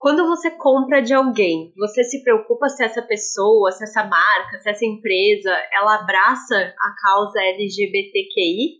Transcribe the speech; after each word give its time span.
Quando 0.00 0.28
você 0.28 0.48
compra 0.52 1.02
de 1.02 1.12
alguém, 1.12 1.72
você 1.76 2.04
se 2.04 2.22
preocupa 2.22 2.68
se 2.68 2.84
essa 2.84 3.02
pessoa, 3.02 3.72
se 3.72 3.82
essa 3.82 4.04
marca, 4.04 4.60
se 4.60 4.70
essa 4.70 4.84
empresa, 4.84 5.50
ela 5.72 5.96
abraça 5.96 6.54
a 6.54 6.94
causa 7.02 7.40
LGBTQI? 7.42 8.78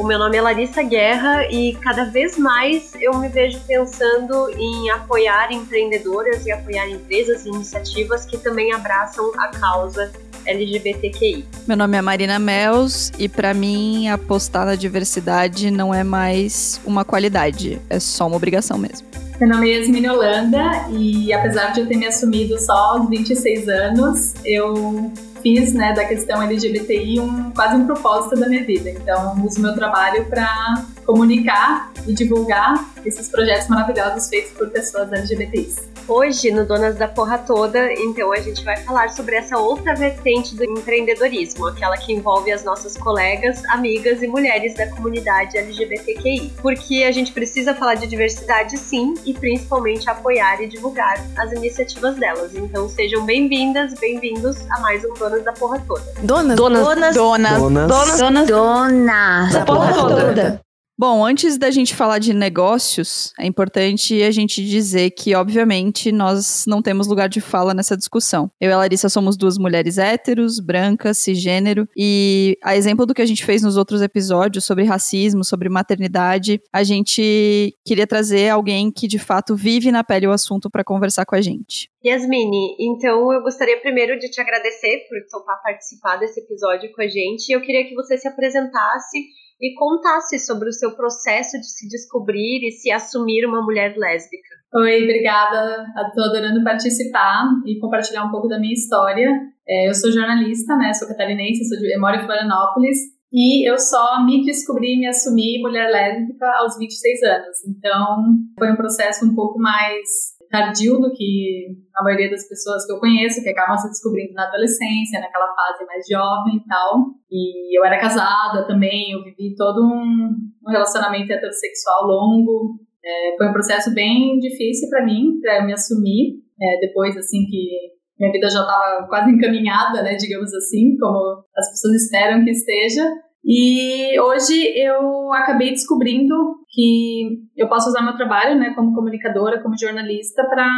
O 0.00 0.04
meu 0.04 0.18
nome 0.18 0.36
é 0.36 0.42
Larissa 0.42 0.82
Guerra 0.82 1.46
e 1.48 1.76
cada 1.76 2.06
vez 2.06 2.36
mais 2.36 2.92
eu 3.00 3.16
me 3.18 3.28
vejo 3.28 3.60
pensando 3.68 4.50
em 4.58 4.90
apoiar 4.90 5.52
empreendedoras 5.52 6.44
e 6.44 6.50
apoiar 6.50 6.88
empresas 6.88 7.46
e 7.46 7.50
iniciativas 7.50 8.26
que 8.26 8.36
também 8.38 8.72
abraçam 8.72 9.30
a 9.38 9.48
causa 9.52 10.10
LGBTQI. 10.48 11.44
Meu 11.66 11.76
nome 11.76 11.96
é 11.96 12.02
Marina 12.02 12.38
Mels 12.38 13.12
e 13.18 13.28
para 13.28 13.52
mim 13.54 14.08
apostar 14.08 14.66
na 14.66 14.74
diversidade 14.74 15.70
não 15.70 15.94
é 15.94 16.02
mais 16.02 16.80
uma 16.84 17.04
qualidade, 17.04 17.80
é 17.88 18.00
só 18.00 18.26
uma 18.26 18.36
obrigação 18.36 18.78
mesmo. 18.78 19.06
Meu 19.40 19.48
nome 19.48 19.70
é 19.70 19.78
Yasmin 19.78 20.08
Holanda 20.08 20.88
e 20.90 21.32
apesar 21.32 21.72
de 21.72 21.80
eu 21.80 21.86
ter 21.86 21.96
me 21.96 22.06
assumido 22.06 22.60
só 22.60 22.72
aos 22.72 23.08
26 23.08 23.68
anos, 23.68 24.34
eu 24.44 25.12
fiz 25.42 25.72
né, 25.72 25.92
da 25.92 26.04
questão 26.04 26.42
LGBTI 26.42 27.20
um, 27.20 27.50
quase 27.50 27.76
um 27.76 27.86
propósito 27.86 28.36
da 28.36 28.48
minha 28.48 28.64
vida. 28.64 28.90
Então, 28.90 29.44
uso 29.44 29.60
meu 29.60 29.74
trabalho 29.74 30.24
para 30.26 30.84
comunicar 31.04 31.92
e 32.06 32.12
divulgar 32.12 32.92
esses 33.04 33.28
projetos 33.28 33.68
maravilhosos 33.68 34.28
feitos 34.28 34.52
por 34.52 34.68
pessoas 34.70 35.12
LGBTIs. 35.12 35.88
Hoje, 36.08 36.50
no 36.50 36.64
Donas 36.64 36.96
da 36.96 37.06
Porra 37.06 37.36
Toda, 37.36 37.92
então 37.92 38.32
a 38.32 38.40
gente 38.40 38.64
vai 38.64 38.78
falar 38.78 39.10
sobre 39.10 39.36
essa 39.36 39.58
outra 39.58 39.94
vertente 39.94 40.56
do 40.56 40.64
empreendedorismo, 40.64 41.66
aquela 41.66 41.98
que 41.98 42.14
envolve 42.14 42.50
as 42.50 42.64
nossas 42.64 42.96
colegas, 42.96 43.62
amigas 43.66 44.22
e 44.22 44.26
mulheres 44.26 44.74
da 44.74 44.88
comunidade 44.88 45.58
LGBTQI. 45.58 46.50
Porque 46.62 47.04
a 47.06 47.12
gente 47.12 47.30
precisa 47.30 47.74
falar 47.74 47.94
de 47.96 48.06
diversidade 48.06 48.78
sim, 48.78 49.12
e 49.26 49.34
principalmente 49.34 50.08
apoiar 50.08 50.62
e 50.62 50.66
divulgar 50.66 51.22
as 51.36 51.52
iniciativas 51.52 52.16
delas. 52.16 52.54
Então 52.54 52.88
sejam 52.88 53.26
bem-vindas, 53.26 53.92
bem-vindos 54.00 54.56
a 54.70 54.80
mais 54.80 55.04
um 55.04 55.12
Donas 55.12 55.27
da 55.44 55.52
Porra 55.52 55.78
Toda. 55.86 56.02
Donas, 56.22 56.56
donas, 56.56 56.82
donas, 56.82 57.14
donas, 57.14 57.58
donas, 57.58 58.18
donas, 58.18 58.48
donas. 58.48 59.52
Da 59.52 59.64
Porra 59.64 59.92
Toda. 59.92 60.60
Bom, 61.00 61.24
antes 61.24 61.56
da 61.56 61.70
gente 61.70 61.94
falar 61.94 62.18
de 62.18 62.34
negócios, 62.34 63.32
é 63.38 63.46
importante 63.46 64.20
a 64.20 64.32
gente 64.32 64.64
dizer 64.64 65.12
que, 65.12 65.32
obviamente, 65.32 66.10
nós 66.10 66.64
não 66.66 66.82
temos 66.82 67.06
lugar 67.06 67.28
de 67.28 67.40
fala 67.40 67.72
nessa 67.72 67.96
discussão. 67.96 68.50
Eu 68.60 68.70
e 68.70 68.72
a 68.72 68.78
Larissa 68.78 69.08
somos 69.08 69.36
duas 69.36 69.56
mulheres 69.58 69.96
héteros, 69.96 70.58
brancas, 70.58 71.18
cisgênero, 71.18 71.88
e 71.96 72.58
a 72.64 72.76
exemplo 72.76 73.06
do 73.06 73.14
que 73.14 73.22
a 73.22 73.26
gente 73.26 73.44
fez 73.44 73.62
nos 73.62 73.76
outros 73.76 74.02
episódios 74.02 74.64
sobre 74.64 74.82
racismo, 74.82 75.44
sobre 75.44 75.68
maternidade, 75.68 76.60
a 76.72 76.82
gente 76.82 77.72
queria 77.86 78.04
trazer 78.04 78.48
alguém 78.48 78.90
que 78.90 79.06
de 79.06 79.20
fato 79.20 79.54
vive 79.54 79.92
na 79.92 80.02
pele 80.02 80.26
o 80.26 80.32
assunto 80.32 80.68
para 80.68 80.82
conversar 80.82 81.24
com 81.24 81.36
a 81.36 81.40
gente. 81.40 81.88
Yasmini, 82.04 82.74
então 82.80 83.32
eu 83.32 83.40
gostaria 83.42 83.80
primeiro 83.80 84.18
de 84.18 84.28
te 84.28 84.40
agradecer 84.40 85.06
por 85.08 85.18
topar 85.30 85.62
participar 85.62 86.16
desse 86.16 86.40
episódio 86.40 86.90
com 86.92 87.02
a 87.02 87.06
gente. 87.06 87.52
Eu 87.52 87.60
queria 87.60 87.88
que 87.88 87.94
você 87.94 88.18
se 88.18 88.26
apresentasse 88.26 89.18
e 89.60 89.74
contasse 89.74 90.38
sobre 90.38 90.68
o 90.68 90.72
seu 90.72 90.94
processo 90.94 91.58
de 91.58 91.66
se 91.66 91.88
descobrir 91.88 92.66
e 92.66 92.72
se 92.72 92.90
assumir 92.90 93.46
uma 93.46 93.62
mulher 93.62 93.96
lésbica. 93.96 94.48
Oi, 94.74 95.02
obrigada. 95.02 95.86
Estou 96.08 96.24
adorando 96.24 96.62
participar 96.62 97.46
e 97.66 97.78
compartilhar 97.80 98.24
um 98.24 98.30
pouco 98.30 98.48
da 98.48 98.58
minha 98.58 98.74
história. 98.74 99.28
É, 99.68 99.88
eu 99.88 99.94
sou 99.94 100.12
jornalista, 100.12 100.76
né? 100.76 100.92
Sou 100.94 101.08
catarinense, 101.08 101.68
sou 101.68 101.78
de, 101.78 101.94
eu 101.94 102.00
moro 102.00 102.16
em 102.16 102.24
Florianópolis 102.24 102.98
e 103.32 103.68
eu 103.68 103.78
só 103.78 104.24
me 104.24 104.44
descobri 104.44 104.94
e 104.94 104.98
me 105.00 105.06
assumi 105.06 105.60
mulher 105.60 105.90
lésbica 105.90 106.46
aos 106.58 106.78
26 106.78 107.22
anos. 107.22 107.56
Então, 107.66 108.24
foi 108.58 108.72
um 108.72 108.76
processo 108.76 109.26
um 109.26 109.34
pouco 109.34 109.58
mais 109.58 110.37
tardio 110.48 110.98
do 110.98 111.12
que 111.12 111.76
a 111.96 112.02
maioria 112.02 112.30
das 112.30 112.48
pessoas 112.48 112.86
que 112.86 112.92
eu 112.92 113.00
conheço, 113.00 113.42
que 113.42 113.50
acabam 113.50 113.76
se 113.76 113.88
descobrindo 113.88 114.32
na 114.34 114.46
adolescência, 114.46 115.20
naquela 115.20 115.54
fase 115.54 115.84
mais 115.86 116.04
jovem 116.10 116.56
e 116.56 116.68
tal. 116.68 117.06
E 117.30 117.78
eu 117.78 117.84
era 117.84 118.00
casada 118.00 118.66
também, 118.66 119.12
eu 119.12 119.22
vivi 119.24 119.54
todo 119.56 119.82
um, 119.82 120.30
um 120.66 120.70
relacionamento 120.70 121.32
heterossexual 121.32 122.06
longo. 122.06 122.78
É, 123.04 123.36
foi 123.36 123.48
um 123.48 123.52
processo 123.52 123.94
bem 123.94 124.38
difícil 124.38 124.88
para 124.88 125.04
mim, 125.04 125.40
para 125.40 125.64
me 125.64 125.72
assumir, 125.72 126.42
é, 126.60 126.80
depois, 126.80 127.16
assim, 127.16 127.46
que 127.46 127.98
minha 128.18 128.32
vida 128.32 128.50
já 128.50 128.60
estava 128.60 129.06
quase 129.06 129.30
encaminhada, 129.30 130.02
né, 130.02 130.16
digamos 130.16 130.52
assim, 130.52 130.96
como 130.98 131.44
as 131.56 131.70
pessoas 131.70 132.02
esperam 132.02 132.44
que 132.44 132.50
esteja. 132.50 133.08
E 133.44 134.18
hoje 134.20 134.54
eu 134.76 135.32
acabei 135.32 135.70
descobrindo 135.70 136.34
que 136.70 137.40
eu 137.56 137.68
posso 137.68 137.88
usar 137.88 138.02
meu 138.02 138.16
trabalho, 138.16 138.58
né, 138.58 138.74
como 138.74 138.94
comunicadora, 138.94 139.62
como 139.62 139.78
jornalista, 139.78 140.44
para 140.44 140.68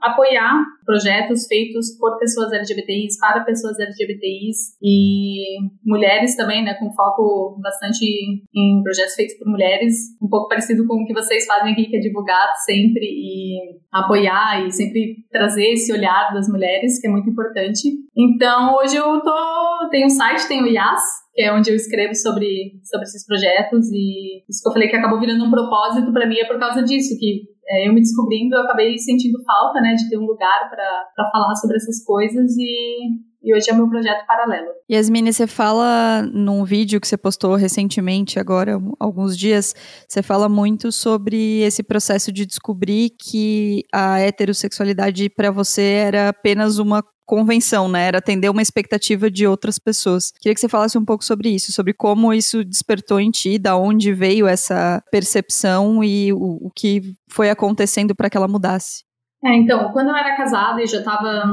apoiar 0.00 0.64
projetos 0.84 1.46
feitos 1.46 1.96
por 1.98 2.18
pessoas 2.18 2.52
LGBTIs, 2.52 3.18
para 3.18 3.44
pessoas 3.44 3.78
LGBTIs 3.78 4.76
e 4.82 5.58
mulheres 5.84 6.36
também, 6.36 6.64
né, 6.64 6.74
com 6.74 6.92
foco 6.92 7.58
bastante 7.62 8.04
em 8.54 8.82
projetos 8.82 9.14
feitos 9.14 9.38
por 9.38 9.48
mulheres, 9.48 9.94
um 10.20 10.28
pouco 10.28 10.48
parecido 10.48 10.86
com 10.86 11.02
o 11.02 11.06
que 11.06 11.12
vocês 11.12 11.46
fazem 11.46 11.72
aqui, 11.72 11.86
que 11.86 11.96
é 11.96 12.00
divulgar 12.00 12.52
sempre 12.64 13.04
e 13.04 13.78
apoiar 13.92 14.66
e 14.66 14.72
sempre 14.72 15.16
trazer 15.30 15.72
esse 15.72 15.92
olhar 15.92 16.32
das 16.32 16.48
mulheres, 16.48 17.00
que 17.00 17.06
é 17.06 17.10
muito 17.10 17.30
importante. 17.30 17.88
Então, 18.16 18.74
hoje 18.76 18.96
eu 18.96 19.20
tô, 19.20 19.88
tenho 19.90 20.06
um 20.06 20.10
site, 20.10 20.48
tenho 20.48 20.64
o 20.64 20.68
IAS, 20.68 21.00
que 21.32 21.42
é 21.42 21.52
onde 21.52 21.70
eu 21.70 21.76
escrevo 21.76 22.14
sobre, 22.14 22.80
sobre 22.84 23.04
esses 23.04 23.24
projetos 23.24 23.90
e 23.92 24.42
isso 24.48 24.62
que 24.62 24.68
eu 24.68 24.72
falei 24.72 24.88
que 24.88 24.96
acabou 24.96 25.20
virando 25.20 25.44
um 25.44 25.50
propósito 25.50 26.12
para 26.12 26.26
mim 26.26 26.38
é 26.38 26.46
por 26.46 26.58
causa 26.58 26.82
disso, 26.82 27.16
que 27.18 27.49
é, 27.70 27.88
eu 27.88 27.94
me 27.94 28.00
descobrindo, 28.00 28.56
eu 28.56 28.62
acabei 28.62 28.98
sentindo 28.98 29.42
falta, 29.44 29.80
né, 29.80 29.94
de 29.94 30.08
ter 30.10 30.18
um 30.18 30.26
lugar 30.26 30.68
para 30.68 31.30
falar 31.30 31.54
sobre 31.54 31.76
essas 31.76 32.04
coisas 32.04 32.56
e 32.58 33.30
e 33.42 33.54
hoje 33.54 33.70
é 33.70 33.72
meu 33.74 33.88
projeto 33.88 34.26
paralelo. 34.26 34.68
Yasmine, 34.90 35.32
você 35.32 35.46
fala 35.46 36.22
num 36.30 36.62
vídeo 36.62 37.00
que 37.00 37.08
você 37.08 37.16
postou 37.16 37.54
recentemente, 37.54 38.38
agora, 38.38 38.78
alguns 38.98 39.36
dias, 39.36 39.74
você 40.06 40.22
fala 40.22 40.48
muito 40.48 40.92
sobre 40.92 41.60
esse 41.62 41.82
processo 41.82 42.30
de 42.30 42.44
descobrir 42.44 43.10
que 43.10 43.82
a 43.92 44.20
heterossexualidade 44.20 45.30
para 45.30 45.50
você 45.50 45.82
era 45.82 46.28
apenas 46.28 46.78
uma 46.78 47.02
convenção, 47.30 47.88
né? 47.88 48.08
Era 48.08 48.18
atender 48.18 48.48
uma 48.48 48.60
expectativa 48.60 49.30
de 49.30 49.46
outras 49.46 49.78
pessoas. 49.78 50.32
Queria 50.40 50.52
que 50.52 50.60
você 50.60 50.68
falasse 50.68 50.98
um 50.98 51.04
pouco 51.04 51.24
sobre 51.24 51.48
isso, 51.48 51.70
sobre 51.70 51.94
como 51.94 52.34
isso 52.34 52.64
despertou 52.64 53.20
em 53.20 53.30
ti, 53.30 53.56
da 53.56 53.76
onde 53.76 54.12
veio 54.12 54.48
essa 54.48 55.00
percepção 55.12 56.02
e 56.02 56.32
o, 56.32 56.66
o 56.66 56.70
que 56.74 57.14
foi 57.30 57.48
acontecendo 57.48 58.16
para 58.16 58.28
que 58.28 58.36
ela 58.36 58.48
mudasse. 58.48 59.04
É, 59.44 59.54
então, 59.54 59.92
quando 59.92 60.08
eu 60.08 60.16
era 60.16 60.36
casada 60.36 60.82
e 60.82 60.86
já 60.88 60.98
estava 60.98 61.44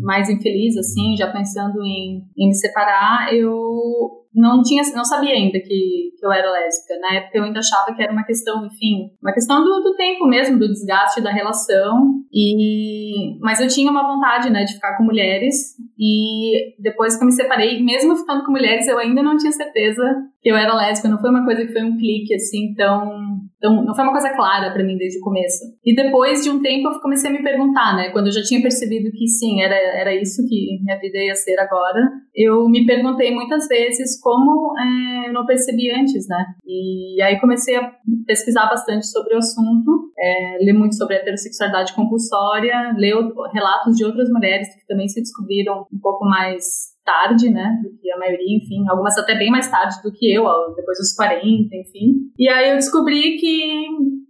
mais 0.00 0.28
infeliz, 0.28 0.76
assim, 0.76 1.16
já 1.16 1.32
pensando 1.32 1.82
em, 1.82 2.22
em 2.36 2.48
me 2.48 2.54
separar, 2.54 3.32
eu 3.32 4.21
não 4.34 4.62
tinha, 4.62 4.82
não 4.94 5.04
sabia 5.04 5.34
ainda 5.34 5.58
que, 5.58 6.10
que 6.18 6.24
eu 6.24 6.32
era 6.32 6.50
lésbica. 6.50 6.98
Na 7.00 7.16
época 7.16 7.38
eu 7.38 7.44
ainda 7.44 7.58
achava 7.58 7.94
que 7.94 8.02
era 8.02 8.12
uma 8.12 8.24
questão, 8.24 8.66
enfim, 8.66 9.10
uma 9.20 9.32
questão 9.32 9.62
do, 9.62 9.82
do 9.82 9.94
tempo 9.94 10.26
mesmo, 10.26 10.58
do 10.58 10.68
desgaste 10.68 11.20
da 11.20 11.30
relação. 11.30 12.22
E 12.32 13.38
mas 13.40 13.60
eu 13.60 13.68
tinha 13.68 13.90
uma 13.90 14.06
vontade, 14.06 14.50
né, 14.50 14.64
de 14.64 14.74
ficar 14.74 14.96
com 14.96 15.04
mulheres. 15.04 15.76
E 15.98 16.74
depois 16.80 17.16
que 17.16 17.22
eu 17.22 17.26
me 17.26 17.32
separei, 17.32 17.82
mesmo 17.82 18.16
ficando 18.16 18.44
com 18.44 18.52
mulheres, 18.52 18.88
eu 18.88 18.98
ainda 18.98 19.22
não 19.22 19.36
tinha 19.36 19.52
certeza 19.52 20.02
que 20.40 20.50
eu 20.50 20.56
era 20.56 20.74
lésbica. 20.74 21.08
Não 21.08 21.20
foi 21.20 21.30
uma 21.30 21.44
coisa 21.44 21.64
que 21.66 21.72
foi 21.72 21.82
um 21.82 21.96
clique 21.96 22.34
assim, 22.34 22.74
tão, 22.74 23.31
tão 23.62 23.84
não 23.84 23.94
foi 23.94 24.04
uma 24.04 24.12
coisa 24.12 24.34
clara 24.34 24.72
para 24.72 24.84
mim 24.84 24.98
desde 24.98 25.18
o 25.18 25.22
começo. 25.22 25.64
E 25.84 25.94
depois 25.94 26.42
de 26.42 26.50
um 26.50 26.60
tempo 26.60 26.88
eu 26.88 27.00
comecei 27.00 27.30
a 27.30 27.32
me 27.32 27.42
perguntar, 27.42 27.96
né, 27.96 28.10
quando 28.10 28.26
eu 28.26 28.32
já 28.32 28.42
tinha 28.42 28.60
percebido 28.60 29.10
que 29.12 29.26
sim, 29.26 29.62
era 29.62 29.74
era 29.74 30.14
isso 30.14 30.46
que 30.46 30.80
minha 30.82 30.98
vida 30.98 31.18
ia 31.18 31.34
ser 31.34 31.58
agora. 31.58 32.00
Eu 32.34 32.68
me 32.68 32.84
perguntei 32.84 33.32
muitas 33.32 33.68
vezes 33.68 34.20
como 34.20 34.74
é, 34.78 35.28
eu 35.28 35.32
não 35.32 35.46
percebi 35.46 35.90
antes, 35.90 36.26
né? 36.28 36.44
E 36.66 37.22
aí 37.22 37.40
comecei 37.40 37.76
a 37.76 37.92
pesquisar 38.26 38.66
bastante 38.66 39.06
sobre 39.06 39.34
o 39.34 39.38
assunto, 39.38 40.12
é, 40.18 40.58
ler 40.60 40.72
muito 40.72 40.96
sobre 40.96 41.16
heterossexualidade 41.16 41.94
compulsória, 41.94 42.94
ler 42.96 43.14
relatos 43.52 43.96
de 43.96 44.04
outras 44.04 44.28
mulheres 44.30 44.68
que 44.74 44.86
também 44.86 45.08
se 45.08 45.20
descobriram 45.20 45.86
um 45.92 46.00
pouco 46.00 46.24
mais 46.24 46.91
tarde, 47.04 47.50
né, 47.50 47.78
do 47.82 47.90
que 47.98 48.12
a 48.12 48.18
maioria, 48.18 48.56
enfim, 48.56 48.88
algumas 48.88 49.16
até 49.18 49.34
bem 49.34 49.50
mais 49.50 49.70
tarde 49.70 49.96
do 50.02 50.12
que 50.12 50.32
eu, 50.32 50.44
depois 50.76 50.98
dos 50.98 51.14
40, 51.14 51.42
enfim. 51.76 52.14
E 52.38 52.48
aí 52.48 52.70
eu 52.70 52.76
descobri 52.76 53.36
que 53.36 53.86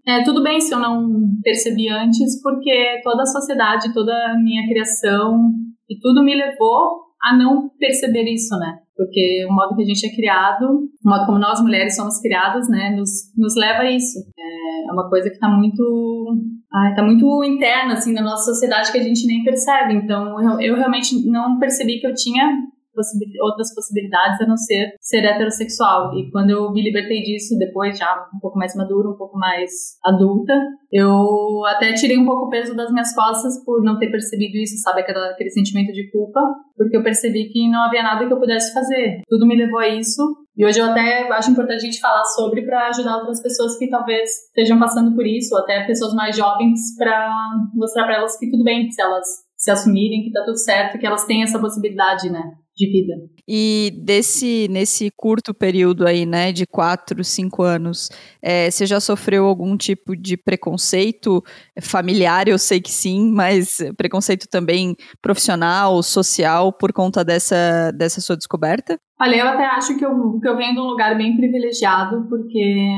é, 0.07 0.25
tudo 0.25 0.43
bem 0.43 0.61
se 0.61 0.75
eu 0.75 0.79
não 0.79 1.09
percebi 1.43 1.89
antes, 1.89 2.43
porque 2.43 3.01
toda 3.05 3.23
a 3.23 3.27
sociedade, 3.27 3.93
toda 3.93 4.13
a 4.13 4.37
minha 4.37 4.67
criação 4.69 5.51
e 5.89 5.99
tudo 6.01 6.25
me 6.25 6.35
levou 6.35 7.02
a 7.23 7.37
não 7.37 7.71
perceber 7.79 8.25
isso, 8.25 8.57
né? 8.59 8.79
Porque 8.97 9.47
o 9.49 9.53
modo 9.53 9.77
que 9.77 9.83
a 9.83 9.87
gente 9.87 10.07
é 10.07 10.15
criado, 10.15 10.65
o 11.05 11.09
modo 11.09 11.27
como 11.27 11.39
nós 11.39 11.61
mulheres 11.61 11.97
somos 11.97 12.21
criadas, 12.21 12.69
né, 12.69 12.95
nos, 12.97 13.11
nos 13.37 13.57
leva 13.57 13.83
a 13.83 13.91
isso. 13.91 14.19
É, 14.39 14.89
é 14.89 14.93
uma 14.93 15.09
coisa 15.09 15.29
que 15.29 15.37
está 15.37 15.49
muito, 15.49 16.27
ah, 16.73 16.93
tá 16.95 17.03
muito 17.03 17.43
interna, 17.45 17.95
assim, 17.95 18.13
na 18.13 18.23
nossa 18.23 18.53
sociedade 18.53 18.93
que 18.93 18.99
a 18.99 19.03
gente 19.03 19.27
nem 19.27 19.43
percebe. 19.45 19.95
Então, 19.95 20.41
eu, 20.41 20.61
eu 20.61 20.77
realmente 20.77 21.27
não 21.29 21.59
percebi 21.59 22.01
que 22.01 22.07
eu 22.07 22.15
tinha 22.15 22.59
outras 23.41 23.75
possibilidades 23.75 24.41
a 24.41 24.47
não 24.47 24.57
ser 24.57 24.93
ser 25.01 25.25
heterossexual. 25.25 26.17
E 26.19 26.31
quando 26.31 26.51
eu 26.51 26.71
me 26.73 26.83
libertei 26.83 27.23
disso, 27.23 27.57
depois 27.59 27.99
já 27.99 28.29
um 28.35 28.39
pouco 28.41 28.59
mais 28.59 28.75
madura, 28.75 29.09
um 29.09 29.17
pouco 29.17 29.39
mais 29.39 29.71
adulta, 30.05 30.53
eu 30.91 31.65
até 31.67 31.93
tirei 31.95 32.19
um 32.19 32.27
pouco 32.27 32.47
o 32.47 32.51
peso 32.51 32.75
das 32.77 32.91
minhas 32.93 33.15
costas 33.15 33.65
por 33.65 33.83
não 33.83 33.99
ter 33.99 34.11
percebido 34.11 34.57
isso, 34.57 34.77
sabe? 34.83 35.01
Aquele, 35.01 35.19
aquele 35.19 35.51
sentimento 35.51 35.93
de 35.93 36.11
culpa, 36.11 36.41
porque 36.77 36.97
eu 36.97 37.03
percebi 37.03 37.49
que 37.49 37.69
não 37.69 37.83
havia 37.83 38.03
nada 38.03 38.27
que 38.27 38.33
eu 38.33 38.39
pudesse 38.39 38.73
fazer. 38.75 39.23
Tudo 39.29 39.47
me 39.47 39.57
levou 39.57 39.79
a 39.79 39.89
isso. 39.89 40.23
E 40.55 40.67
hoje 40.67 40.79
eu 40.79 40.85
até 40.85 41.27
acho 41.33 41.51
importante 41.51 41.79
a 41.79 41.85
gente 41.87 41.99
falar 42.01 42.25
sobre 42.25 42.63
para 42.63 42.89
ajudar 42.89 43.17
outras 43.17 43.43
pessoas 43.43 43.79
que 43.79 43.89
talvez 43.89 44.29
estejam 44.49 44.79
passando 44.79 45.15
por 45.15 45.27
isso, 45.27 45.55
ou 45.55 45.63
até 45.63 45.87
pessoas 45.87 46.13
mais 46.13 46.37
jovens, 46.37 46.95
para 46.99 47.31
mostrar 47.75 48.05
para 48.05 48.17
elas 48.17 48.39
que 48.39 48.51
tudo 48.51 48.63
bem 48.63 48.91
se 48.91 49.01
elas 49.01 49.27
se 49.57 49.71
assumirem, 49.71 50.25
que 50.25 50.33
tá 50.33 50.45
tudo 50.45 50.59
certo, 50.59 50.99
que 50.99 51.07
elas 51.07 51.25
têm 51.25 51.43
essa 51.43 51.59
possibilidade, 51.59 52.29
né? 52.29 52.43
De 52.77 52.87
vida. 52.87 53.15
E 53.47 53.93
desse 54.03 54.67
nesse 54.69 55.11
curto 55.17 55.53
período 55.53 56.07
aí, 56.07 56.25
né, 56.25 56.53
de 56.53 56.67
quatro, 56.67 57.23
cinco 57.25 57.63
anos, 57.63 58.09
é, 58.41 58.71
você 58.71 58.87
já 58.87 59.01
sofreu 59.01 59.47
algum 59.47 59.77
tipo 59.77 60.17
de 60.17 60.37
preconceito 60.37 61.43
familiar? 61.81 62.49
Eu 62.49 62.59
sei 62.59 62.81
que 62.81 62.91
sim, 62.91 63.31
mas 63.31 63.79
preconceito 63.97 64.47
também 64.49 64.97
profissional, 65.21 66.03
social, 66.03 66.73
por 66.73 66.93
conta 66.93 67.25
dessa, 67.25 67.91
dessa 67.93 68.21
sua 68.21 68.37
descoberta? 68.37 68.99
Olha, 69.23 69.37
eu 69.37 69.47
até 69.47 69.65
acho 69.67 69.97
que 69.97 70.05
eu, 70.05 70.41
que 70.41 70.49
eu 70.49 70.57
venho 70.57 70.75
de 70.75 70.81
um 70.81 70.89
lugar 70.89 71.17
bem 71.17 71.37
privilegiado, 71.37 72.27
porque 72.29 72.91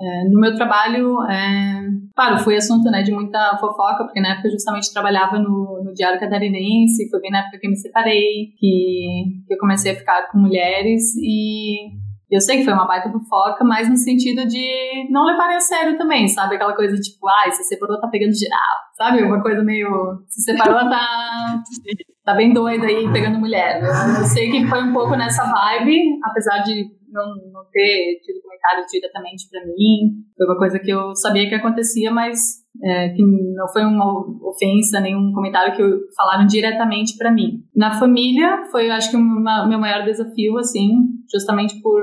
é, 0.00 0.28
no 0.28 0.40
meu 0.40 0.52
trabalho, 0.56 1.22
é, 1.22 1.88
claro, 2.16 2.38
foi 2.38 2.56
assunto 2.56 2.90
né, 2.90 3.00
de 3.02 3.12
muita 3.12 3.56
fofoca, 3.60 4.02
porque 4.02 4.20
na 4.20 4.32
época 4.32 4.48
eu 4.48 4.52
justamente 4.52 4.92
trabalhava 4.92 5.38
no, 5.38 5.80
no 5.84 5.94
Diário 5.94 6.18
Catarinense, 6.18 7.08
foi 7.08 7.20
bem 7.20 7.30
na 7.30 7.42
época 7.42 7.58
que 7.60 7.66
eu 7.68 7.70
me 7.70 7.76
separei, 7.76 8.46
que, 8.58 9.44
que 9.46 9.54
eu 9.54 9.58
comecei 9.58 9.92
a 9.92 9.94
ficar 9.94 10.28
com 10.32 10.38
mulheres, 10.38 11.14
e 11.22 11.92
eu 12.28 12.40
sei 12.40 12.56
que 12.56 12.64
foi 12.64 12.72
uma 12.72 12.88
baita 12.88 13.12
fofoca, 13.12 13.62
mas 13.62 13.88
no 13.88 13.96
sentido 13.96 14.48
de 14.48 15.08
não 15.10 15.26
levarem 15.26 15.58
a 15.58 15.60
sério 15.60 15.96
também, 15.96 16.26
sabe? 16.26 16.56
Aquela 16.56 16.74
coisa 16.74 16.96
tipo, 16.96 17.24
ai, 17.28 17.52
se 17.52 17.62
separou, 17.62 18.00
tá 18.00 18.08
pegando 18.08 18.36
geral, 18.36 18.76
sabe? 18.96 19.22
Uma 19.22 19.40
coisa 19.40 19.62
meio. 19.62 20.24
Se 20.26 20.42
separou, 20.42 20.90
tá. 20.90 21.62
tá 22.28 22.34
bem 22.34 22.52
doida 22.52 22.84
aí 22.84 23.10
pegando 23.10 23.38
mulher. 23.38 23.80
Eu 23.82 24.24
sei 24.26 24.50
que 24.50 24.66
foi 24.66 24.82
um 24.82 24.92
pouco 24.92 25.16
nessa 25.16 25.44
vibe, 25.44 26.18
apesar 26.22 26.58
de 26.58 26.84
não, 27.10 27.26
não 27.50 27.62
ter 27.72 28.20
tido 28.22 28.42
comentários 28.42 28.86
diretamente 28.92 29.48
para 29.50 29.64
mim. 29.64 30.12
Foi 30.36 30.46
uma 30.46 30.58
coisa 30.58 30.78
que 30.78 30.90
eu 30.90 31.16
sabia 31.16 31.48
que 31.48 31.54
acontecia, 31.54 32.10
mas 32.10 32.38
é, 32.84 33.08
que 33.08 33.22
não 33.22 33.66
foi 33.72 33.82
uma 33.82 34.04
ofensa, 34.46 35.00
nenhum 35.00 35.32
comentário 35.32 35.74
que 35.74 36.14
falaram 36.14 36.46
diretamente 36.46 37.16
para 37.16 37.32
mim. 37.32 37.62
Na 37.74 37.98
família, 37.98 38.62
foi, 38.70 38.90
acho 38.90 39.10
que, 39.10 39.16
o 39.16 39.20
meu 39.66 39.78
maior 39.78 40.04
desafio, 40.04 40.58
assim, 40.58 40.90
justamente 41.32 41.80
por, 41.80 41.98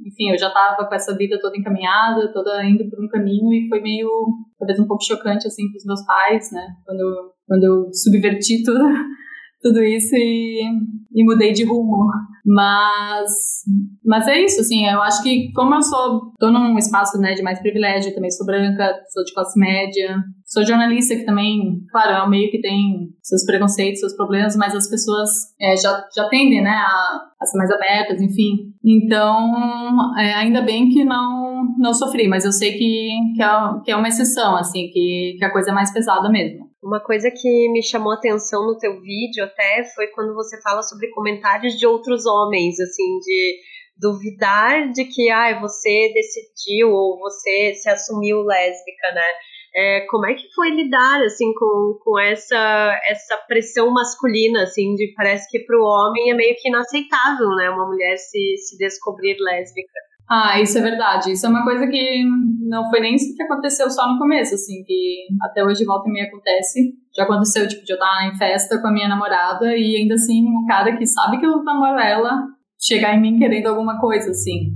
enfim, 0.00 0.30
eu 0.30 0.38
já 0.38 0.48
estava 0.48 0.88
com 0.88 0.94
essa 0.94 1.14
vida 1.14 1.38
toda 1.38 1.54
encaminhada, 1.54 2.32
toda 2.32 2.64
indo 2.64 2.88
por 2.88 3.04
um 3.04 3.08
caminho 3.08 3.52
e 3.52 3.68
foi 3.68 3.82
meio, 3.82 4.08
talvez 4.58 4.80
um 4.80 4.86
pouco 4.86 5.04
chocante, 5.04 5.46
assim, 5.46 5.68
para 5.68 5.76
os 5.76 5.84
meus 5.84 6.06
pais, 6.06 6.50
né, 6.50 6.66
quando, 6.86 7.34
quando 7.46 7.64
eu 7.64 7.92
subverti 7.92 8.62
tudo 8.64 8.82
tudo 9.66 9.82
isso 9.82 10.14
e, 10.14 10.62
e 11.14 11.24
mudei 11.24 11.52
de 11.52 11.64
rumo. 11.64 12.06
Mas, 12.44 13.64
mas 14.04 14.28
é 14.28 14.44
isso, 14.44 14.60
assim, 14.60 14.86
eu 14.86 15.02
acho 15.02 15.20
que 15.20 15.50
como 15.52 15.74
eu 15.74 15.82
sou, 15.82 16.32
tô 16.38 16.48
num 16.48 16.78
espaço, 16.78 17.18
né, 17.18 17.34
de 17.34 17.42
mais 17.42 17.58
privilégio, 17.58 18.14
também 18.14 18.30
sou 18.30 18.46
branca, 18.46 18.94
sou 19.12 19.24
de 19.24 19.34
classe 19.34 19.58
média, 19.58 20.16
sou 20.44 20.64
jornalista 20.64 21.16
que 21.16 21.24
também, 21.24 21.80
claro, 21.90 22.12
é 22.12 22.22
um 22.24 22.30
meio 22.30 22.48
que 22.48 22.60
tem 22.60 23.08
seus 23.20 23.44
preconceitos, 23.44 23.98
seus 23.98 24.14
problemas, 24.14 24.54
mas 24.54 24.76
as 24.76 24.88
pessoas 24.88 25.28
é, 25.60 25.76
já, 25.76 26.04
já 26.14 26.28
tendem, 26.28 26.62
né, 26.62 26.70
a, 26.70 27.20
a 27.40 27.46
ser 27.46 27.58
mais 27.58 27.70
abertas, 27.72 28.22
enfim. 28.22 28.72
Então, 28.84 30.16
é, 30.16 30.34
ainda 30.34 30.62
bem 30.62 30.88
que 30.88 31.04
não, 31.04 31.74
não 31.76 31.92
sofri, 31.92 32.28
mas 32.28 32.44
eu 32.44 32.52
sei 32.52 32.74
que, 32.74 33.10
que, 33.34 33.42
é, 33.42 33.48
que 33.84 33.90
é 33.90 33.96
uma 33.96 34.06
exceção, 34.06 34.54
assim, 34.54 34.88
que, 34.92 35.34
que 35.36 35.44
a 35.44 35.50
coisa 35.50 35.72
é 35.72 35.74
mais 35.74 35.92
pesada 35.92 36.30
mesmo. 36.30 36.65
Uma 36.82 37.00
coisa 37.00 37.30
que 37.30 37.68
me 37.70 37.82
chamou 37.82 38.12
atenção 38.12 38.66
no 38.66 38.78
teu 38.78 39.00
vídeo 39.00 39.44
até 39.44 39.84
foi 39.94 40.08
quando 40.08 40.34
você 40.34 40.60
fala 40.60 40.82
sobre 40.82 41.10
comentários 41.10 41.78
de 41.78 41.86
outros 41.86 42.26
homens, 42.26 42.78
assim, 42.78 43.18
de 43.18 43.60
duvidar 43.98 44.92
de 44.92 45.04
que 45.04 45.30
ah, 45.30 45.58
você 45.58 46.12
decidiu 46.12 46.90
ou 46.90 47.18
você 47.18 47.74
se 47.74 47.88
assumiu 47.88 48.42
lésbica, 48.42 49.12
né? 49.14 49.26
É, 49.78 50.06
como 50.08 50.24
é 50.26 50.34
que 50.34 50.48
foi 50.54 50.70
lidar 50.70 51.20
assim 51.22 51.52
com, 51.52 51.98
com 52.02 52.18
essa 52.18 52.98
essa 53.10 53.36
pressão 53.46 53.90
masculina 53.90 54.62
assim 54.62 54.94
de 54.94 55.12
parece 55.14 55.50
que 55.50 55.58
para 55.66 55.76
o 55.78 55.82
homem 55.82 56.30
é 56.30 56.34
meio 56.34 56.56
que 56.56 56.70
inaceitável 56.70 57.50
né 57.50 57.68
uma 57.68 57.86
mulher 57.86 58.16
se, 58.16 58.56
se 58.56 58.78
descobrir 58.78 59.36
lésbica 59.38 59.98
ah, 60.28 60.60
isso 60.60 60.78
é 60.78 60.82
verdade. 60.82 61.32
Isso 61.32 61.46
é 61.46 61.48
uma 61.48 61.64
coisa 61.64 61.86
que 61.86 62.24
não 62.68 62.88
foi 62.90 63.00
nem 63.00 63.14
isso 63.14 63.34
que 63.36 63.42
aconteceu 63.42 63.88
só 63.88 64.10
no 64.10 64.18
começo, 64.18 64.54
assim, 64.54 64.82
que 64.84 65.26
até 65.42 65.64
hoje 65.64 65.84
volta 65.84 66.08
e 66.08 66.12
meia 66.12 66.26
acontece. 66.26 66.94
Já 67.14 67.22
aconteceu, 67.22 67.66
tipo, 67.68 67.84
de 67.84 67.92
eu 67.92 67.96
estar 67.96 68.28
em 68.28 68.36
festa 68.36 68.80
com 68.80 68.88
a 68.88 68.92
minha 68.92 69.08
namorada 69.08 69.76
e 69.76 69.96
ainda 69.96 70.14
assim 70.14 70.44
um 70.44 70.66
cara 70.66 70.96
que 70.96 71.06
sabe 71.06 71.38
que 71.38 71.46
eu 71.46 71.62
namoro 71.62 71.98
ela 71.98 72.42
chegar 72.78 73.14
em 73.14 73.20
mim 73.20 73.38
querendo 73.38 73.68
alguma 73.68 74.00
coisa, 74.00 74.30
assim. 74.30 74.72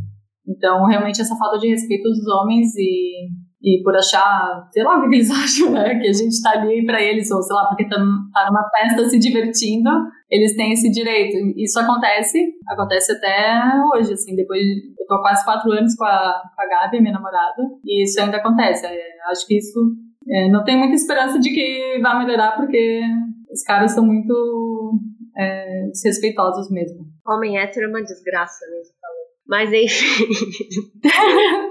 Então, 0.46 0.86
realmente, 0.86 1.20
essa 1.20 1.36
falta 1.36 1.58
de 1.58 1.68
respeito 1.68 2.04
dos 2.04 2.26
homens 2.28 2.74
e 2.76 3.28
e 3.62 3.82
por 3.82 3.94
achar, 3.94 4.68
sei 4.72 4.82
lá 4.82 4.98
o 4.98 5.08
que 5.08 5.16
eles 5.16 5.30
acham, 5.30 5.72
né? 5.72 5.98
Que 5.98 6.08
a 6.08 6.12
gente 6.12 6.40
tá 6.42 6.52
ali 6.52 6.84
para 6.84 7.02
eles, 7.02 7.30
ou 7.30 7.42
sei 7.42 7.54
lá, 7.54 7.66
porque 7.66 7.88
tá, 7.88 7.96
tá 7.96 8.46
numa 8.46 8.68
festa 8.70 9.08
se 9.08 9.18
divertindo, 9.18 9.90
eles 10.30 10.56
têm 10.56 10.72
esse 10.72 10.90
direito. 10.90 11.36
Isso 11.56 11.78
acontece, 11.78 12.54
acontece 12.68 13.12
até 13.12 13.60
hoje, 13.94 14.14
assim, 14.14 14.34
depois 14.34 14.62
eu 14.62 15.06
tô 15.06 15.14
há 15.14 15.22
quase 15.22 15.44
quatro 15.44 15.70
anos 15.72 15.94
com 15.94 16.04
a, 16.04 16.42
com 16.56 16.62
a 16.62 16.66
Gabi, 16.66 17.00
minha 17.00 17.12
namorada, 17.12 17.62
e 17.84 18.04
isso 18.04 18.20
ainda 18.20 18.38
acontece. 18.38 18.86
É, 18.86 18.98
acho 19.30 19.46
que 19.46 19.58
isso 19.58 19.94
é, 20.28 20.48
não 20.48 20.64
tem 20.64 20.78
muita 20.78 20.94
esperança 20.94 21.38
de 21.38 21.50
que 21.50 21.98
vai 22.02 22.18
melhorar, 22.24 22.56
porque 22.56 23.02
os 23.52 23.62
caras 23.62 23.92
são 23.92 24.04
muito 24.04 24.98
é, 25.36 25.86
desrespeitosos 25.92 26.70
mesmo. 26.70 27.04
Homem 27.26 27.58
hétero 27.58 27.86
é 27.86 27.88
uma 27.88 28.02
desgraça 28.02 28.64
mesmo, 28.70 28.94
falou. 29.00 29.20
Mas 29.46 29.72
enfim. 29.72 30.24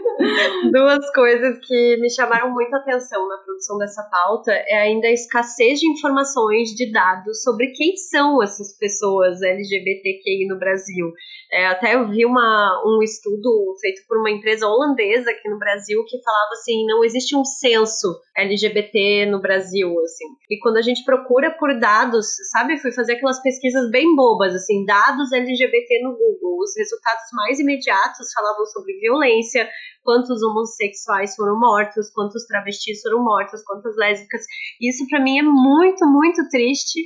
Duas 0.71 1.09
coisas 1.13 1.65
que 1.65 1.97
me 1.97 2.09
chamaram 2.09 2.51
muito 2.51 2.75
atenção 2.75 3.25
na 3.27 3.37
produção 3.37 3.77
dessa 3.77 4.03
pauta 4.03 4.51
é 4.51 4.81
ainda 4.81 5.07
a 5.07 5.13
escassez 5.13 5.79
de 5.79 5.87
informações, 5.87 6.69
de 6.71 6.91
dados 6.91 7.41
sobre 7.41 7.67
quem 7.67 7.95
são 7.95 8.43
essas 8.43 8.77
pessoas 8.77 9.41
LGBTQI 9.41 10.47
no 10.47 10.59
Brasil. 10.59 11.11
É, 11.51 11.67
até 11.67 11.95
eu 11.95 12.09
vi 12.09 12.25
uma, 12.25 12.83
um 12.85 13.01
estudo 13.01 13.75
feito 13.79 14.01
por 14.07 14.19
uma 14.19 14.29
empresa 14.29 14.67
holandesa 14.67 15.31
aqui 15.31 15.49
no 15.49 15.57
Brasil 15.57 16.03
que 16.05 16.21
falava 16.21 16.51
assim, 16.51 16.85
não 16.85 17.03
existe 17.03 17.35
um 17.35 17.45
censo 17.45 18.19
LGBT 18.39 19.25
no 19.27 19.41
Brasil, 19.41 19.89
assim. 20.01 20.25
E 20.49 20.59
quando 20.59 20.77
a 20.77 20.81
gente 20.81 21.03
procura 21.03 21.55
por 21.57 21.79
dados, 21.79 22.27
sabe, 22.51 22.77
fui 22.77 22.91
fazer 22.91 23.13
aquelas 23.13 23.41
pesquisas 23.41 23.89
bem 23.91 24.15
bobas, 24.15 24.55
assim, 24.55 24.85
dados 24.85 25.31
LGBT 25.31 26.01
no 26.03 26.11
Google, 26.11 26.59
os 26.63 26.75
resultados 26.77 27.25
mais 27.33 27.59
imediatos 27.59 28.31
falavam 28.33 28.65
sobre 28.65 28.99
violência, 28.99 29.69
quantos 30.03 30.41
homossexuais 30.41 31.35
foram 31.35 31.59
mortos, 31.59 32.09
quantos 32.11 32.45
travestis 32.45 33.01
foram 33.01 33.23
mortos, 33.23 33.63
quantas 33.63 33.95
lésbicas. 33.95 34.41
Isso 34.81 35.05
para 35.07 35.21
mim 35.21 35.39
é 35.39 35.43
muito, 35.43 36.05
muito 36.05 36.47
triste 36.49 36.99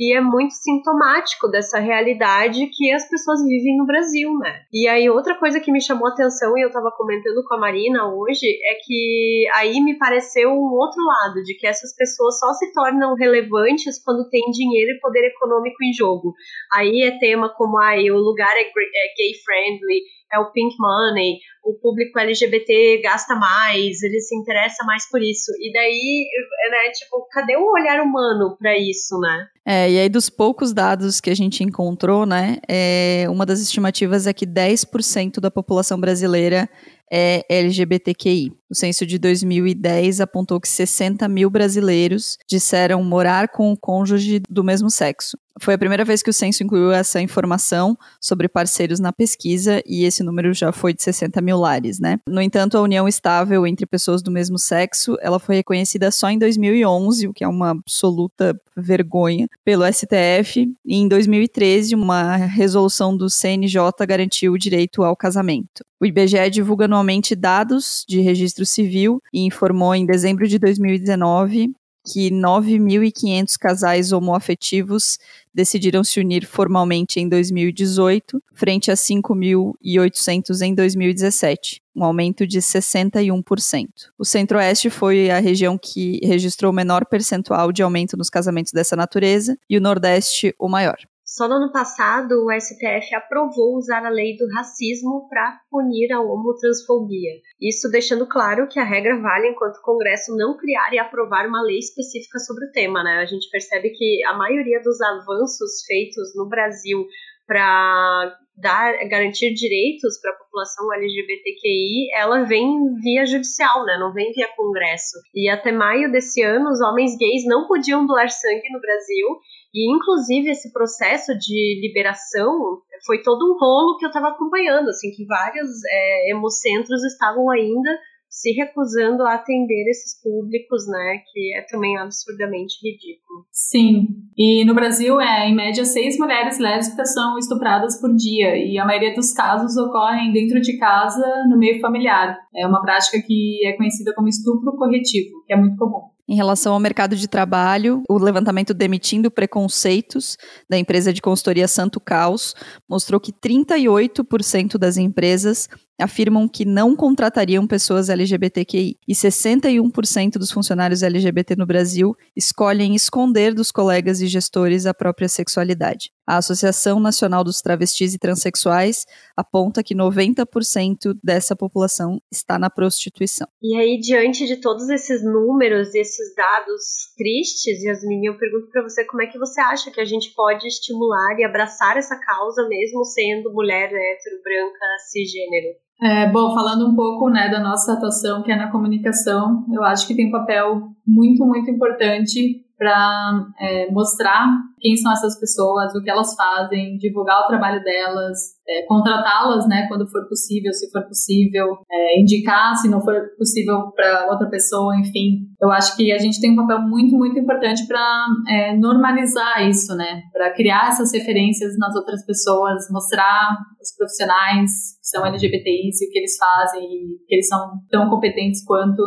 e 0.00 0.14
é 0.14 0.20
muito 0.20 0.54
sintomático 0.54 1.46
dessa 1.46 1.78
realidade 1.78 2.66
que 2.72 2.90
as 2.90 3.06
pessoas 3.06 3.46
vivem 3.46 3.76
no 3.76 3.84
Brasil, 3.84 4.32
né? 4.38 4.62
E 4.72 4.88
aí 4.88 5.10
outra 5.10 5.34
coisa 5.34 5.60
que 5.60 5.70
me 5.70 5.82
chamou 5.82 6.08
a 6.08 6.12
atenção 6.12 6.56
e 6.56 6.62
eu 6.62 6.72
tava 6.72 6.90
comentando 6.90 7.44
com 7.46 7.54
a 7.54 7.58
Marina 7.58 8.10
hoje 8.10 8.46
é 8.46 8.76
que 8.82 9.44
aí 9.52 9.78
me 9.82 9.98
pareceu 9.98 10.48
um 10.48 10.72
outro 10.72 11.04
lado 11.04 11.42
de 11.44 11.54
que 11.54 11.66
essas 11.66 11.94
pessoas 11.94 12.38
só 12.38 12.50
se 12.54 12.72
tornam 12.72 13.14
relevantes 13.14 14.02
quando 14.02 14.30
tem 14.30 14.40
dinheiro 14.50 14.92
e 14.92 15.00
poder 15.00 15.26
econômico 15.26 15.84
em 15.84 15.92
jogo. 15.92 16.32
Aí 16.72 17.02
é 17.02 17.18
tema 17.18 17.52
como 17.54 17.78
aí 17.78 18.10
o 18.10 18.16
lugar 18.16 18.56
é, 18.56 18.62
é 18.62 19.14
gay 19.18 19.34
friendly, 19.44 20.00
é 20.32 20.38
o 20.38 20.50
pink 20.52 20.76
money, 20.78 21.38
o 21.64 21.74
público 21.74 22.18
LGBT 22.18 23.00
gasta 23.02 23.34
mais, 23.34 24.02
ele 24.02 24.20
se 24.20 24.34
interessa 24.36 24.84
mais 24.84 25.08
por 25.10 25.20
isso. 25.22 25.52
E 25.60 25.72
daí, 25.72 26.26
né, 26.70 26.90
tipo, 26.92 27.26
cadê 27.30 27.56
o 27.56 27.70
olhar 27.72 28.00
humano 28.00 28.56
para 28.58 28.76
isso, 28.78 29.18
né? 29.18 29.48
É, 29.66 29.90
e 29.90 29.98
aí 29.98 30.08
dos 30.08 30.30
poucos 30.30 30.72
dados 30.72 31.20
que 31.20 31.30
a 31.30 31.34
gente 31.34 31.62
encontrou, 31.62 32.24
né, 32.24 32.58
é, 32.68 33.26
uma 33.28 33.44
das 33.44 33.60
estimativas 33.60 34.26
é 34.26 34.32
que 34.32 34.46
10% 34.46 35.38
da 35.38 35.50
população 35.50 36.00
brasileira 36.00 36.68
é 37.10 37.44
LGBTQI. 37.48 38.52
O 38.70 38.74
censo 38.74 39.04
de 39.04 39.18
2010 39.18 40.20
apontou 40.20 40.60
que 40.60 40.68
60 40.68 41.28
mil 41.28 41.50
brasileiros 41.50 42.38
disseram 42.48 43.02
morar 43.02 43.48
com 43.48 43.72
o 43.72 43.76
cônjuge 43.76 44.40
do 44.48 44.62
mesmo 44.62 44.88
sexo. 44.88 45.36
Foi 45.60 45.74
a 45.74 45.78
primeira 45.78 46.04
vez 46.04 46.22
que 46.22 46.30
o 46.30 46.32
censo 46.32 46.62
incluiu 46.62 46.92
essa 46.92 47.20
informação 47.20 47.98
sobre 48.20 48.48
parceiros 48.48 49.00
na 49.00 49.12
pesquisa 49.12 49.82
e 49.84 50.04
esse 50.04 50.22
número 50.22 50.54
já 50.54 50.70
foi 50.70 50.94
de 50.94 51.02
60 51.02 51.40
mil 51.42 51.58
lares, 51.58 51.98
né? 51.98 52.18
No 52.26 52.40
entanto, 52.40 52.78
a 52.78 52.80
união 52.80 53.08
estável 53.08 53.66
entre 53.66 53.84
pessoas 53.84 54.22
do 54.22 54.30
mesmo 54.30 54.58
sexo, 54.58 55.18
ela 55.20 55.40
foi 55.40 55.56
reconhecida 55.56 56.10
só 56.12 56.30
em 56.30 56.38
2011, 56.38 57.26
o 57.26 57.34
que 57.34 57.44
é 57.44 57.48
uma 57.48 57.70
absoluta 57.70 58.58
vergonha, 58.74 59.48
pelo 59.64 59.84
STF. 59.92 60.72
E 60.86 60.96
em 60.96 61.08
2013, 61.08 61.94
uma 61.94 62.36
resolução 62.36 63.14
do 63.14 63.28
CNJ 63.28 63.82
garantiu 64.06 64.52
o 64.52 64.58
direito 64.58 65.02
ao 65.02 65.16
casamento. 65.16 65.84
O 66.00 66.06
IBGE 66.06 66.48
divulga 66.50 66.88
anualmente 67.00 67.34
dados 67.34 68.04
de 68.06 68.20
registro 68.20 68.66
civil 68.66 69.22
e 69.32 69.40
informou 69.40 69.94
em 69.94 70.04
dezembro 70.04 70.46
de 70.46 70.58
2019 70.58 71.72
que 72.02 72.30
9.500 72.30 73.58
casais 73.58 74.10
homoafetivos 74.10 75.18
decidiram 75.52 76.02
se 76.02 76.18
unir 76.18 76.46
formalmente 76.46 77.20
em 77.20 77.28
2018, 77.28 78.42
frente 78.54 78.90
a 78.90 78.94
5.800 78.94 80.62
em 80.62 80.74
2017, 80.74 81.82
um 81.94 82.02
aumento 82.02 82.46
de 82.46 82.58
61%. 82.58 83.86
O 84.18 84.24
Centro-Oeste 84.24 84.88
foi 84.88 85.30
a 85.30 85.40
região 85.40 85.76
que 85.76 86.20
registrou 86.24 86.72
o 86.72 86.74
menor 86.74 87.04
percentual 87.04 87.70
de 87.70 87.82
aumento 87.82 88.16
nos 88.16 88.30
casamentos 88.30 88.72
dessa 88.72 88.96
natureza 88.96 89.58
e 89.68 89.76
o 89.76 89.80
Nordeste 89.80 90.54
o 90.58 90.68
maior. 90.68 90.96
Só 91.30 91.46
no 91.46 91.54
ano 91.54 91.70
passado, 91.70 92.44
o 92.44 92.50
STF 92.50 93.14
aprovou 93.14 93.76
usar 93.76 94.04
a 94.04 94.10
lei 94.10 94.36
do 94.36 94.48
racismo 94.52 95.28
para 95.28 95.60
punir 95.70 96.12
a 96.12 96.20
homotransfobia. 96.20 97.30
Isso 97.62 97.88
deixando 97.88 98.26
claro 98.26 98.66
que 98.66 98.80
a 98.80 98.84
regra 98.84 99.16
vale 99.16 99.46
enquanto 99.46 99.76
o 99.76 99.82
Congresso 99.82 100.36
não 100.36 100.56
criar 100.56 100.92
e 100.92 100.98
aprovar 100.98 101.46
uma 101.46 101.62
lei 101.62 101.78
específica 101.78 102.40
sobre 102.40 102.64
o 102.64 102.72
tema. 102.72 103.04
Né? 103.04 103.18
A 103.18 103.26
gente 103.26 103.48
percebe 103.48 103.90
que 103.90 104.24
a 104.24 104.36
maioria 104.36 104.82
dos 104.82 105.00
avanços 105.00 105.84
feitos 105.86 106.34
no 106.34 106.48
Brasil 106.48 107.06
para 107.46 108.36
dar 108.60 108.92
garantir 109.08 109.52
direitos 109.54 110.20
para 110.20 110.32
a 110.32 110.36
população 110.36 110.92
LGBTQI, 110.92 112.10
ela 112.14 112.44
vem 112.44 112.94
via 113.02 113.26
judicial, 113.26 113.84
né? 113.84 113.96
Não 113.98 114.12
vem 114.12 114.32
via 114.32 114.48
Congresso. 114.56 115.18
E 115.34 115.48
até 115.48 115.72
maio 115.72 116.10
desse 116.10 116.42
ano, 116.42 116.70
os 116.70 116.80
homens 116.80 117.16
gays 117.16 117.44
não 117.46 117.66
podiam 117.66 118.06
doar 118.06 118.30
sangue 118.30 118.70
no 118.72 118.80
Brasil 118.80 119.26
e, 119.72 119.94
inclusive, 119.94 120.50
esse 120.50 120.72
processo 120.72 121.32
de 121.38 121.80
liberação 121.80 122.80
foi 123.06 123.22
todo 123.22 123.44
um 123.44 123.58
rolo 123.58 123.96
que 123.96 124.04
eu 124.04 124.08
estava 124.08 124.28
acompanhando, 124.28 124.88
assim, 124.88 125.10
que 125.12 125.24
vários 125.24 125.70
é, 125.88 126.30
hemocentros 126.30 127.02
estavam 127.04 127.48
ainda 127.50 127.98
se 128.30 128.52
recusando 128.52 129.24
a 129.24 129.34
atender 129.34 129.90
esses 129.90 130.22
públicos, 130.22 130.86
né, 130.86 131.18
que 131.30 131.54
é 131.56 131.66
também 131.68 131.98
absurdamente 131.98 132.76
ridículo. 132.82 133.44
Sim, 133.50 134.06
e 134.38 134.64
no 134.64 134.74
Brasil, 134.74 135.20
é, 135.20 135.48
em 135.48 135.54
média, 135.54 135.84
seis 135.84 136.16
mulheres 136.16 136.58
lésbicas 136.60 137.12
são 137.12 137.36
estupradas 137.36 138.00
por 138.00 138.14
dia, 138.14 138.56
e 138.56 138.78
a 138.78 138.86
maioria 138.86 139.14
dos 139.14 139.32
casos 139.34 139.76
ocorrem 139.76 140.32
dentro 140.32 140.60
de 140.60 140.78
casa, 140.78 141.44
no 141.50 141.58
meio 141.58 141.80
familiar. 141.80 142.38
É 142.54 142.66
uma 142.66 142.80
prática 142.80 143.20
que 143.20 143.66
é 143.66 143.76
conhecida 143.76 144.14
como 144.14 144.28
estupro 144.28 144.76
corretivo, 144.76 145.44
que 145.46 145.52
é 145.52 145.56
muito 145.56 145.76
comum. 145.76 146.10
Em 146.30 146.36
relação 146.36 146.74
ao 146.74 146.78
mercado 146.78 147.16
de 147.16 147.26
trabalho, 147.26 148.04
o 148.08 148.16
levantamento 148.16 148.72
Demitindo 148.72 149.32
Preconceitos 149.32 150.36
da 150.70 150.78
empresa 150.78 151.12
de 151.12 151.20
consultoria 151.20 151.66
Santo 151.66 151.98
Caos 151.98 152.54
mostrou 152.88 153.18
que 153.18 153.32
38% 153.32 154.78
das 154.78 154.96
empresas 154.96 155.68
afirmam 156.00 156.48
que 156.48 156.64
não 156.64 156.96
contratariam 156.96 157.66
pessoas 157.66 158.08
LGBTQI 158.08 158.98
e 159.06 159.14
61% 159.14 160.32
dos 160.32 160.50
funcionários 160.50 161.02
LGBT 161.02 161.56
no 161.56 161.66
Brasil 161.66 162.14
escolhem 162.36 162.94
esconder 162.94 163.54
dos 163.54 163.70
colegas 163.70 164.20
e 164.20 164.26
gestores 164.26 164.86
a 164.86 164.94
própria 164.94 165.28
sexualidade. 165.28 166.10
A 166.26 166.36
Associação 166.36 167.00
Nacional 167.00 167.42
dos 167.42 167.60
Travestis 167.60 168.14
e 168.14 168.18
Transsexuais 168.18 169.04
aponta 169.36 169.82
que 169.82 169.96
90% 169.96 171.18
dessa 171.24 171.56
população 171.56 172.20
está 172.30 172.56
na 172.56 172.70
prostituição. 172.70 173.48
E 173.60 173.76
aí, 173.76 173.98
diante 173.98 174.46
de 174.46 174.60
todos 174.60 174.88
esses 174.88 175.24
números, 175.24 175.92
esses 175.92 176.32
dados 176.36 177.12
tristes, 177.16 177.82
Yasmin, 177.82 178.26
eu 178.26 178.38
pergunto 178.38 178.70
para 178.70 178.82
você 178.82 179.04
como 179.06 179.22
é 179.22 179.26
que 179.26 179.38
você 179.40 179.60
acha 179.60 179.90
que 179.90 180.00
a 180.00 180.04
gente 180.04 180.32
pode 180.32 180.68
estimular 180.68 181.36
e 181.36 181.44
abraçar 181.44 181.96
essa 181.96 182.16
causa 182.16 182.68
mesmo 182.68 183.04
sendo 183.04 183.52
mulher 183.52 183.86
hétero, 183.86 184.40
branca, 184.44 184.86
cisgênero? 185.10 185.74
É, 186.02 186.30
bom, 186.30 186.54
falando 186.54 186.88
um 186.88 186.94
pouco 186.94 187.28
né, 187.28 187.50
da 187.50 187.60
nossa 187.60 187.92
atuação, 187.92 188.42
que 188.42 188.50
é 188.50 188.56
na 188.56 188.70
comunicação, 188.70 189.66
eu 189.70 189.84
acho 189.84 190.06
que 190.06 190.14
tem 190.14 190.28
um 190.28 190.30
papel 190.30 190.92
muito, 191.06 191.44
muito 191.44 191.70
importante 191.70 192.64
para 192.80 193.44
é, 193.60 193.90
mostrar 193.90 194.48
quem 194.80 194.96
são 194.96 195.12
essas 195.12 195.38
pessoas, 195.38 195.94
o 195.94 196.02
que 196.02 196.10
elas 196.10 196.34
fazem, 196.34 196.96
divulgar 196.96 197.40
o 197.40 197.46
trabalho 197.46 197.84
delas, 197.84 198.38
é, 198.66 198.86
contratá-las, 198.86 199.68
né, 199.68 199.86
quando 199.86 200.10
for 200.10 200.26
possível, 200.26 200.72
se 200.72 200.90
for 200.90 201.02
possível, 201.02 201.76
é, 201.92 202.18
indicar 202.18 202.74
se 202.76 202.88
não 202.88 203.02
for 203.02 203.14
possível 203.36 203.92
para 203.94 204.28
outra 204.30 204.48
pessoa, 204.48 204.98
enfim. 204.98 205.46
Eu 205.60 205.70
acho 205.70 205.94
que 205.94 206.10
a 206.10 206.16
gente 206.16 206.40
tem 206.40 206.52
um 206.52 206.56
papel 206.56 206.80
muito, 206.80 207.14
muito 207.14 207.38
importante 207.38 207.86
para 207.86 208.26
é, 208.48 208.74
normalizar 208.74 209.68
isso, 209.68 209.94
né, 209.94 210.22
para 210.32 210.50
criar 210.54 210.88
essas 210.88 211.12
referências 211.12 211.76
nas 211.76 211.94
outras 211.94 212.24
pessoas, 212.24 212.86
mostrar 212.90 213.58
os 213.78 213.94
profissionais 213.94 214.70
que 214.98 215.06
são 215.06 215.26
LGBTIs 215.26 216.00
e 216.00 216.06
o 216.06 216.10
que 216.10 216.18
eles 216.18 216.38
fazem 216.38 216.82
e 216.82 217.18
que 217.28 217.34
eles 217.34 217.46
são 217.46 217.72
tão 217.90 218.08
competentes 218.08 218.64
quanto 218.64 219.02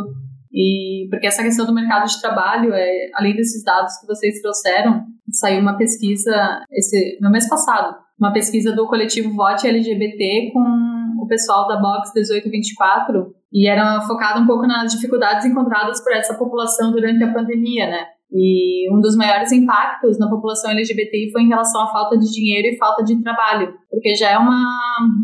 e 0.53 1.07
porque 1.09 1.25
essa 1.25 1.41
questão 1.41 1.65
do 1.65 1.73
mercado 1.73 2.05
de 2.07 2.21
trabalho, 2.21 2.71
é, 2.73 3.09
além 3.15 3.35
desses 3.35 3.63
dados 3.63 3.97
que 3.97 4.05
vocês 4.05 4.39
trouxeram, 4.39 5.03
saiu 5.31 5.61
uma 5.61 5.75
pesquisa 5.77 6.63
esse, 6.71 7.17
no 7.19 7.31
mês 7.31 7.49
passado, 7.49 7.95
uma 8.19 8.31
pesquisa 8.31 8.75
do 8.75 8.87
coletivo 8.87 9.33
Vote 9.33 9.67
LGBT 9.67 10.51
com 10.53 11.23
o 11.23 11.27
pessoal 11.27 11.67
da 11.67 11.77
Box 11.77 12.11
1824 12.13 13.33
e 13.51 13.67
era 13.67 14.01
focada 14.01 14.39
um 14.39 14.45
pouco 14.45 14.67
nas 14.67 14.93
dificuldades 14.93 15.45
encontradas 15.45 16.03
por 16.03 16.13
essa 16.13 16.35
população 16.35 16.91
durante 16.91 17.23
a 17.23 17.33
pandemia, 17.33 17.87
né? 17.87 18.05
E 18.31 18.91
um 18.91 18.99
dos 18.99 19.15
maiores 19.15 19.51
impactos 19.51 20.17
na 20.17 20.29
população 20.29 20.71
LGBTI 20.71 21.31
foi 21.31 21.43
em 21.43 21.49
relação 21.49 21.83
à 21.83 21.91
falta 21.91 22.17
de 22.17 22.31
dinheiro 22.31 22.67
e 22.67 22.77
falta 22.77 23.03
de 23.03 23.21
trabalho, 23.21 23.77
porque 23.89 24.15
já 24.15 24.31
é 24.31 24.37
uma, 24.37 24.63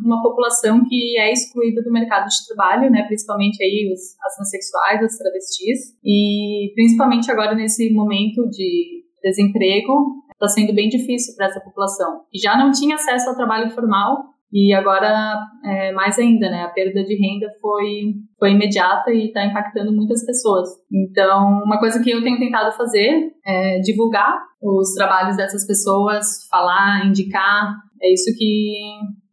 uma 0.06 0.22
população 0.22 0.84
que 0.88 1.18
é 1.18 1.32
excluída 1.32 1.82
do 1.82 1.92
mercado 1.92 2.28
de 2.28 2.48
trabalho, 2.48 2.92
né, 2.92 3.04
principalmente 3.08 3.64
aí 3.64 3.92
os, 3.92 4.00
as 4.24 4.36
transexuais, 4.36 5.04
as 5.04 5.18
travestis, 5.18 5.98
e 6.04 6.72
principalmente 6.76 7.32
agora 7.32 7.56
nesse 7.56 7.92
momento 7.92 8.48
de 8.50 9.04
desemprego, 9.24 10.24
está 10.32 10.48
sendo 10.48 10.74
bem 10.74 10.88
difícil 10.88 11.36
para 11.36 11.48
essa 11.48 11.60
população, 11.60 12.22
que 12.32 12.40
já 12.40 12.58
não 12.58 12.72
tinha 12.72 12.96
acesso 12.96 13.30
ao 13.30 13.36
trabalho 13.36 13.72
formal 13.72 14.39
e 14.52 14.74
agora, 14.74 15.38
é, 15.64 15.92
mais 15.92 16.18
ainda, 16.18 16.50
né? 16.50 16.64
A 16.64 16.70
perda 16.70 17.04
de 17.04 17.16
renda 17.16 17.48
foi, 17.62 18.16
foi 18.40 18.52
imediata 18.52 19.12
e 19.12 19.28
está 19.28 19.46
impactando 19.46 19.92
muitas 19.92 20.26
pessoas. 20.26 20.70
Então, 20.92 21.62
uma 21.64 21.80
coisa 21.80 22.02
que 22.02 22.10
eu 22.10 22.24
tenho 22.24 22.40
tentado 22.40 22.76
fazer 22.76 23.32
é 23.46 23.80
divulgar 23.80 24.40
os 24.62 24.94
trabalhos 24.96 25.38
dessas 25.38 25.68
pessoas, 25.68 26.48
falar, 26.50 27.06
indicar. 27.06 27.76
É 28.02 28.12
isso 28.12 28.36
que, 28.38 28.76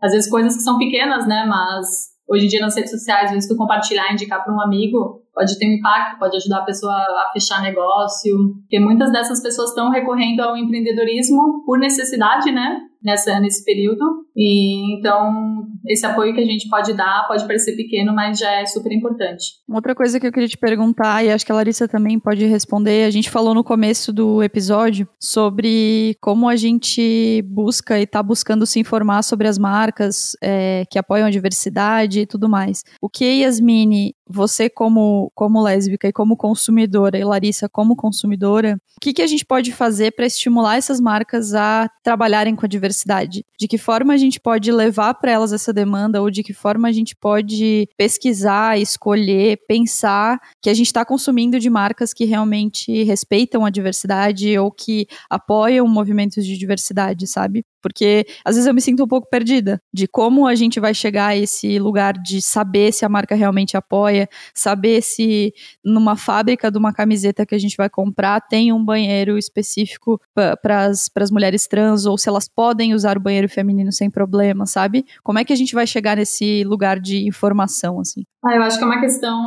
às 0.02 0.12
vezes, 0.12 0.30
coisas 0.30 0.54
que 0.56 0.62
são 0.62 0.76
pequenas, 0.76 1.26
né? 1.26 1.46
Mas 1.49 2.14
hoje 2.28 2.46
em 2.46 2.49
dia 2.49 2.61
nas 2.61 2.76
redes 2.76 2.90
sociais, 2.90 3.26
às 3.26 3.30
vezes 3.30 3.49
tu 3.49 3.56
compartilhar, 3.56 4.12
indicar 4.12 4.42
para 4.42 4.54
um 4.54 4.61
amigo, 4.61 5.23
pode 5.32 5.58
ter 5.58 5.66
um 5.66 5.78
impacto, 5.78 6.18
pode 6.18 6.37
ajudar 6.37 6.58
a 6.58 6.64
pessoa 6.64 6.92
a 6.92 7.30
fechar 7.32 7.62
negócio. 7.62 8.54
Porque 8.61 8.80
muitas 8.80 9.12
dessas 9.12 9.42
pessoas 9.42 9.70
estão 9.70 9.90
recorrendo 9.90 10.40
ao 10.40 10.56
empreendedorismo 10.56 11.64
por 11.64 11.78
necessidade, 11.78 12.50
né? 12.52 12.80
Nessa, 13.06 13.38
nesse 13.38 13.64
período. 13.64 14.26
E 14.36 14.98
então, 14.98 15.64
esse 15.86 16.04
apoio 16.04 16.34
que 16.34 16.40
a 16.40 16.44
gente 16.44 16.68
pode 16.68 16.92
dar 16.92 17.25
pode 17.28 17.46
parecer 17.46 17.76
pequeno, 17.76 18.12
mas 18.12 18.38
já 18.38 18.50
é 18.60 18.66
super 18.66 18.92
importante. 18.92 19.44
Outra 19.68 19.94
coisa 19.94 20.18
que 20.18 20.26
eu 20.26 20.32
queria 20.32 20.48
te 20.48 20.58
perguntar, 20.58 21.25
e 21.25 21.30
acho 21.30 21.46
que 21.46 21.52
a 21.52 21.54
Larissa 21.54 21.86
também 21.86 22.18
pode 22.18 22.44
responder, 22.44 23.04
a 23.04 23.10
gente 23.10 23.30
falou 23.30 23.54
no 23.54 23.62
começo 23.62 24.12
do 24.12 24.42
episódio 24.42 25.08
sobre 25.20 26.16
como 26.20 26.48
a 26.48 26.56
gente 26.56 27.42
busca 27.42 27.98
e 27.98 28.02
está 28.02 28.20
buscando 28.22 28.66
se 28.66 28.80
informar 28.80 29.22
sobre 29.22 29.46
as 29.46 29.56
marcas 29.56 30.36
é, 30.42 30.84
que 30.90 30.98
apoiam 30.98 31.28
a 31.28 31.30
diversidade 31.30 32.20
e 32.20 32.26
tudo 32.26 32.48
mais. 32.48 32.82
O 33.00 33.08
que, 33.08 33.42
Yasmine, 33.42 34.15
você 34.28 34.68
como, 34.68 35.30
como 35.35 35.62
lésbica 35.62 36.09
e 36.09 36.12
como 36.12 36.37
consumidora, 36.37 37.18
e 37.18 37.25
Larissa 37.25 37.68
como 37.68 37.95
consumidora, 37.95 38.80
o 38.97 39.00
que, 39.00 39.12
que 39.12 39.23
a 39.23 39.26
gente 39.26 39.45
pode 39.45 39.73
fazer 39.73 40.12
para 40.12 40.26
estimular 40.26 40.76
essas 40.76 41.00
marcas 41.00 41.54
a 41.54 41.88
trabalharem 42.02 42.56
com 42.56 42.64
a 42.64 42.68
diversidade? 42.68 43.45
De 43.59 43.68
que 43.68 43.78
forma 43.78 44.14
a 44.14 44.16
gente 44.16 44.40
pode 44.40 44.73
levar 44.73 45.14
para 45.14 45.33
elas 45.33 45.52
essa 45.52 45.73
demanda 45.73 46.21
ou 46.21 46.30
de 46.30 46.42
que 46.42 46.52
forma 46.52 46.88
a 46.88 46.92
gente 46.92 47.14
pode 47.14 47.88
pesquisar, 47.97 48.78
escolher, 48.78 49.61
pensar 49.68 50.40
que 50.62 50.71
a 50.71 50.75
gente 50.75 50.87
está 50.87 51.04
consumindo 51.04 51.61
de 51.61 51.71
marcas 51.71 52.12
que 52.12 52.25
realmente 52.25 53.04
respeitam 53.04 53.64
a 53.64 53.71
diversidade 53.71 54.59
ou 54.59 54.73
que 54.73 55.06
apoiam 55.28 55.87
movimentos 55.87 56.45
de 56.45 56.56
diversidade, 56.56 57.26
sabe? 57.26 57.64
Porque 57.86 58.26
às 58.44 58.56
vezes 58.56 58.66
eu 58.66 58.74
me 58.74 58.80
sinto 58.80 59.04
um 59.04 59.06
pouco 59.06 59.28
perdida 59.30 59.80
de 59.94 60.08
como 60.08 60.44
a 60.44 60.56
gente 60.56 60.80
vai 60.80 60.92
chegar 60.92 61.28
a 61.28 61.36
esse 61.36 61.78
lugar 61.78 62.14
de 62.14 62.42
saber 62.42 62.92
se 62.92 63.04
a 63.04 63.08
marca 63.08 63.36
realmente 63.36 63.76
apoia, 63.76 64.28
saber 64.52 65.00
se 65.02 65.54
numa 65.84 66.16
fábrica 66.16 66.68
de 66.68 66.76
uma 66.76 66.92
camiseta 66.92 67.46
que 67.46 67.54
a 67.54 67.58
gente 67.58 67.76
vai 67.76 67.88
comprar 67.88 68.40
tem 68.40 68.72
um 68.72 68.84
banheiro 68.84 69.38
específico 69.38 70.20
para 70.34 70.88
as 70.88 71.30
mulheres 71.30 71.68
trans 71.68 72.06
ou 72.06 72.18
se 72.18 72.28
elas 72.28 72.48
podem 72.48 72.92
usar 72.92 73.16
o 73.16 73.20
banheiro 73.20 73.48
feminino 73.48 73.92
sem 73.92 74.10
problema, 74.10 74.66
sabe? 74.66 75.04
Como 75.22 75.38
é 75.38 75.44
que 75.44 75.52
a 75.52 75.56
gente 75.56 75.72
vai 75.72 75.86
chegar 75.86 76.16
nesse 76.16 76.64
lugar 76.64 76.98
de 76.98 77.24
informação 77.28 78.00
assim? 78.00 78.24
Ah, 78.44 78.56
eu 78.56 78.62
acho 78.62 78.78
que 78.78 78.84
é 78.84 78.86
uma 78.88 79.00
questão 79.00 79.38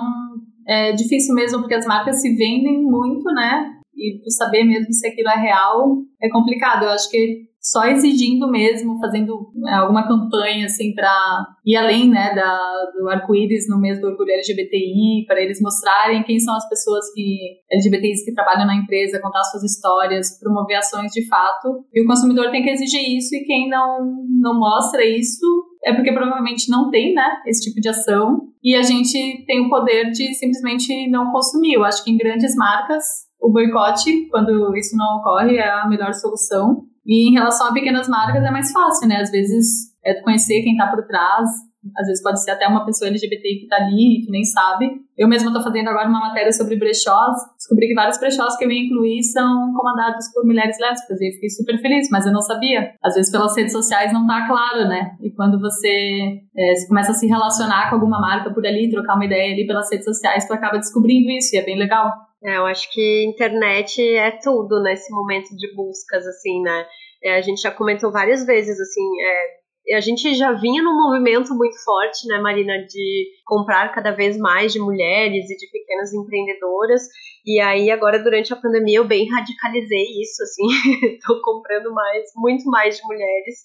é, 0.65 0.93
difícil 0.93 1.35
mesmo 1.35 1.59
porque 1.59 1.75
as 1.75 1.85
marcas 1.85 2.21
se 2.21 2.33
vendem 2.37 2.81
muito, 2.83 3.25
né? 3.33 3.73
E 3.97 4.31
saber 4.31 4.63
mesmo 4.63 4.93
se 4.93 5.05
aquilo 5.05 5.27
é 5.27 5.35
real 5.35 5.97
é 6.21 6.29
complicado. 6.29 6.83
Eu 6.83 6.91
acho 6.91 7.09
que 7.09 7.48
só 7.61 7.83
exigindo 7.85 8.49
mesmo, 8.49 8.99
fazendo 8.99 9.51
é, 9.67 9.73
alguma 9.75 10.07
campanha 10.07 10.65
assim 10.65 10.93
para 10.93 11.45
ir 11.65 11.75
além, 11.75 12.09
né, 12.09 12.33
da, 12.33 12.91
do 12.97 13.09
arco-íris 13.09 13.67
no 13.67 13.79
mês 13.79 13.99
do 13.99 14.07
orgulho 14.07 14.31
LGBTI, 14.31 15.25
para 15.27 15.41
eles 15.41 15.61
mostrarem 15.61 16.23
quem 16.23 16.39
são 16.39 16.55
as 16.55 16.67
pessoas 16.69 17.11
que 17.13 17.57
LGBTIs 17.71 18.23
que 18.23 18.33
trabalham 18.33 18.65
na 18.65 18.75
empresa, 18.75 19.21
contar 19.21 19.43
suas 19.43 19.63
histórias, 19.63 20.39
promover 20.39 20.77
ações 20.77 21.11
de 21.11 21.27
fato. 21.27 21.83
E 21.93 22.01
o 22.01 22.07
consumidor 22.07 22.49
tem 22.49 22.63
que 22.63 22.69
exigir 22.69 23.17
isso 23.17 23.35
e 23.35 23.43
quem 23.43 23.69
não 23.69 23.99
não 24.41 24.57
mostra 24.57 25.05
isso 25.05 25.45
é 25.83 25.93
porque 25.93 26.13
provavelmente 26.13 26.69
não 26.69 26.89
tem, 26.89 27.13
né, 27.13 27.41
esse 27.45 27.69
tipo 27.69 27.81
de 27.81 27.89
ação. 27.89 28.49
E 28.63 28.75
a 28.75 28.81
gente 28.81 29.45
tem 29.45 29.65
o 29.65 29.69
poder 29.69 30.11
de 30.11 30.33
simplesmente 30.33 31.09
não 31.09 31.31
consumir. 31.31 31.73
Eu 31.73 31.83
acho 31.83 32.03
que 32.03 32.11
em 32.11 32.17
grandes 32.17 32.55
marcas 32.55 33.05
o 33.41 33.51
boicote, 33.51 34.27
quando 34.29 34.75
isso 34.75 34.97
não 34.97 35.19
ocorre, 35.19 35.57
é 35.57 35.69
a 35.69 35.87
melhor 35.87 36.13
solução. 36.13 36.83
E 37.09 37.27
em 37.27 37.33
relação 37.33 37.65
a 37.65 37.73
pequenas 37.73 38.07
marcas 38.07 38.43
é 38.43 38.51
mais 38.51 38.71
fácil, 38.71 39.07
né? 39.07 39.15
Às 39.15 39.31
vezes 39.31 39.89
é 40.05 40.13
conhecer 40.21 40.61
quem 40.61 40.77
tá 40.77 40.85
por 40.87 41.03
trás, 41.07 41.49
às 41.97 42.07
vezes 42.07 42.21
pode 42.21 42.43
ser 42.43 42.51
até 42.51 42.67
uma 42.67 42.85
pessoa 42.85 43.09
LGBT 43.09 43.41
que 43.41 43.67
tá 43.67 43.77
ali 43.77 44.19
e 44.19 44.25
tu 44.25 44.31
nem 44.31 44.43
sabe. 44.43 44.91
Eu 45.17 45.27
mesma 45.27 45.51
tô 45.51 45.61
fazendo 45.61 45.87
agora 45.87 46.07
uma 46.07 46.19
matéria 46.19 46.51
sobre 46.51 46.75
brechós, 46.75 47.35
descobri 47.57 47.87
que 47.87 47.95
vários 47.95 48.19
brechós 48.19 48.55
que 48.57 48.65
eu 48.65 48.71
ia 48.71 48.85
incluir 48.85 49.23
são 49.23 49.73
comandados 49.73 50.31
por 50.33 50.45
mulheres 50.45 50.77
lésbicas 50.79 51.19
e 51.19 51.31
fiquei 51.33 51.49
super 51.49 51.81
feliz, 51.81 52.09
mas 52.11 52.25
eu 52.25 52.33
não 52.33 52.41
sabia. 52.41 52.93
Às 53.01 53.15
vezes 53.15 53.31
pelas 53.31 53.55
redes 53.55 53.71
sociais 53.71 54.13
não 54.13 54.27
tá 54.27 54.45
claro, 54.45 54.87
né? 54.87 55.15
E 55.21 55.31
quando 55.31 55.59
você, 55.59 56.41
é, 56.55 56.75
você 56.75 56.87
começa 56.87 57.11
a 57.11 57.15
se 57.15 57.27
relacionar 57.27 57.89
com 57.89 57.95
alguma 57.95 58.19
marca 58.19 58.53
por 58.53 58.65
ali, 58.65 58.89
trocar 58.89 59.15
uma 59.15 59.25
ideia 59.25 59.53
ali 59.53 59.65
pelas 59.65 59.89
redes 59.89 60.05
sociais, 60.05 60.47
tu 60.47 60.53
acaba 60.53 60.77
descobrindo 60.77 61.31
isso 61.31 61.55
e 61.55 61.59
é 61.59 61.65
bem 61.65 61.77
legal. 61.77 62.11
É, 62.43 62.57
eu 62.57 62.65
acho 62.65 62.91
que 62.91 63.25
internet 63.25 64.01
é 64.01 64.31
tudo 64.31 64.81
nesse 64.81 65.11
momento 65.13 65.55
de 65.55 65.73
buscas, 65.75 66.25
assim, 66.25 66.61
né? 66.61 66.87
É, 67.23 67.35
a 67.35 67.41
gente 67.41 67.61
já 67.61 67.71
comentou 67.71 68.11
várias 68.11 68.45
vezes, 68.45 68.79
assim, 68.79 69.21
é, 69.21 69.95
a 69.95 69.99
gente 69.99 70.35
já 70.35 70.53
vinha 70.53 70.83
num 70.83 70.95
movimento 70.95 71.53
muito 71.53 71.75
forte, 71.83 72.27
né, 72.27 72.39
Marina, 72.39 72.77
de 72.85 73.27
comprar 73.45 73.91
cada 73.93 74.11
vez 74.11 74.37
mais 74.37 74.71
de 74.71 74.79
mulheres 74.79 75.49
e 75.49 75.57
de 75.57 75.67
pequenas 75.71 76.13
empreendedoras. 76.13 77.01
E 77.45 77.59
aí, 77.59 77.89
agora, 77.89 78.23
durante 78.23 78.53
a 78.53 78.55
pandemia, 78.55 78.97
eu 78.97 79.07
bem 79.07 79.27
radicalizei 79.29 80.21
isso, 80.21 80.43
assim, 80.43 81.17
tô 81.25 81.41
comprando 81.41 81.91
mais, 81.93 82.23
muito 82.35 82.69
mais 82.69 82.97
de 82.97 83.03
mulheres. 83.03 83.55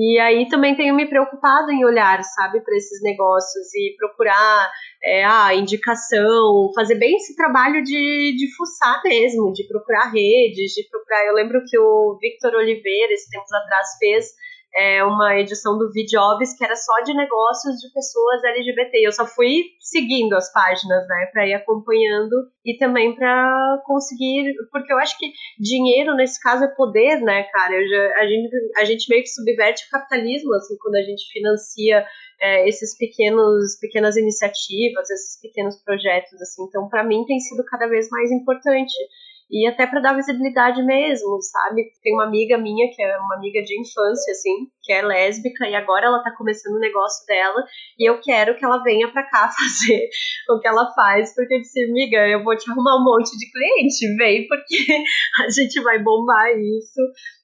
E 0.00 0.16
aí 0.20 0.48
também 0.48 0.76
tenho 0.76 0.94
me 0.94 1.06
preocupado 1.06 1.72
em 1.72 1.84
olhar, 1.84 2.22
sabe, 2.22 2.60
para 2.60 2.76
esses 2.76 3.02
negócios 3.02 3.66
e 3.74 3.96
procurar 3.98 4.70
é, 5.02 5.24
a 5.24 5.52
indicação, 5.56 6.70
fazer 6.72 6.94
bem 6.94 7.16
esse 7.16 7.34
trabalho 7.34 7.82
de, 7.82 8.36
de 8.38 8.56
fuçar 8.56 9.02
mesmo, 9.02 9.52
de 9.52 9.66
procurar 9.66 10.12
redes, 10.12 10.70
de 10.74 10.88
procurar. 10.88 11.26
Eu 11.26 11.34
lembro 11.34 11.60
que 11.66 11.76
o 11.76 12.16
Victor 12.20 12.54
Oliveira, 12.54 13.12
esse 13.12 13.28
tempos 13.28 13.52
atrás, 13.52 13.88
fez 13.98 14.26
é, 14.74 15.02
uma 15.02 15.38
edição 15.38 15.78
do 15.78 15.90
Vjobs 15.90 16.56
que 16.56 16.64
era 16.64 16.76
só 16.76 17.00
de 17.02 17.14
negócios 17.14 17.76
de 17.76 17.92
pessoas 17.92 18.44
LGBT. 18.44 18.98
Eu 19.06 19.12
só 19.12 19.26
fui 19.26 19.64
seguindo 19.80 20.34
as 20.34 20.52
páginas, 20.52 21.06
né, 21.08 21.30
para 21.32 21.46
ir 21.46 21.54
acompanhando 21.54 22.34
e 22.64 22.76
também 22.76 23.14
para 23.14 23.82
conseguir, 23.84 24.54
porque 24.70 24.92
eu 24.92 24.98
acho 24.98 25.16
que 25.18 25.32
dinheiro 25.58 26.14
nesse 26.14 26.40
caso 26.40 26.64
é 26.64 26.68
poder, 26.68 27.20
né, 27.20 27.44
cara? 27.44 27.74
Já, 27.86 28.20
a, 28.20 28.26
gente, 28.26 28.50
a 28.76 28.84
gente 28.84 29.08
meio 29.08 29.22
que 29.22 29.28
subverte 29.28 29.86
o 29.86 29.90
capitalismo, 29.90 30.54
assim, 30.54 30.76
quando 30.80 30.96
a 30.96 31.02
gente 31.02 31.32
financia 31.32 32.06
é, 32.40 32.68
esses 32.68 32.96
pequenos, 32.96 33.78
pequenas 33.80 34.16
iniciativas, 34.16 35.10
esses 35.10 35.40
pequenos 35.40 35.82
projetos, 35.82 36.40
assim. 36.40 36.64
Então, 36.64 36.88
para 36.88 37.04
mim 37.04 37.24
tem 37.26 37.38
sido 37.40 37.64
cada 37.64 37.88
vez 37.88 38.08
mais 38.10 38.30
importante 38.30 38.94
e 39.50 39.66
até 39.66 39.86
para 39.86 40.00
dar 40.00 40.14
visibilidade 40.14 40.82
mesmo, 40.82 41.40
sabe? 41.40 41.90
Tem 42.02 42.14
uma 42.14 42.24
amiga 42.24 42.58
minha, 42.58 42.90
que 42.94 43.02
é 43.02 43.18
uma 43.18 43.36
amiga 43.36 43.62
de 43.62 43.80
infância, 43.80 44.32
assim, 44.32 44.68
que 44.82 44.92
é 44.92 45.02
lésbica, 45.02 45.66
e 45.66 45.74
agora 45.74 46.06
ela 46.06 46.22
tá 46.22 46.34
começando 46.36 46.74
o 46.74 46.80
negócio 46.80 47.26
dela, 47.26 47.64
e 47.98 48.08
eu 48.08 48.20
quero 48.20 48.56
que 48.56 48.64
ela 48.64 48.82
venha 48.82 49.10
para 49.10 49.22
cá 49.28 49.48
fazer 49.58 50.08
o 50.50 50.60
que 50.60 50.68
ela 50.68 50.92
faz, 50.94 51.34
porque 51.34 51.54
eu 51.54 51.60
disse, 51.60 51.84
amiga, 51.84 52.28
eu 52.28 52.44
vou 52.44 52.56
te 52.56 52.70
arrumar 52.70 52.96
um 52.96 53.04
monte 53.04 53.36
de 53.36 53.50
cliente, 53.50 54.16
vem, 54.16 54.46
porque 54.46 54.76
a 55.44 55.50
gente 55.50 55.80
vai 55.82 56.02
bombar 56.02 56.48
isso. 56.50 57.00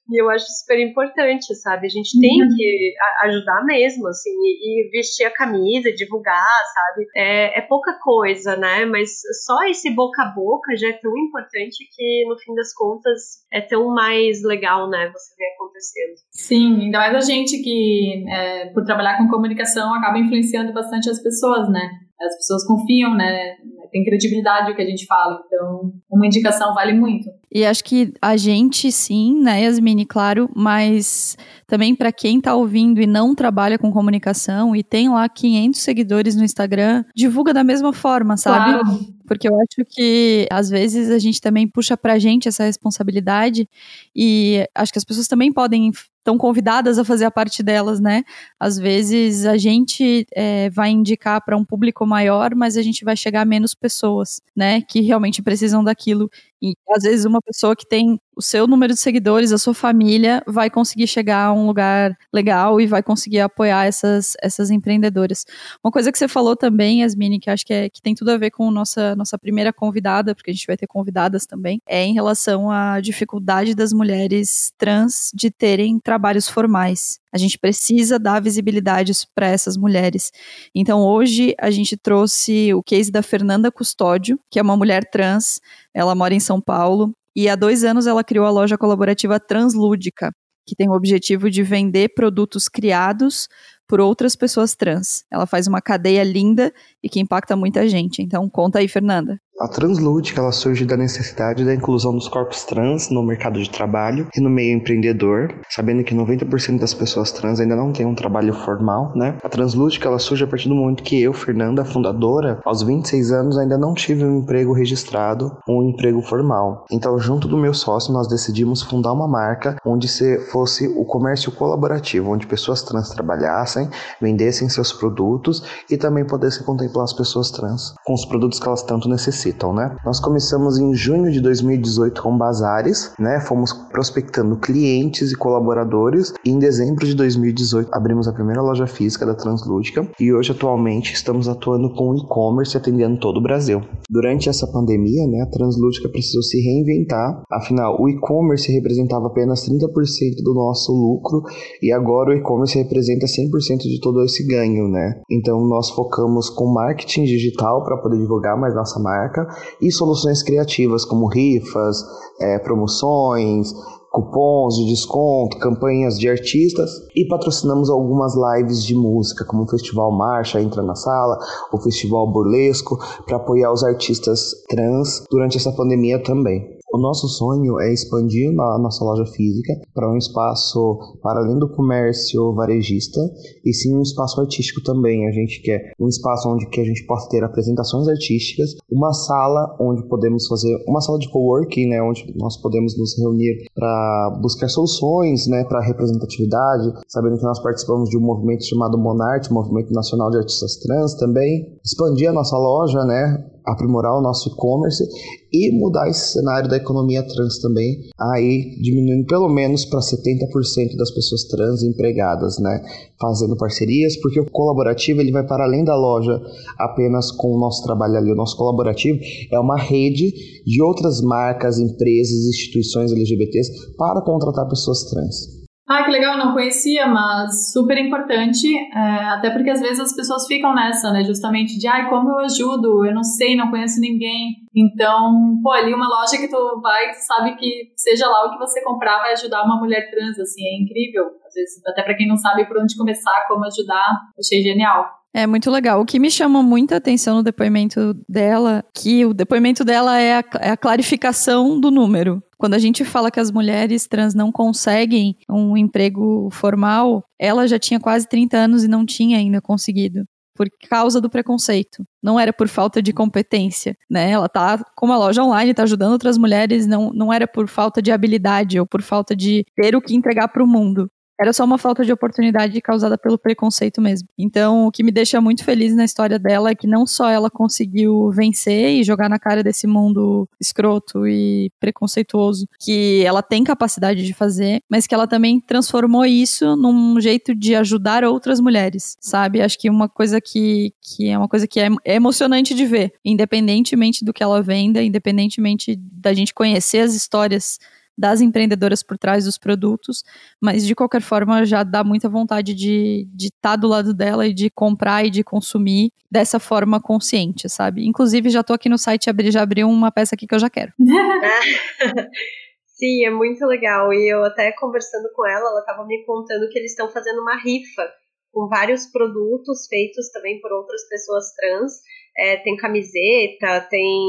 E 0.09 0.21
eu 0.21 0.29
acho 0.29 0.45
super 0.45 0.79
importante, 0.79 1.55
sabe? 1.55 1.87
A 1.87 1.89
gente 1.89 2.19
tem 2.19 2.41
uhum. 2.41 2.49
que 2.55 2.93
ajudar 3.23 3.65
mesmo, 3.65 4.07
assim, 4.07 4.29
e, 4.29 4.89
vestir 4.91 5.25
a 5.25 5.33
camisa, 5.33 5.91
divulgar, 5.91 6.45
sabe? 6.73 7.07
É, 7.15 7.59
é, 7.59 7.61
pouca 7.61 7.97
coisa, 7.99 8.55
né? 8.55 8.85
Mas 8.85 9.09
só 9.45 9.63
esse 9.63 9.89
boca 9.95 10.21
a 10.21 10.31
boca 10.31 10.75
já 10.75 10.89
é 10.89 10.93
tão 10.93 11.17
importante 11.17 11.77
que, 11.95 12.25
no 12.27 12.37
fim 12.37 12.53
das 12.53 12.71
contas, 12.73 13.45
é 13.51 13.61
tão 13.61 13.87
mais 13.93 14.43
legal, 14.43 14.89
né? 14.89 15.11
Você 15.11 15.35
ver 15.35 15.53
acontecendo. 15.55 16.15
Sim, 16.31 16.81
ainda 16.85 16.99
mais 16.99 17.15
a 17.15 17.21
gente 17.21 17.57
que, 17.63 18.25
é, 18.29 18.67
por 18.67 18.83
trabalhar 18.85 19.17
com 19.17 19.27
comunicação, 19.27 19.93
acaba 19.95 20.19
influenciando 20.19 20.71
bastante 20.71 21.09
as 21.09 21.21
pessoas, 21.21 21.67
né? 21.69 21.89
As 22.21 22.35
pessoas 22.37 22.65
confiam, 22.65 23.15
né? 23.15 23.57
Tem 23.91 24.03
credibilidade 24.03 24.71
o 24.71 24.75
que 24.75 24.81
a 24.81 24.85
gente 24.85 25.05
fala. 25.05 25.41
Então, 25.45 25.93
uma 26.09 26.25
indicação 26.25 26.73
vale 26.73 26.93
muito. 26.93 27.29
E 27.51 27.65
acho 27.65 27.83
que 27.83 28.13
a 28.21 28.35
gente 28.35 28.91
sim, 28.91 29.41
né, 29.41 29.63
Yasmine, 29.63 30.05
claro, 30.05 30.49
mas 30.53 31.37
também 31.67 31.95
para 31.95 32.11
quem 32.11 32.37
está 32.37 32.53
ouvindo 32.53 33.01
e 33.01 33.07
não 33.07 33.33
trabalha 33.33 33.77
com 33.77 33.91
comunicação 33.91 34.75
e 34.75 34.83
tem 34.83 35.09
lá 35.09 35.27
500 35.29 35.79
seguidores 35.79 36.35
no 36.35 36.43
Instagram, 36.43 37.03
divulga 37.15 37.53
da 37.53 37.63
mesma 37.63 37.93
forma, 37.93 38.35
sabe? 38.35 38.79
Claro. 38.79 39.15
Porque 39.25 39.47
eu 39.47 39.53
acho 39.55 39.89
que 39.89 40.47
às 40.51 40.69
vezes 40.69 41.09
a 41.09 41.17
gente 41.17 41.41
também 41.41 41.67
puxa 41.67 41.95
pra 41.97 42.19
gente 42.19 42.47
essa 42.47 42.63
responsabilidade 42.65 43.67
e 44.15 44.67
acho 44.75 44.91
que 44.91 44.99
as 44.99 45.05
pessoas 45.05 45.27
também 45.27 45.51
podem 45.51 45.91
estão 46.25 46.37
convidadas 46.39 46.97
a 46.97 47.05
fazer 47.05 47.25
a 47.25 47.31
parte 47.31 47.61
delas, 47.61 47.99
né? 47.99 48.23
Às 48.59 48.79
vezes 48.79 49.45
a 49.45 49.57
gente 49.57 50.25
é, 50.33 50.71
vai 50.71 50.89
indicar 50.89 51.39
para 51.45 51.55
um 51.55 51.63
público 51.63 52.03
maior, 52.03 52.55
mas 52.55 52.75
a 52.75 52.81
gente 52.81 53.05
vai 53.05 53.15
chegar 53.15 53.45
menos 53.45 53.74
pessoas, 53.75 54.41
né? 54.55 54.81
Que 54.81 55.01
realmente 55.01 55.41
precisam 55.41 55.83
daquilo. 55.83 56.29
E 56.61 56.73
às 56.89 57.03
vezes 57.03 57.25
uma 57.25 57.41
pessoa 57.41 57.75
que 57.75 57.87
tem 57.87 58.19
o 58.35 58.41
seu 58.41 58.67
número 58.67 58.93
de 58.93 58.99
seguidores, 58.99 59.51
a 59.51 59.57
sua 59.57 59.73
família, 59.73 60.43
vai 60.45 60.69
conseguir 60.69 61.07
chegar 61.07 61.45
a 61.45 61.53
um 61.53 61.65
lugar 61.67 62.17
legal 62.33 62.81
e 62.81 62.87
vai 62.87 63.01
conseguir 63.01 63.39
apoiar 63.39 63.85
essas, 63.85 64.33
essas 64.41 64.69
empreendedoras. 64.71 65.45
Uma 65.83 65.91
coisa 65.91 66.11
que 66.11 66.17
você 66.17 66.27
falou 66.27 66.55
também, 66.55 67.01
Yasmini, 67.01 67.39
que 67.39 67.49
acho 67.49 67.65
que, 67.65 67.73
é, 67.73 67.89
que 67.89 68.01
tem 68.01 68.13
tudo 68.13 68.31
a 68.31 68.37
ver 68.37 68.51
com 68.51 68.69
nossa, 68.71 69.15
nossa 69.15 69.37
primeira 69.37 69.71
convidada, 69.71 70.35
porque 70.35 70.51
a 70.51 70.53
gente 70.53 70.67
vai 70.67 70.75
ter 70.75 70.87
convidadas 70.87 71.45
também, 71.45 71.79
é 71.87 72.03
em 72.03 72.13
relação 72.13 72.69
à 72.69 72.99
dificuldade 72.99 73.73
das 73.73 73.93
mulheres 73.93 74.73
trans 74.77 75.31
de 75.33 75.49
terem 75.49 75.99
trabalhos 75.99 76.47
formais. 76.49 77.19
A 77.33 77.37
gente 77.37 77.57
precisa 77.57 78.17
dar 78.17 78.41
visibilidade 78.41 79.11
para 79.35 79.47
essas 79.47 79.75
mulheres. 79.75 80.31
Então, 80.73 81.01
hoje, 81.01 81.53
a 81.59 81.69
gente 81.69 81.97
trouxe 81.97 82.73
o 82.73 82.81
case 82.81 83.11
da 83.11 83.21
Fernanda 83.21 83.69
Custódio, 83.69 84.39
que 84.49 84.57
é 84.57 84.61
uma 84.61 84.77
mulher 84.77 85.03
trans. 85.09 85.59
Ela 85.95 86.13
mora 86.13 86.33
em 86.33 86.39
São 86.39 86.59
Paulo. 86.61 87.13
E 87.35 87.49
há 87.49 87.55
dois 87.55 87.83
anos 87.83 88.07
ela 88.07 88.23
criou 88.23 88.45
a 88.45 88.51
loja 88.51 88.77
colaborativa 88.77 89.39
Translúdica, 89.39 90.31
que 90.67 90.75
tem 90.75 90.89
o 90.89 90.93
objetivo 90.93 91.49
de 91.49 91.63
vender 91.63 92.09
produtos 92.15 92.67
criados 92.67 93.47
por 93.87 94.01
outras 94.01 94.35
pessoas 94.35 94.75
trans. 94.75 95.23
Ela 95.31 95.45
faz 95.45 95.67
uma 95.67 95.81
cadeia 95.81 96.23
linda 96.23 96.73
e 97.03 97.09
que 97.09 97.19
impacta 97.19 97.55
muita 97.55 97.87
gente. 97.87 98.21
Então, 98.21 98.49
conta 98.49 98.79
aí, 98.79 98.87
Fernanda. 98.87 99.39
A 99.57 99.69
Translúdica 99.69 100.41
ela 100.41 100.51
surge 100.51 100.83
da 100.83 100.97
necessidade 100.97 101.63
da 101.63 101.73
inclusão 101.73 102.13
dos 102.13 102.27
corpos 102.27 102.65
trans 102.65 103.09
no 103.09 103.23
mercado 103.23 103.57
de 103.63 103.69
trabalho 103.69 104.27
e 104.35 104.41
no 104.41 104.49
meio 104.49 104.75
empreendedor, 104.75 105.55
sabendo 105.69 106.03
que 106.03 106.13
90% 106.13 106.77
das 106.77 106.93
pessoas 106.93 107.31
trans 107.31 107.61
ainda 107.61 107.73
não 107.73 107.93
têm 107.93 108.05
um 108.05 108.13
trabalho 108.13 108.53
formal, 108.53 109.13
né? 109.15 109.37
A 109.41 109.47
Translúdica 109.47 110.09
ela 110.09 110.19
surge 110.19 110.43
a 110.43 110.47
partir 110.47 110.67
do 110.67 110.75
momento 110.75 111.03
que 111.03 111.21
eu, 111.21 111.31
Fernanda, 111.31 111.85
fundadora, 111.85 112.59
aos 112.65 112.83
26 112.83 113.31
anos 113.31 113.57
ainda 113.57 113.77
não 113.77 113.93
tive 113.93 114.25
um 114.25 114.39
emprego 114.39 114.73
registrado, 114.73 115.55
um 115.69 115.83
emprego 115.83 116.21
formal. 116.21 116.83
Então, 116.91 117.17
junto 117.17 117.47
do 117.47 117.57
meu 117.57 117.73
sócio, 117.73 118.11
nós 118.11 118.27
decidimos 118.27 118.81
fundar 118.81 119.13
uma 119.13 119.25
marca 119.27 119.77
onde 119.85 120.09
se 120.09 120.37
fosse 120.51 120.85
o 120.85 121.05
comércio 121.05 121.49
colaborativo, 121.49 122.29
onde 122.29 122.45
pessoas 122.45 122.83
trans 122.83 123.07
trabalhassem, 123.07 123.89
vendessem 124.19 124.67
seus 124.67 124.91
produtos 124.91 125.63
e 125.89 125.95
também 125.95 126.25
pudessem 126.25 126.65
contemplar 126.65 127.05
as 127.05 127.13
pessoas 127.13 127.49
trans 127.51 127.95
com 128.03 128.13
os 128.13 128.25
produtos 128.25 128.59
que 128.59 128.67
elas 128.67 128.83
tanto 128.83 129.07
necessitam 129.07 129.44
né? 129.73 129.95
Nós 130.05 130.19
começamos 130.19 130.77
em 130.77 130.93
junho 130.93 131.31
de 131.31 131.39
2018 131.39 132.21
com 132.21 132.37
bazares, 132.37 133.13
né? 133.19 133.39
Fomos 133.39 133.73
prospectando 133.73 134.55
clientes 134.57 135.31
e 135.31 135.35
colaboradores 135.35 136.33
e 136.43 136.49
em 136.49 136.59
dezembro 136.59 137.05
de 137.05 137.15
2018 137.15 137.89
abrimos 137.93 138.27
a 138.27 138.33
primeira 138.33 138.61
loja 138.61 138.87
física 138.87 139.25
da 139.25 139.35
Translúdica 139.35 140.07
e 140.19 140.33
hoje 140.33 140.51
atualmente 140.51 141.13
estamos 141.13 141.47
atuando 141.47 141.93
com 141.93 142.15
e-commerce 142.15 142.77
atendendo 142.77 143.19
todo 143.19 143.37
o 143.37 143.43
Brasil. 143.43 143.81
Durante 144.09 144.49
essa 144.49 144.67
pandemia, 144.67 145.27
né, 145.27 145.41
a 145.41 145.49
Translúdica 145.49 146.09
precisou 146.09 146.41
se 146.41 146.59
reinventar, 146.61 147.43
afinal 147.51 148.01
o 148.01 148.09
e-commerce 148.09 148.71
representava 148.71 149.27
apenas 149.27 149.67
30% 149.67 150.43
do 150.43 150.53
nosso 150.53 150.91
lucro 150.91 151.43
e 151.81 151.91
agora 151.91 152.31
o 152.31 152.33
e-commerce 152.33 152.77
representa 152.77 153.25
100% 153.25 153.79
de 153.79 153.99
todo 153.99 154.23
esse 154.23 154.45
ganho, 154.47 154.87
né? 154.87 155.21
Então 155.29 155.59
nós 155.67 155.89
focamos 155.89 156.49
com 156.49 156.73
marketing 156.73 157.23
digital 157.23 157.83
para 157.83 157.97
poder 157.97 158.17
divulgar 158.17 158.59
mais 158.59 158.73
nossa 158.75 158.99
marca 159.35 159.47
e 159.81 159.91
soluções 159.91 160.41
criativas 160.41 161.03
como 161.03 161.27
rifas, 161.27 161.97
é, 162.39 162.57
promoções, 162.59 163.73
cupons 164.11 164.75
de 164.77 164.85
desconto, 164.85 165.59
campanhas 165.59 166.17
de 166.17 166.29
artistas 166.29 166.89
e 167.13 167.27
patrocinamos 167.27 167.89
algumas 167.89 168.33
lives 168.35 168.81
de 168.83 168.95
música, 168.95 169.43
como 169.43 169.63
o 169.63 169.67
Festival 169.67 170.09
Marcha 170.11 170.61
Entra 170.61 170.81
na 170.81 170.95
Sala, 170.95 171.37
o 171.73 171.77
Festival 171.77 172.31
Burlesco, 172.31 172.97
para 173.25 173.35
apoiar 173.35 173.73
os 173.73 173.83
artistas 173.83 174.51
trans 174.69 175.25
durante 175.29 175.57
essa 175.57 175.71
pandemia 175.71 176.23
também. 176.23 176.74
O 176.95 176.97
nosso 176.97 177.27
sonho 177.27 177.77
é 177.81 177.91
expandir 177.91 178.57
a 178.57 178.79
nossa 178.79 179.03
loja 179.03 179.25
física 179.25 179.73
para 179.93 180.09
um 180.09 180.15
espaço 180.15 180.97
para 181.21 181.41
além 181.41 181.59
do 181.59 181.67
comércio 181.67 182.53
varejista 182.53 183.19
e 183.65 183.73
sim 183.73 183.93
um 183.93 184.01
espaço 184.01 184.39
artístico 184.39 184.81
também. 184.81 185.27
A 185.27 185.31
gente 185.33 185.61
quer 185.61 185.91
um 185.99 186.07
espaço 186.07 186.47
onde 186.47 186.65
que 186.69 186.79
a 186.79 186.85
gente 186.85 187.05
possa 187.05 187.27
ter 187.27 187.43
apresentações 187.43 188.07
artísticas, 188.07 188.77
uma 188.89 189.11
sala 189.11 189.75
onde 189.77 190.07
podemos 190.07 190.47
fazer 190.47 190.73
uma 190.87 191.01
sala 191.01 191.19
de 191.19 191.29
coworking, 191.29 191.89
né, 191.89 192.01
onde 192.01 192.33
nós 192.37 192.55
podemos 192.55 192.97
nos 192.97 193.19
reunir 193.19 193.65
para 193.75 194.39
buscar 194.41 194.69
soluções, 194.69 195.47
né, 195.47 195.65
para 195.65 195.81
representatividade, 195.81 196.93
sabendo 197.09 197.37
que 197.37 197.43
nós 197.43 197.59
participamos 197.59 198.09
de 198.09 198.17
um 198.17 198.21
movimento 198.21 198.63
chamado 198.63 198.97
Monarte, 198.97 199.51
Movimento 199.51 199.91
Nacional 199.91 200.31
de 200.31 200.37
Artistas 200.37 200.77
Trans 200.77 201.13
também, 201.15 201.77
expandir 201.83 202.29
a 202.29 202.33
nossa 202.33 202.57
loja, 202.57 203.03
né, 203.03 203.51
aprimorar 203.65 204.17
o 204.17 204.21
nosso 204.21 204.49
e-commerce 204.49 205.03
e 205.51 205.71
mudar 205.71 206.09
esse 206.09 206.33
cenário 206.33 206.69
da 206.69 206.77
economia 206.77 207.23
trans 207.23 207.59
também, 207.59 208.09
aí 208.19 208.77
diminuindo 208.81 209.25
pelo 209.25 209.47
menos 209.49 209.85
para 209.85 209.99
70% 209.99 210.95
das 210.97 211.11
pessoas 211.11 211.45
trans 211.45 211.83
empregadas, 211.83 212.59
né? 212.59 212.81
Fazendo 213.19 213.55
parcerias, 213.55 214.17
porque 214.17 214.39
o 214.39 214.51
colaborativo 214.51 215.21
ele 215.21 215.31
vai 215.31 215.45
para 215.45 215.63
além 215.63 215.83
da 215.83 215.95
loja 215.95 216.41
apenas 216.77 217.31
com 217.31 217.53
o 217.53 217.59
nosso 217.59 217.83
trabalho 217.83 218.17
ali. 218.17 218.31
O 218.31 218.35
nosso 218.35 218.57
colaborativo 218.57 219.19
é 219.51 219.59
uma 219.59 219.77
rede 219.77 220.33
de 220.65 220.81
outras 220.81 221.21
marcas, 221.21 221.79
empresas, 221.79 222.45
instituições 222.47 223.11
LGBTs 223.11 223.95
para 223.97 224.21
contratar 224.21 224.67
pessoas 224.67 225.03
trans. 225.05 225.64
Ah, 225.87 226.03
que 226.03 226.09
legal, 226.09 226.35
não 226.35 226.53
conhecia, 226.53 227.05
mas 227.05 227.71
super 227.71 227.95
importante, 227.99 228.67
é, 228.91 229.25
até 229.25 229.51
porque 229.51 229.69
às 229.69 229.79
vezes 229.79 229.99
as 229.99 230.15
pessoas 230.15 230.47
ficam 230.47 230.73
nessa, 230.73 231.11
né, 231.11 231.23
justamente 231.23 231.77
de, 231.77 231.87
ai, 231.87 232.09
como 232.09 232.31
eu 232.31 232.39
ajudo, 232.39 233.05
eu 233.05 233.13
não 233.13 233.21
sei, 233.23 233.55
não 233.55 233.69
conheço 233.69 234.01
ninguém, 234.01 234.65
então, 234.75 235.59
pô, 235.61 235.71
ali 235.71 235.93
uma 235.93 236.07
loja 236.07 236.37
que 236.37 236.47
tu 236.47 236.81
vai, 236.81 237.11
tu 237.11 237.19
sabe 237.19 237.55
que 237.55 237.93
seja 237.95 238.27
lá 238.27 238.47
o 238.47 238.51
que 238.53 238.57
você 238.57 238.83
comprar 238.83 239.19
vai 239.19 239.33
ajudar 239.33 239.63
uma 239.63 239.79
mulher 239.79 240.09
trans, 240.09 240.39
assim, 240.39 240.63
é 240.63 240.81
incrível, 240.81 241.25
às 241.45 241.53
vezes, 241.53 241.79
até 241.85 242.01
para 242.01 242.15
quem 242.15 242.27
não 242.27 242.35
sabe 242.35 242.65
por 242.67 242.81
onde 242.81 242.97
começar, 242.97 243.45
como 243.47 243.65
ajudar, 243.65 244.07
achei 244.39 244.63
genial. 244.63 245.05
É 245.35 245.45
muito 245.45 245.69
legal. 245.69 245.99
O 245.99 246.05
que 246.05 246.17
me 246.17 246.31
chama 246.31 246.63
muita 246.63 246.95
atenção 246.95 247.35
no 247.35 247.43
depoimento 247.43 248.13
dela, 248.27 248.81
que 248.93 249.25
o 249.25 249.33
depoimento 249.33 249.83
dela 249.83 250.17
é 250.17 250.37
a, 250.37 250.43
é 250.61 250.69
a, 250.69 250.77
clarificação 250.77 251.77
do 251.77 251.91
número. 251.91 252.41
Quando 252.57 252.73
a 252.73 252.79
gente 252.79 253.03
fala 253.03 253.29
que 253.29 253.41
as 253.41 253.51
mulheres 253.51 254.07
trans 254.07 254.33
não 254.33 254.49
conseguem 254.49 255.35
um 255.49 255.75
emprego 255.75 256.47
formal, 256.53 257.21
ela 257.37 257.67
já 257.67 257.77
tinha 257.77 257.99
quase 257.99 258.25
30 258.29 258.55
anos 258.55 258.85
e 258.85 258.87
não 258.87 259.05
tinha 259.05 259.37
ainda 259.37 259.59
conseguido. 259.59 260.23
Por 260.55 260.69
causa 260.89 261.19
do 261.19 261.29
preconceito. 261.29 262.05
Não 262.23 262.39
era 262.39 262.53
por 262.53 262.69
falta 262.69 263.01
de 263.01 263.11
competência, 263.11 263.93
né? 264.09 264.31
Ela 264.31 264.47
tá 264.47 264.81
com 264.95 265.05
uma 265.05 265.17
loja 265.17 265.43
online, 265.43 265.73
tá 265.73 265.83
ajudando 265.83 266.13
outras 266.13 266.37
mulheres, 266.37 266.87
não, 266.87 267.11
não 267.11 267.33
era 267.33 267.45
por 267.45 267.67
falta 267.67 268.01
de 268.01 268.09
habilidade 268.09 268.79
ou 268.79 268.87
por 268.87 269.01
falta 269.01 269.35
de 269.35 269.65
ter 269.75 269.97
o 269.97 270.01
que 270.01 270.15
entregar 270.15 270.47
para 270.47 270.63
o 270.63 270.67
mundo. 270.67 271.09
Era 271.39 271.51
só 271.51 271.63
uma 271.65 271.77
falta 271.77 272.05
de 272.05 272.11
oportunidade 272.11 272.79
causada 272.81 273.17
pelo 273.17 273.37
preconceito 273.37 274.01
mesmo. 274.01 274.27
Então, 274.37 274.87
o 274.87 274.91
que 274.91 275.03
me 275.03 275.11
deixa 275.11 275.41
muito 275.41 275.63
feliz 275.63 275.95
na 275.95 276.05
história 276.05 276.39
dela 276.39 276.69
é 276.69 276.75
que 276.75 276.87
não 276.87 277.05
só 277.05 277.29
ela 277.29 277.49
conseguiu 277.49 278.29
vencer 278.31 278.91
e 278.91 279.03
jogar 279.03 279.29
na 279.29 279.37
cara 279.37 279.61
desse 279.61 279.85
mundo 279.85 280.47
escroto 280.59 281.27
e 281.27 281.71
preconceituoso 281.79 282.67
que 282.79 283.23
ela 283.25 283.41
tem 283.41 283.63
capacidade 283.63 284.25
de 284.25 284.33
fazer, 284.33 284.81
mas 284.89 285.05
que 285.05 285.13
ela 285.13 285.27
também 285.27 285.59
transformou 285.59 286.25
isso 286.25 286.75
num 286.75 287.19
jeito 287.19 287.53
de 287.53 287.75
ajudar 287.75 288.23
outras 288.23 288.59
mulheres, 288.59 289.17
sabe? 289.19 289.61
Acho 289.61 289.77
que 289.77 289.89
uma 289.89 290.07
coisa 290.07 290.39
que, 290.39 290.93
que 291.01 291.27
é 291.29 291.37
uma 291.37 291.47
coisa 291.47 291.67
que 291.67 291.79
é, 291.79 291.89
é 292.05 292.15
emocionante 292.15 292.73
de 292.73 292.85
ver, 292.85 293.13
independentemente 293.23 294.23
do 294.23 294.33
que 294.33 294.43
ela 294.43 294.61
venda, 294.61 295.03
independentemente 295.03 295.95
da 295.97 296.33
gente 296.33 296.53
conhecer 296.53 296.99
as 296.99 297.13
histórias 297.13 297.77
das 298.17 298.41
empreendedoras 298.41 299.03
por 299.03 299.17
trás 299.17 299.45
dos 299.45 299.57
produtos, 299.57 300.23
mas 300.61 300.85
de 300.85 300.95
qualquer 300.95 301.21
forma 301.21 301.65
já 301.65 301.83
dá 301.83 302.03
muita 302.03 302.29
vontade 302.29 302.73
de 302.73 303.27
estar 303.37 303.71
tá 303.71 303.75
do 303.75 303.87
lado 303.87 304.13
dela 304.13 304.47
e 304.47 304.53
de 304.53 304.69
comprar 304.69 305.25
e 305.25 305.29
de 305.29 305.43
consumir 305.43 306.11
dessa 306.31 306.59
forma 306.59 307.01
consciente, 307.01 307.69
sabe? 307.69 308.05
Inclusive 308.07 308.49
já 308.49 308.63
tô 308.63 308.73
aqui 308.73 308.89
no 308.89 308.97
site, 308.97 309.25
já 309.51 309.61
abri 309.61 309.83
uma 309.83 310.11
peça 310.11 310.35
aqui 310.35 310.47
que 310.47 310.55
eu 310.55 310.59
já 310.59 310.69
quero. 310.69 310.93
Sim, 312.95 313.25
é 313.25 313.29
muito 313.29 313.65
legal. 313.65 314.13
E 314.13 314.31
eu 314.31 314.43
até 314.43 314.71
conversando 314.71 315.29
com 315.35 315.45
ela, 315.45 315.69
ela 315.69 315.81
estava 315.81 316.05
me 316.05 316.23
contando 316.25 316.69
que 316.69 316.79
eles 316.79 316.91
estão 316.91 317.09
fazendo 317.11 317.41
uma 317.41 317.57
rifa 317.61 318.09
com 318.53 318.69
vários 318.69 319.05
produtos 319.07 319.85
feitos 319.87 320.29
também 320.31 320.61
por 320.61 320.71
outras 320.71 321.07
pessoas 321.09 321.53
trans 321.55 321.93
é, 322.37 322.57
tem 322.57 322.75
camiseta, 322.75 323.87
tem 323.89 324.19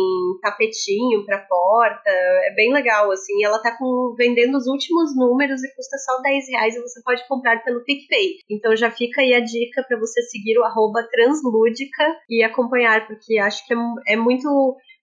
tapetinho 0.40 1.24
para 1.24 1.38
porta, 1.38 2.10
é 2.10 2.54
bem 2.54 2.72
legal, 2.72 3.10
assim. 3.10 3.44
Ela 3.44 3.58
tá 3.58 3.76
com, 3.76 4.14
vendendo 4.16 4.56
os 4.56 4.66
últimos 4.66 5.16
números 5.16 5.62
e 5.64 5.74
custa 5.74 5.98
só 5.98 6.22
10 6.22 6.48
reais 6.48 6.76
e 6.76 6.80
você 6.80 7.02
pode 7.02 7.26
comprar 7.26 7.62
pelo 7.64 7.84
PicPay. 7.84 8.38
Então 8.50 8.76
já 8.76 8.90
fica 8.90 9.20
aí 9.20 9.34
a 9.34 9.40
dica 9.40 9.82
para 9.86 9.98
você 9.98 10.22
seguir 10.22 10.58
o 10.58 10.64
arroba 10.64 11.02
translúdica 11.10 12.04
e 12.30 12.44
acompanhar, 12.44 13.06
porque 13.06 13.38
acho 13.38 13.66
que 13.66 13.74
é, 13.74 13.76
é 14.08 14.16
muito 14.16 14.48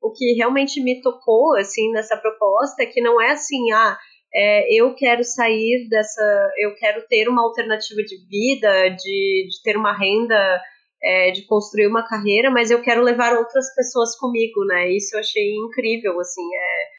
o 0.02 0.12
que 0.12 0.34
realmente 0.34 0.82
me 0.82 1.02
tocou, 1.02 1.56
assim, 1.58 1.92
nessa 1.92 2.18
proposta, 2.18 2.84
é 2.84 2.86
que 2.86 3.02
não 3.02 3.22
é 3.22 3.32
assim, 3.32 3.72
ah, 3.72 3.98
é, 4.36 4.74
eu 4.74 4.94
quero 4.96 5.24
sair 5.24 5.88
dessa, 5.90 6.52
eu 6.58 6.76
quero 6.76 7.06
ter 7.08 7.30
uma 7.30 7.44
alternativa 7.44 8.02
de 8.02 8.18
vida, 8.28 8.90
de, 8.90 9.48
de 9.50 9.64
ter 9.64 9.78
uma 9.78 9.98
renda 9.98 10.62
é, 11.04 11.32
de 11.32 11.46
construir 11.46 11.88
uma 11.88 12.08
carreira, 12.08 12.50
mas 12.50 12.72
eu 12.72 12.82
quero 12.82 13.04
levar 13.04 13.34
outras 13.34 13.74
pessoas 13.76 14.16
comigo, 14.18 14.64
né? 14.66 14.90
Isso 14.90 15.16
eu 15.16 15.20
achei 15.20 15.56
incrível, 15.56 16.20
assim, 16.20 16.42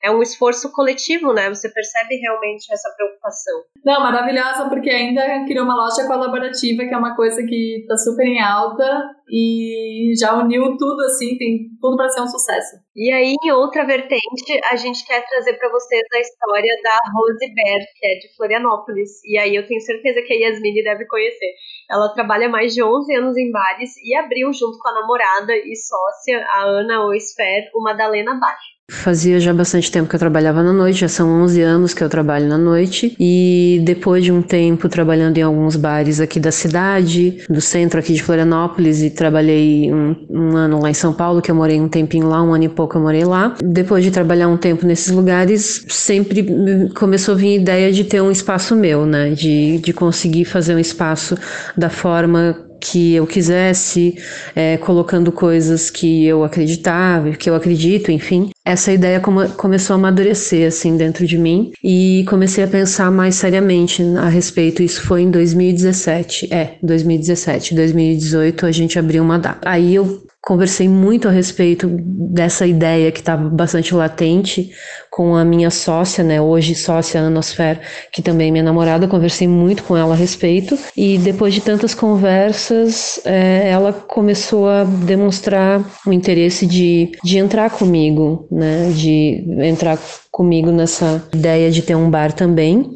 é, 0.02 0.08
é 0.08 0.10
um 0.10 0.22
esforço 0.22 0.70
coletivo, 0.72 1.32
né? 1.32 1.48
Você 1.48 1.68
percebe 1.68 2.16
realmente 2.16 2.72
essa 2.72 2.92
preocupação. 2.96 3.62
Não, 3.84 4.00
maravilhosa, 4.00 4.68
porque 4.68 4.90
ainda 4.90 5.44
criou 5.46 5.64
uma 5.64 5.74
loja 5.74 6.06
colaborativa, 6.06 6.84
que 6.84 6.94
é 6.94 6.96
uma 6.96 7.16
coisa 7.16 7.42
que 7.42 7.84
tá 7.88 7.96
super 7.96 8.26
em 8.26 8.40
alta 8.40 8.84
e 9.28 10.12
já 10.18 10.34
uniu 10.34 10.76
tudo, 10.76 11.00
assim, 11.02 11.36
tem 11.38 11.70
tudo 11.80 11.96
para 11.96 12.08
ser 12.08 12.20
um 12.20 12.26
sucesso. 12.26 12.76
E 12.94 13.12
aí, 13.12 13.34
em 13.42 13.52
outra 13.52 13.84
vertente, 13.84 14.60
a 14.70 14.76
gente 14.76 15.04
quer 15.06 15.26
trazer 15.26 15.54
para 15.54 15.70
vocês 15.70 16.02
a 16.12 16.20
história 16.20 16.72
da 16.82 16.98
Rose 17.14 17.54
Ber, 17.54 17.84
que 17.98 18.06
é 18.06 18.18
de 18.18 18.36
Florianópolis. 18.36 19.24
E 19.24 19.38
aí 19.38 19.54
eu 19.56 19.66
tenho 19.66 19.80
certeza 19.80 20.22
que 20.22 20.32
a 20.32 20.36
Yasmini 20.36 20.82
deve 20.82 21.06
conhecer. 21.06 21.54
Ela 21.90 22.12
trabalha 22.14 22.48
mais 22.48 22.74
de 22.74 22.82
11 22.82 23.14
anos 23.16 23.36
em 23.36 23.50
bares 23.50 23.96
e 24.04 24.14
abriu, 24.14 24.52
junto 24.52 24.78
com 24.78 24.88
a 24.88 25.00
namorada 25.00 25.54
e 25.56 25.74
sócia, 25.74 26.44
a 26.46 26.64
Ana 26.64 27.04
Oisfer, 27.06 27.70
o 27.74 27.82
Madalena 27.82 28.38
Bar. 28.38 28.58
Fazia 28.90 29.40
já 29.40 29.54
bastante 29.54 29.90
tempo 29.90 30.10
que 30.10 30.14
eu 30.14 30.20
trabalhava 30.20 30.62
na 30.62 30.72
noite, 30.72 31.00
já 31.00 31.08
são 31.08 31.42
11 31.42 31.62
anos 31.62 31.94
que 31.94 32.04
eu 32.04 32.08
trabalho 32.08 32.46
na 32.46 32.58
noite. 32.58 33.16
E 33.18 33.80
depois 33.82 34.22
de 34.22 34.30
um 34.30 34.42
tempo 34.42 34.90
trabalhando 34.90 35.38
em 35.38 35.42
alguns 35.42 35.74
bares 35.74 36.20
aqui 36.20 36.38
da 36.38 36.50
cidade, 36.50 37.42
do 37.48 37.62
centro 37.62 37.98
aqui 37.98 38.12
de 38.12 38.22
Florianópolis, 38.22 39.02
e 39.02 39.08
trabalhei 39.08 39.90
um, 39.90 40.14
um 40.28 40.56
ano 40.56 40.82
lá 40.82 40.90
em 40.90 40.94
São 40.94 41.14
Paulo, 41.14 41.40
que 41.40 41.50
eu 41.50 41.54
morei 41.54 41.80
um 41.80 41.88
tempinho 41.88 42.28
lá, 42.28 42.42
um 42.42 42.52
ano 42.52 42.64
e 42.64 42.68
pouco 42.68 42.98
eu 42.98 43.00
morei 43.00 43.24
lá. 43.24 43.54
Depois 43.62 44.04
de 44.04 44.10
trabalhar 44.10 44.48
um 44.48 44.56
tempo 44.58 44.86
nesses 44.86 45.10
lugares, 45.10 45.86
sempre 45.88 46.90
começou 46.94 47.34
a 47.34 47.38
vir 47.38 47.52
a 47.52 47.62
ideia 47.62 47.92
de 47.92 48.04
ter 48.04 48.20
um 48.20 48.30
espaço 48.30 48.76
meu, 48.76 49.06
né? 49.06 49.30
De, 49.30 49.78
de 49.78 49.94
conseguir 49.94 50.44
fazer 50.44 50.74
um 50.74 50.78
espaço 50.78 51.38
da 51.74 51.88
forma 51.88 52.54
que 52.80 53.14
eu 53.14 53.26
quisesse, 53.26 54.16
é, 54.54 54.76
colocando 54.76 55.32
coisas 55.32 55.90
que 55.90 56.24
eu 56.24 56.44
acreditava, 56.44 57.30
que 57.32 57.48
eu 57.48 57.54
acredito, 57.54 58.10
enfim. 58.10 58.50
Essa 58.64 58.92
ideia 58.92 59.20
come, 59.20 59.48
começou 59.50 59.94
a 59.94 59.98
amadurecer 59.98 60.66
assim 60.66 60.96
dentro 60.96 61.26
de 61.26 61.36
mim 61.36 61.72
e 61.82 62.24
comecei 62.28 62.64
a 62.64 62.68
pensar 62.68 63.10
mais 63.10 63.34
seriamente 63.34 64.02
a 64.18 64.28
respeito. 64.28 64.82
Isso 64.82 65.02
foi 65.02 65.22
em 65.22 65.30
2017, 65.30 66.52
é, 66.52 66.74
2017, 66.82 67.74
2018 67.74 68.66
a 68.66 68.72
gente 68.72 68.98
abriu 68.98 69.22
uma 69.22 69.38
data. 69.38 69.68
Aí 69.68 69.94
eu 69.94 70.23
conversei 70.46 70.88
muito 70.88 71.26
a 71.26 71.30
respeito 71.30 71.88
dessa 71.90 72.66
ideia 72.66 73.10
que 73.10 73.20
estava 73.20 73.48
bastante 73.48 73.94
latente 73.94 74.70
com 75.10 75.34
a 75.34 75.44
minha 75.44 75.70
sócia, 75.70 76.22
né, 76.22 76.40
hoje 76.40 76.74
sócia 76.74 77.20
Anosfer, 77.20 77.80
que 78.12 78.20
também 78.20 78.48
é 78.48 78.50
minha 78.50 78.64
namorada, 78.64 79.08
conversei 79.08 79.48
muito 79.48 79.82
com 79.84 79.96
ela 79.96 80.12
a 80.12 80.16
respeito 80.16 80.78
e 80.96 81.16
depois 81.18 81.54
de 81.54 81.60
tantas 81.60 81.94
conversas, 81.94 83.20
é, 83.24 83.70
ela 83.70 83.92
começou 83.92 84.68
a 84.68 84.84
demonstrar 84.84 85.82
o 86.06 86.12
interesse 86.12 86.66
de, 86.66 87.12
de 87.22 87.38
entrar 87.38 87.70
comigo, 87.70 88.46
né, 88.50 88.90
de 88.94 89.44
entrar 89.62 89.98
comigo 90.30 90.70
nessa 90.70 91.22
ideia 91.32 91.70
de 91.70 91.80
ter 91.80 91.94
um 91.94 92.10
bar 92.10 92.32
também. 92.32 92.92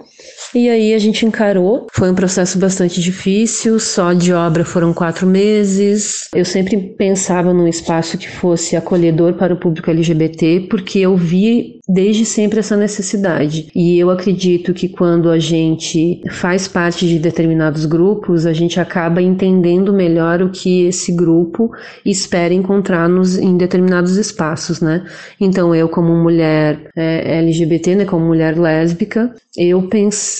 E 0.55 0.69
aí 0.69 0.95
a 0.95 0.99
gente 0.99 1.27
encarou. 1.27 1.87
Foi 1.93 2.11
um 2.11 2.15
processo 2.15 2.59
bastante 2.59 3.01
difícil, 3.01 3.79
só 3.79 4.13
de 4.13 4.33
obra 4.33 4.65
foram 4.65 4.93
quatro 4.93 5.27
meses. 5.27 6.29
Eu 6.35 6.45
sempre 6.45 6.77
pensava 6.77 7.53
num 7.53 7.69
espaço 7.69 8.17
que 8.17 8.29
fosse 8.29 8.77
acolhedor 8.77 9.35
para 9.35 9.55
o 9.55 9.59
público 9.59 9.91
LGBT, 9.91 10.67
porque 10.71 11.01
eu 11.01 11.17
vi 11.17 11.79
desde 11.89 12.25
sempre 12.25 12.59
essa 12.59 12.77
necessidade. 12.77 13.69
E 13.75 13.99
eu 13.99 14.11
acredito 14.11 14.75
que 14.75 14.89
quando 14.89 15.31
a 15.31 15.39
gente 15.39 16.23
faz 16.31 16.69
parte 16.69 17.09
de 17.09 17.19
determinados 17.19 17.87
grupos, 17.87 18.45
a 18.45 18.53
gente 18.53 18.79
acaba 18.79 19.23
entendendo 19.23 19.93
melhor 19.93 20.43
o 20.43 20.51
que 20.51 20.85
esse 20.85 21.13
grupo 21.13 21.71
espera 22.05 22.53
encontrar 22.53 23.09
nos, 23.09 23.39
em 23.39 23.57
determinados 23.57 24.17
espaços, 24.17 24.81
né? 24.81 25.05
Então, 25.41 25.75
eu, 25.75 25.89
como 25.89 26.15
mulher 26.15 26.91
é, 26.95 27.39
LGBT, 27.39 27.97
né, 27.97 28.05
como 28.05 28.27
mulher 28.27 28.59
lésbica, 28.59 29.35
eu 29.57 29.83
pensei, 29.83 30.38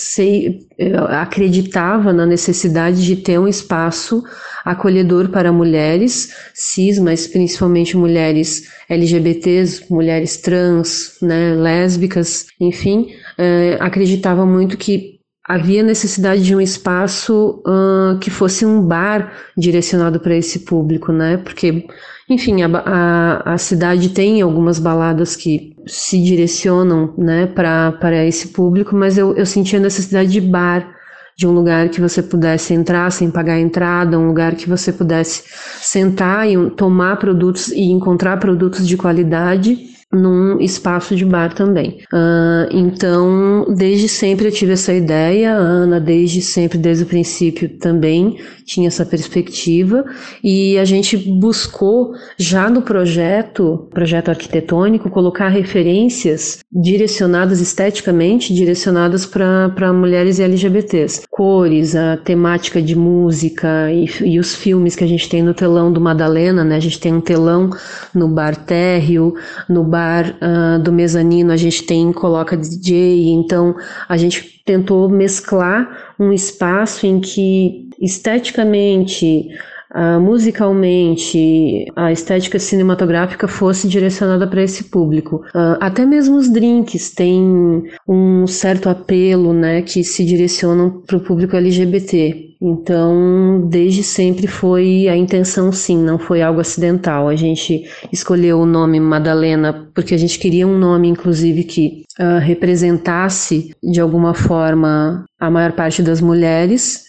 eu 0.77 1.05
acreditava 1.05 2.13
na 2.13 2.25
necessidade 2.25 3.05
de 3.05 3.15
ter 3.15 3.39
um 3.39 3.47
espaço 3.47 4.23
acolhedor 4.63 5.29
para 5.29 5.51
mulheres 5.51 6.33
cis, 6.53 6.99
mas 6.99 7.27
principalmente 7.27 7.97
mulheres 7.97 8.63
LGBTs, 8.89 9.85
mulheres 9.89 10.37
trans, 10.37 11.17
né, 11.21 11.53
lésbicas, 11.53 12.47
enfim, 12.59 13.07
é, 13.37 13.77
acreditava 13.79 14.45
muito 14.45 14.77
que 14.77 15.18
havia 15.49 15.81
necessidade 15.81 16.43
de 16.43 16.55
um 16.55 16.61
espaço 16.61 17.59
uh, 17.65 18.19
que 18.19 18.29
fosse 18.29 18.67
um 18.67 18.79
bar 18.79 19.33
direcionado 19.57 20.19
para 20.19 20.35
esse 20.35 20.59
público, 20.59 21.11
né? 21.11 21.37
Porque, 21.37 21.87
enfim, 22.29 22.61
a, 22.61 22.67
a, 22.67 23.53
a, 23.53 23.57
cidade 23.57 24.09
tem 24.09 24.43
algumas 24.43 24.77
baladas 24.77 25.35
que 25.35 25.75
se 25.87 26.23
direcionam, 26.23 27.15
né, 27.17 27.47
para 27.47 28.23
esse 28.27 28.49
público, 28.49 28.95
mas 28.95 29.17
eu, 29.17 29.35
eu 29.35 29.45
sentia 29.45 29.79
necessidade 29.79 30.29
de 30.29 30.39
bar 30.39 30.87
de 31.35 31.47
um 31.47 31.51
lugar 31.51 31.89
que 31.89 31.99
você 31.99 32.21
pudesse 32.21 32.75
entrar 32.75 33.11
sem 33.11 33.31
pagar 33.31 33.53
a 33.53 33.59
entrada, 33.59 34.19
um 34.19 34.27
lugar 34.27 34.53
que 34.53 34.69
você 34.69 34.93
pudesse 34.93 35.45
sentar 35.81 36.47
e 36.47 36.69
tomar 36.71 37.17
produtos 37.17 37.69
e 37.69 37.85
encontrar 37.85 38.37
produtos 38.37 38.87
de 38.87 38.95
qualidade 38.95 39.88
num 40.11 40.59
espaço 40.59 41.15
de 41.15 41.23
bar 41.23 41.53
também. 41.53 41.99
Uh, 42.11 42.67
então, 42.71 43.65
desde 43.75 44.07
sempre 44.09 44.47
eu 44.47 44.51
tive 44.51 44.73
essa 44.73 44.93
ideia, 44.93 45.53
a 45.53 45.57
Ana, 45.57 45.99
desde 45.99 46.41
sempre, 46.41 46.77
desde 46.77 47.03
o 47.03 47.07
princípio 47.07 47.69
também 47.77 48.37
tinha 48.69 48.87
essa 48.87 49.05
perspectiva, 49.05 50.05
e 50.43 50.77
a 50.77 50.85
gente 50.85 51.17
buscou, 51.17 52.13
já 52.37 52.69
no 52.69 52.83
projeto, 52.83 53.87
projeto 53.91 54.29
arquitetônico, 54.29 55.09
colocar 55.09 55.49
referências 55.49 56.59
direcionadas 56.71 57.59
esteticamente, 57.59 58.53
direcionadas 58.53 59.25
para 59.25 59.91
mulheres 59.91 60.39
LGBTs. 60.39 61.23
Cores, 61.29 61.95
a 61.95 62.15
temática 62.17 62.79
de 62.81 62.95
música 62.95 63.91
e, 63.91 64.05
e, 64.23 64.39
os 64.39 64.55
filmes 64.55 64.95
que 64.95 65.03
a 65.03 65.07
gente 65.07 65.27
tem 65.27 65.41
no 65.41 65.53
telão 65.53 65.91
do 65.91 65.99
Madalena, 65.99 66.63
né? 66.63 66.75
A 66.75 66.79
gente 66.79 66.99
tem 66.99 67.13
um 67.13 67.21
telão 67.21 67.71
no 68.13 68.27
bar 68.27 68.55
térreo, 68.55 69.33
no 69.67 69.83
bar 69.83 70.35
uh, 70.35 70.81
do 70.81 70.91
mezanino 70.91 71.51
a 71.51 71.57
gente 71.57 71.83
tem 71.83 72.11
coloca 72.13 72.55
DJ, 72.55 73.29
então 73.29 73.75
a 74.07 74.17
gente 74.17 74.61
tentou 74.65 75.09
mesclar 75.09 76.13
um 76.19 76.31
espaço 76.31 77.07
em 77.07 77.19
que 77.19 77.88
esteticamente 77.99 79.49
Uh, 79.91 80.19
musicalmente 80.19 81.87
a 81.95 82.11
estética 82.11 82.59
cinematográfica 82.59 83.47
fosse 83.47 83.87
direcionada 83.87 84.45
para 84.45 84.61
esse 84.61 84.83
público. 84.83 85.37
Uh, 85.47 85.77
até 85.79 86.05
mesmo 86.05 86.37
os 86.37 86.47
drinks 86.47 87.09
têm 87.09 87.83
um 88.07 88.45
certo 88.45 88.87
apelo, 88.87 89.51
né, 89.51 89.81
que 89.81 90.03
se 90.03 90.23
direcionam 90.23 91.01
para 91.07 91.17
o 91.17 91.21
público 91.21 91.55
LGBT. 91.55 92.49
Então, 92.61 93.67
desde 93.67 94.03
sempre 94.03 94.45
foi 94.45 95.07
a 95.07 95.15
intenção, 95.17 95.71
sim, 95.71 95.97
não 95.97 96.19
foi 96.19 96.41
algo 96.43 96.59
acidental. 96.59 97.27
A 97.27 97.35
gente 97.35 97.89
escolheu 98.11 98.59
o 98.59 98.65
nome 98.67 98.99
Madalena 98.99 99.89
porque 99.95 100.13
a 100.13 100.17
gente 100.17 100.37
queria 100.37 100.67
um 100.67 100.77
nome, 100.77 101.07
inclusive, 101.07 101.63
que 101.63 102.03
uh, 102.19 102.37
representasse 102.39 103.73
de 103.81 103.99
alguma 103.99 104.35
forma 104.35 105.25
a 105.39 105.49
maior 105.49 105.71
parte 105.71 106.03
das 106.03 106.21
mulheres. 106.21 107.08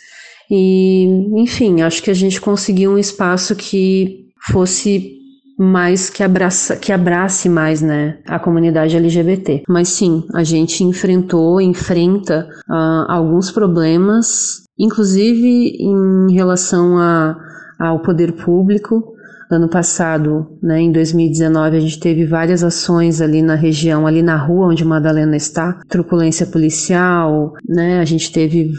E, 0.51 1.05
enfim, 1.41 1.83
acho 1.83 2.03
que 2.03 2.11
a 2.11 2.15
gente 2.15 2.41
conseguiu 2.41 2.93
um 2.93 2.99
espaço 2.99 3.55
que 3.55 4.27
fosse 4.51 5.19
mais 5.59 6.09
que 6.09 6.23
abraça, 6.23 6.75
que 6.75 6.91
abrace 6.91 7.49
mais, 7.49 7.83
né, 7.83 8.19
a 8.27 8.39
comunidade 8.39 8.97
LGBT. 8.97 9.63
Mas 9.69 9.91
sim, 9.91 10.25
a 10.35 10.43
gente 10.43 10.83
enfrentou, 10.83 11.61
enfrenta 11.61 12.49
uh, 12.69 13.13
alguns 13.13 13.51
problemas 13.51 14.61
inclusive 14.81 15.77
em 15.79 16.33
relação 16.33 16.99
a, 16.99 17.37
ao 17.79 18.01
poder 18.01 18.33
público. 18.33 19.13
Ano 19.51 19.69
passado, 19.69 20.47
né, 20.63 20.81
em 20.81 20.93
2019, 20.93 21.77
a 21.77 21.81
gente 21.81 21.99
teve 21.99 22.25
várias 22.25 22.63
ações 22.63 23.21
ali 23.21 23.43
na 23.43 23.57
região, 23.57 24.07
ali 24.07 24.23
na 24.23 24.37
rua 24.37 24.69
onde 24.69 24.85
Madalena 24.85 25.37
está, 25.37 25.81
truculência 25.89 26.47
policial, 26.47 27.55
né, 27.69 27.99
a 27.99 28.05
gente 28.05 28.31
teve 28.31 28.71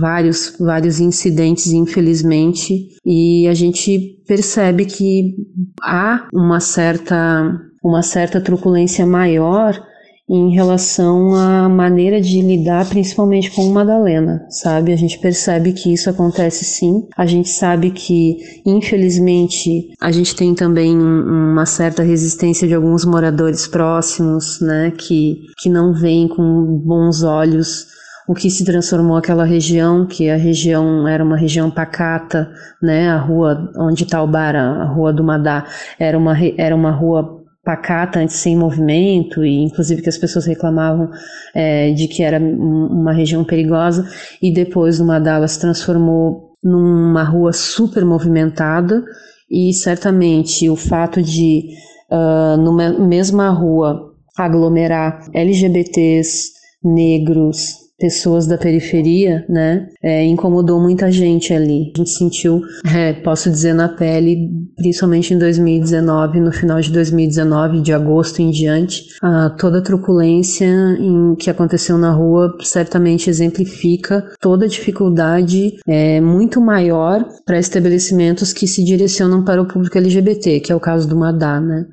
vários, 0.00 0.56
vários 0.58 0.98
incidentes, 0.98 1.72
infelizmente, 1.72 2.88
e 3.04 3.46
a 3.48 3.52
gente 3.52 4.22
percebe 4.26 4.86
que 4.86 5.34
há 5.82 6.26
uma 6.32 6.58
certa, 6.58 7.60
uma 7.84 8.02
certa 8.02 8.40
truculência 8.40 9.04
maior 9.04 9.78
em 10.28 10.54
relação 10.54 11.34
à 11.34 11.68
maneira 11.68 12.20
de 12.20 12.40
lidar, 12.40 12.88
principalmente 12.88 13.50
com 13.50 13.68
Madalena, 13.70 14.46
sabe? 14.48 14.92
A 14.92 14.96
gente 14.96 15.18
percebe 15.18 15.72
que 15.72 15.92
isso 15.92 16.08
acontece 16.08 16.64
sim. 16.64 17.06
A 17.16 17.26
gente 17.26 17.50
sabe 17.50 17.90
que, 17.90 18.38
infelizmente, 18.64 19.90
a 20.00 20.10
gente 20.10 20.34
tem 20.34 20.54
também 20.54 20.96
uma 20.96 21.66
certa 21.66 22.02
resistência 22.02 22.66
de 22.66 22.74
alguns 22.74 23.04
moradores 23.04 23.66
próximos, 23.66 24.60
né? 24.60 24.92
Que, 24.96 25.40
que 25.58 25.68
não 25.68 25.92
veem 25.92 26.26
com 26.26 26.80
bons 26.84 27.22
olhos 27.22 27.92
o 28.26 28.34
que 28.34 28.50
se 28.50 28.64
transformou 28.64 29.18
aquela 29.18 29.44
região, 29.44 30.06
que 30.06 30.30
a 30.30 30.36
região 30.36 31.06
era 31.06 31.22
uma 31.22 31.36
região 31.36 31.70
pacata, 31.70 32.50
né? 32.80 33.10
A 33.10 33.18
rua 33.18 33.70
onde 33.76 34.04
está 34.04 34.22
o 34.22 34.26
bar, 34.26 34.56
a 34.56 34.84
rua 34.84 35.12
do 35.12 35.22
Madá, 35.22 35.66
era 35.98 36.16
uma, 36.16 36.34
era 36.56 36.74
uma 36.74 36.90
rua 36.90 37.43
pacata, 37.64 38.20
antes 38.20 38.36
sem 38.36 38.56
movimento, 38.56 39.44
e 39.44 39.62
inclusive 39.62 40.02
que 40.02 40.08
as 40.08 40.18
pessoas 40.18 40.44
reclamavam 40.44 41.10
é, 41.54 41.92
de 41.92 42.06
que 42.06 42.22
era 42.22 42.38
uma 42.38 43.12
região 43.12 43.42
perigosa, 43.42 44.08
e 44.40 44.52
depois 44.52 45.00
o 45.00 45.06
Madala 45.06 45.48
se 45.48 45.58
transformou 45.58 46.54
numa 46.62 47.24
rua 47.24 47.52
super 47.52 48.04
movimentada, 48.04 49.02
e 49.50 49.72
certamente 49.72 50.68
o 50.68 50.76
fato 50.76 51.22
de, 51.22 51.68
uh, 52.10 52.56
numa 52.56 52.90
mesma 52.92 53.50
rua, 53.50 54.12
aglomerar 54.36 55.28
LGBTs, 55.32 56.52
negros, 56.82 57.83
pessoas 57.98 58.46
da 58.46 58.58
periferia, 58.58 59.44
né, 59.48 59.88
é, 60.02 60.24
incomodou 60.24 60.80
muita 60.80 61.10
gente 61.10 61.52
ali. 61.52 61.92
A 61.94 61.98
gente 61.98 62.10
sentiu, 62.10 62.60
é, 62.92 63.12
posso 63.12 63.50
dizer, 63.50 63.72
na 63.72 63.88
pele, 63.88 64.50
principalmente 64.76 65.32
em 65.32 65.38
2019, 65.38 66.40
no 66.40 66.52
final 66.52 66.80
de 66.80 66.90
2019, 66.92 67.80
de 67.80 67.92
agosto 67.92 68.40
em 68.40 68.50
diante, 68.50 69.06
a, 69.22 69.50
toda 69.50 69.78
a 69.78 69.82
truculência 69.82 70.66
em, 70.66 71.36
que 71.36 71.48
aconteceu 71.48 71.96
na 71.96 72.12
rua 72.12 72.56
certamente 72.62 73.30
exemplifica 73.30 74.24
toda 74.40 74.64
a 74.64 74.68
dificuldade 74.68 75.76
é, 75.86 76.20
muito 76.20 76.60
maior 76.60 77.24
para 77.46 77.58
estabelecimentos 77.58 78.52
que 78.52 78.66
se 78.66 78.84
direcionam 78.84 79.44
para 79.44 79.62
o 79.62 79.68
público 79.68 79.96
LGBT, 79.96 80.60
que 80.60 80.72
é 80.72 80.74
o 80.74 80.80
caso 80.80 81.08
do 81.08 81.16
Madá, 81.16 81.60
né 81.60 81.86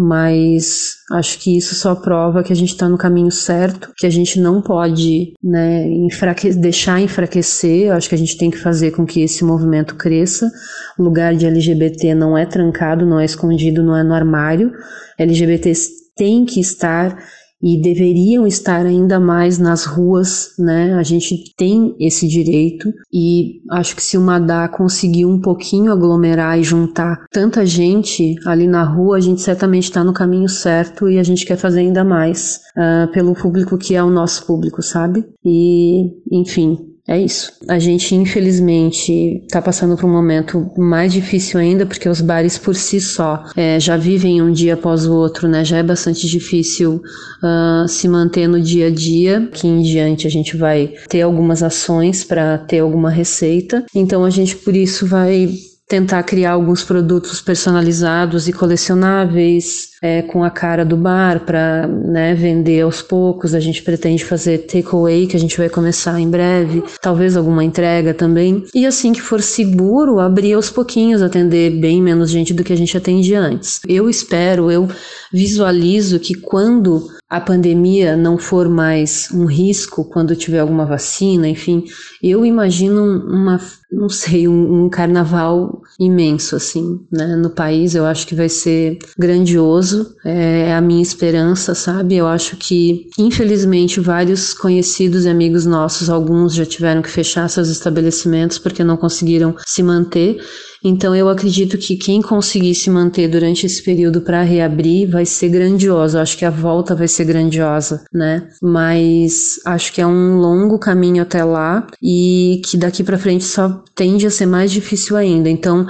mas 0.00 0.98
acho 1.10 1.40
que 1.40 1.56
isso 1.56 1.74
só 1.74 1.92
prova 1.92 2.44
que 2.44 2.52
a 2.52 2.56
gente 2.56 2.68
está 2.68 2.88
no 2.88 2.96
caminho 2.96 3.32
certo, 3.32 3.90
que 3.96 4.06
a 4.06 4.10
gente 4.10 4.38
não 4.38 4.62
pode 4.62 5.32
né, 5.42 5.88
enfraque 5.88 6.54
deixar 6.54 7.00
enfraquecer, 7.00 7.92
acho 7.92 8.08
que 8.08 8.14
a 8.14 8.18
gente 8.18 8.38
tem 8.38 8.48
que 8.48 8.58
fazer 8.58 8.92
com 8.92 9.04
que 9.04 9.20
esse 9.20 9.44
movimento 9.44 9.96
cresça. 9.96 10.48
O 10.96 11.02
lugar 11.02 11.34
de 11.34 11.46
LGBT 11.46 12.14
não 12.14 12.38
é 12.38 12.46
trancado, 12.46 13.04
não 13.04 13.18
é 13.18 13.24
escondido, 13.24 13.82
não 13.82 13.96
é 13.96 14.04
no 14.04 14.14
armário. 14.14 14.70
LGBTs 15.18 15.90
têm 16.16 16.44
que 16.44 16.60
estar 16.60 17.18
e 17.62 17.80
deveriam 17.80 18.46
estar 18.46 18.86
ainda 18.86 19.18
mais 19.18 19.58
nas 19.58 19.84
ruas, 19.84 20.54
né? 20.58 20.94
A 20.94 21.02
gente 21.02 21.52
tem 21.56 21.94
esse 21.98 22.28
direito 22.28 22.92
e 23.12 23.60
acho 23.70 23.96
que 23.96 24.02
se 24.02 24.16
o 24.16 24.20
Madá 24.20 24.68
conseguir 24.68 25.26
um 25.26 25.40
pouquinho 25.40 25.92
aglomerar 25.92 26.58
e 26.58 26.62
juntar 26.62 27.26
tanta 27.32 27.66
gente 27.66 28.36
ali 28.46 28.66
na 28.66 28.84
rua, 28.84 29.16
a 29.16 29.20
gente 29.20 29.40
certamente 29.40 29.84
está 29.84 30.04
no 30.04 30.12
caminho 30.12 30.48
certo 30.48 31.08
e 31.08 31.18
a 31.18 31.22
gente 31.22 31.44
quer 31.44 31.56
fazer 31.56 31.80
ainda 31.80 32.04
mais 32.04 32.60
uh, 32.76 33.10
pelo 33.12 33.34
público 33.34 33.76
que 33.76 33.94
é 33.94 34.02
o 34.02 34.10
nosso 34.10 34.46
público, 34.46 34.82
sabe? 34.82 35.24
E, 35.44 36.12
enfim, 36.30 36.87
é 37.08 37.18
isso. 37.18 37.50
A 37.66 37.78
gente, 37.78 38.14
infelizmente, 38.14 39.42
está 39.42 39.62
passando 39.62 39.96
por 39.96 40.04
um 40.04 40.12
momento 40.12 40.70
mais 40.76 41.10
difícil 41.10 41.58
ainda, 41.58 41.86
porque 41.86 42.06
os 42.06 42.20
bares 42.20 42.58
por 42.58 42.76
si 42.76 43.00
só 43.00 43.44
é, 43.56 43.80
já 43.80 43.96
vivem 43.96 44.42
um 44.42 44.52
dia 44.52 44.74
após 44.74 45.06
o 45.06 45.14
outro, 45.14 45.48
né? 45.48 45.64
Já 45.64 45.78
é 45.78 45.82
bastante 45.82 46.26
difícil 46.26 47.00
uh, 47.42 47.88
se 47.88 48.06
manter 48.06 48.46
no 48.46 48.60
dia 48.60 48.88
a 48.88 48.90
dia. 48.90 49.48
Que 49.50 49.66
em 49.66 49.80
diante 49.80 50.26
a 50.26 50.30
gente 50.30 50.54
vai 50.54 50.92
ter 51.08 51.22
algumas 51.22 51.62
ações 51.62 52.24
para 52.24 52.58
ter 52.58 52.80
alguma 52.80 53.08
receita. 53.10 53.86
Então 53.94 54.22
a 54.22 54.28
gente, 54.28 54.54
por 54.56 54.76
isso, 54.76 55.06
vai 55.06 55.48
tentar 55.88 56.22
criar 56.22 56.52
alguns 56.52 56.84
produtos 56.84 57.40
personalizados 57.40 58.46
e 58.46 58.52
colecionáveis 58.52 59.88
é, 60.02 60.22
com 60.22 60.44
a 60.44 60.50
cara 60.50 60.84
do 60.84 60.96
bar 60.96 61.40
para 61.40 61.86
né, 61.86 62.34
vender 62.34 62.82
aos 62.82 63.02
poucos. 63.02 63.54
A 63.54 63.60
gente 63.60 63.82
pretende 63.82 64.24
fazer 64.24 64.58
takeaway, 64.58 65.26
que 65.26 65.36
a 65.36 65.40
gente 65.40 65.56
vai 65.56 65.68
começar 65.68 66.18
em 66.20 66.28
breve, 66.28 66.82
talvez 67.00 67.36
alguma 67.36 67.64
entrega 67.64 68.14
também. 68.14 68.64
E 68.74 68.86
assim 68.86 69.12
que 69.12 69.20
for 69.20 69.42
seguro, 69.42 70.20
abrir 70.20 70.54
aos 70.54 70.70
pouquinhos, 70.70 71.22
atender 71.22 71.70
bem 71.70 72.02
menos 72.02 72.30
gente 72.30 72.54
do 72.54 72.64
que 72.64 72.72
a 72.72 72.76
gente 72.76 72.96
atendia 72.96 73.40
antes. 73.40 73.80
Eu 73.88 74.08
espero, 74.08 74.70
eu 74.70 74.88
visualizo 75.32 76.18
que 76.18 76.34
quando 76.34 77.08
a 77.28 77.40
pandemia 77.40 78.16
não 78.16 78.38
for 78.38 78.68
mais 78.70 79.28
um 79.32 79.44
risco, 79.44 80.04
quando 80.04 80.34
tiver 80.34 80.60
alguma 80.60 80.86
vacina, 80.86 81.46
enfim, 81.46 81.84
eu 82.22 82.44
imagino 82.44 83.02
uma, 83.02 83.60
não 83.92 84.08
sei, 84.08 84.48
um, 84.48 84.84
um 84.84 84.88
carnaval 84.88 85.82
imenso, 86.00 86.56
assim, 86.56 87.00
né, 87.12 87.36
no 87.36 87.50
país. 87.50 87.94
Eu 87.94 88.06
acho 88.06 88.26
que 88.26 88.34
vai 88.34 88.48
ser 88.48 88.98
grandioso, 89.18 89.87
é, 90.24 90.68
é 90.68 90.74
a 90.74 90.80
minha 90.80 91.02
esperança, 91.02 91.74
sabe? 91.74 92.16
Eu 92.16 92.26
acho 92.26 92.56
que, 92.56 93.08
infelizmente, 93.18 94.00
vários 94.00 94.54
conhecidos 94.54 95.24
e 95.24 95.28
amigos 95.28 95.66
nossos, 95.66 96.08
alguns 96.08 96.54
já 96.54 96.64
tiveram 96.64 97.02
que 97.02 97.10
fechar 97.10 97.48
seus 97.48 97.68
estabelecimentos 97.68 98.58
porque 98.58 98.84
não 98.84 98.96
conseguiram 98.96 99.54
se 99.66 99.82
manter. 99.82 100.38
Então 100.84 101.14
eu 101.14 101.28
acredito 101.28 101.76
que 101.78 101.96
quem 101.96 102.22
conseguir 102.22 102.74
se 102.74 102.90
manter 102.90 103.28
durante 103.28 103.66
esse 103.66 103.82
período 103.82 104.20
para 104.20 104.42
reabrir 104.42 105.10
vai 105.10 105.24
ser 105.24 105.48
grandioso. 105.48 106.18
Acho 106.18 106.36
que 106.36 106.44
a 106.44 106.50
volta 106.50 106.94
vai 106.94 107.08
ser 107.08 107.24
grandiosa, 107.24 108.04
né? 108.12 108.48
Mas 108.62 109.60
acho 109.64 109.92
que 109.92 110.00
é 110.00 110.06
um 110.06 110.36
longo 110.36 110.78
caminho 110.78 111.22
até 111.22 111.42
lá 111.42 111.86
e 112.02 112.60
que 112.64 112.76
daqui 112.76 113.02
para 113.02 113.18
frente 113.18 113.44
só 113.44 113.82
tende 113.94 114.26
a 114.26 114.30
ser 114.30 114.46
mais 114.46 114.70
difícil 114.70 115.16
ainda. 115.16 115.48
Então, 115.48 115.86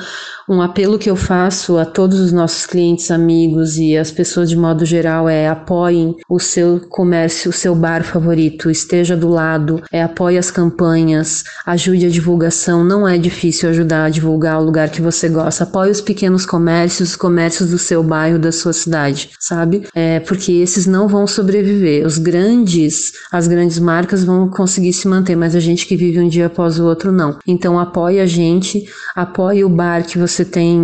um 0.48 0.62
apelo 0.62 0.98
que 0.98 1.11
eu 1.11 1.16
faço 1.16 1.77
a 1.77 1.85
todos 1.85 2.18
os 2.20 2.33
nossos 2.33 2.64
clientes, 2.64 3.11
amigos 3.11 3.77
e 3.77 3.98
as 3.98 4.11
pessoas 4.11 4.48
de 4.48 4.57
modo 4.57 4.87
geral 4.87 5.29
é 5.29 5.46
apoiem 5.46 6.16
o 6.27 6.38
seu 6.38 6.81
comércio, 6.88 7.51
o 7.51 7.53
seu 7.53 7.74
bar 7.74 8.03
favorito, 8.03 8.70
esteja 8.70 9.14
do 9.14 9.29
lado, 9.29 9.83
é 9.92 10.03
apoie 10.03 10.38
as 10.38 10.51
campanhas, 10.51 11.44
ajude 11.66 12.07
a 12.07 12.11
divulgação. 12.11 12.83
Não 12.83 13.07
é 13.07 13.18
difícil 13.18 13.68
ajudar 13.68 14.05
a 14.05 14.09
divulgar 14.09 14.59
o 14.59 14.64
lugar 14.64 14.77
que 14.86 15.00
você 15.00 15.28
gosta. 15.28 15.64
Apoie 15.64 15.90
os 15.90 16.00
pequenos 16.00 16.44
comércios, 16.44 17.10
os 17.10 17.16
comércios 17.16 17.70
do 17.70 17.78
seu 17.78 18.02
bairro, 18.02 18.38
da 18.38 18.52
sua 18.52 18.74
cidade, 18.74 19.30
sabe? 19.40 19.88
É 19.94 20.20
porque 20.20 20.52
esses 20.52 20.86
não 20.86 21.08
vão 21.08 21.26
sobreviver. 21.26 22.06
Os 22.06 22.18
grandes, 22.18 23.12
as 23.32 23.48
grandes 23.48 23.78
marcas 23.78 24.22
vão 24.22 24.48
conseguir 24.48 24.92
se 24.92 25.08
manter, 25.08 25.34
mas 25.36 25.56
a 25.56 25.60
gente 25.60 25.86
que 25.86 25.96
vive 25.96 26.20
um 26.20 26.28
dia 26.28 26.46
após 26.46 26.78
o 26.78 26.84
outro 26.84 27.10
não. 27.10 27.38
Então 27.46 27.78
apoie 27.78 28.20
a 28.20 28.26
gente, 28.26 28.84
apoie 29.16 29.64
o 29.64 29.68
bar 29.68 30.04
que 30.04 30.18
você 30.18 30.44
tem, 30.44 30.78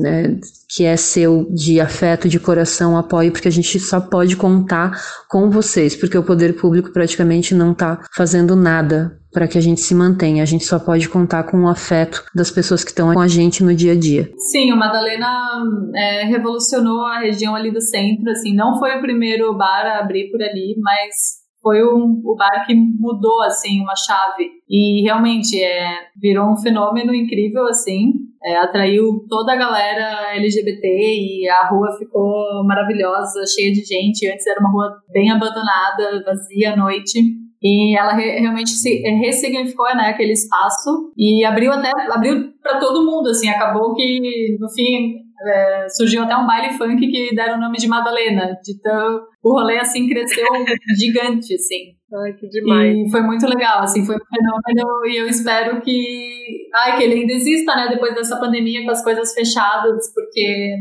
né, 0.00 0.38
que 0.68 0.84
é 0.84 0.96
seu 0.96 1.46
de 1.52 1.80
afeto, 1.80 2.28
de 2.28 2.40
coração, 2.40 2.96
apoio, 2.96 3.30
porque 3.30 3.48
a 3.48 3.52
gente 3.52 3.78
só 3.78 4.00
pode 4.00 4.36
contar 4.36 5.00
com 5.28 5.50
vocês, 5.50 5.94
porque 5.94 6.16
o 6.16 6.22
poder 6.22 6.54
público 6.54 6.90
praticamente 6.90 7.54
não 7.54 7.72
está 7.72 8.00
fazendo 8.14 8.56
nada 8.56 9.18
para 9.36 9.46
que 9.46 9.58
a 9.58 9.60
gente 9.60 9.82
se 9.82 9.94
mantenha. 9.94 10.42
A 10.42 10.46
gente 10.46 10.64
só 10.64 10.78
pode 10.78 11.10
contar 11.10 11.42
com 11.42 11.64
o 11.64 11.68
afeto 11.68 12.24
das 12.34 12.50
pessoas 12.50 12.82
que 12.82 12.88
estão 12.88 13.12
com 13.12 13.20
a 13.20 13.28
gente 13.28 13.62
no 13.62 13.74
dia 13.74 13.92
a 13.92 13.94
dia. 13.94 14.30
Sim, 14.38 14.72
o 14.72 14.76
Madalena 14.78 15.62
é, 15.94 16.24
revolucionou 16.24 17.04
a 17.04 17.18
região 17.18 17.54
ali 17.54 17.70
do 17.70 17.82
centro. 17.82 18.30
Assim, 18.30 18.54
não 18.54 18.78
foi 18.78 18.96
o 18.96 19.02
primeiro 19.02 19.54
bar 19.54 19.84
a 19.84 19.98
abrir 19.98 20.30
por 20.30 20.42
ali, 20.42 20.74
mas 20.80 21.44
foi 21.60 21.84
um, 21.84 22.22
o 22.24 22.34
bar 22.34 22.64
que 22.66 22.74
mudou 22.74 23.42
assim 23.42 23.78
uma 23.82 23.94
chave 23.94 24.48
e 24.70 25.02
realmente 25.02 25.62
é, 25.62 25.98
virou 26.18 26.50
um 26.50 26.56
fenômeno 26.56 27.12
incrível 27.12 27.66
assim 27.66 28.12
é, 28.44 28.56
atraiu 28.58 29.26
toda 29.28 29.52
a 29.52 29.56
galera 29.56 30.36
LGBT 30.36 30.86
e 30.86 31.48
a 31.48 31.66
rua 31.66 31.96
ficou 31.98 32.64
maravilhosa 32.64 33.40
cheia 33.52 33.72
de 33.72 33.82
gente 33.82 34.30
antes 34.30 34.46
era 34.46 34.60
uma 34.60 34.70
rua 34.70 35.02
bem 35.12 35.28
abandonada 35.32 36.22
vazia 36.24 36.74
à 36.74 36.76
noite 36.76 37.18
e 37.66 37.98
ela 37.98 38.12
re 38.14 38.40
realmente 38.40 38.70
se 38.70 39.00
ressignificou 39.24 39.86
né, 39.94 40.10
aquele 40.10 40.32
espaço 40.32 41.12
e 41.16 41.44
abriu 41.44 41.72
até 41.72 41.90
abriu 42.10 42.52
para 42.62 42.78
todo 42.78 43.06
mundo 43.06 43.28
assim 43.28 43.48
acabou 43.48 43.94
que 43.94 44.56
no 44.60 44.68
fim 44.70 45.26
é, 45.44 45.88
surgiu 45.88 46.22
até 46.22 46.36
um 46.36 46.46
baile 46.46 46.76
funk 46.76 46.98
que 46.98 47.34
deram 47.34 47.56
o 47.56 47.60
nome 47.60 47.76
de 47.78 47.88
Madalena. 47.88 48.58
De 48.64 48.80
tão, 48.80 49.20
o 49.42 49.52
rolê, 49.52 49.78
assim, 49.78 50.08
cresceu 50.08 50.46
gigante, 50.98 51.54
assim. 51.54 51.94
Ai, 52.14 52.32
que 52.34 52.48
demais. 52.48 52.96
E 52.96 53.10
foi 53.10 53.20
muito 53.20 53.46
legal, 53.46 53.82
assim, 53.82 54.04
foi 54.04 54.14
um 54.14 54.18
fenômeno 54.18 55.06
e 55.06 55.16
eu 55.16 55.26
espero 55.26 55.80
que, 55.80 56.68
ai, 56.74 56.96
que 56.96 57.02
ele 57.02 57.20
ainda 57.20 57.32
exista, 57.32 57.74
né, 57.74 57.88
depois 57.90 58.14
dessa 58.14 58.38
pandemia 58.38 58.84
com 58.84 58.90
as 58.90 59.02
coisas 59.02 59.34
fechadas, 59.34 60.12
porque 60.14 60.76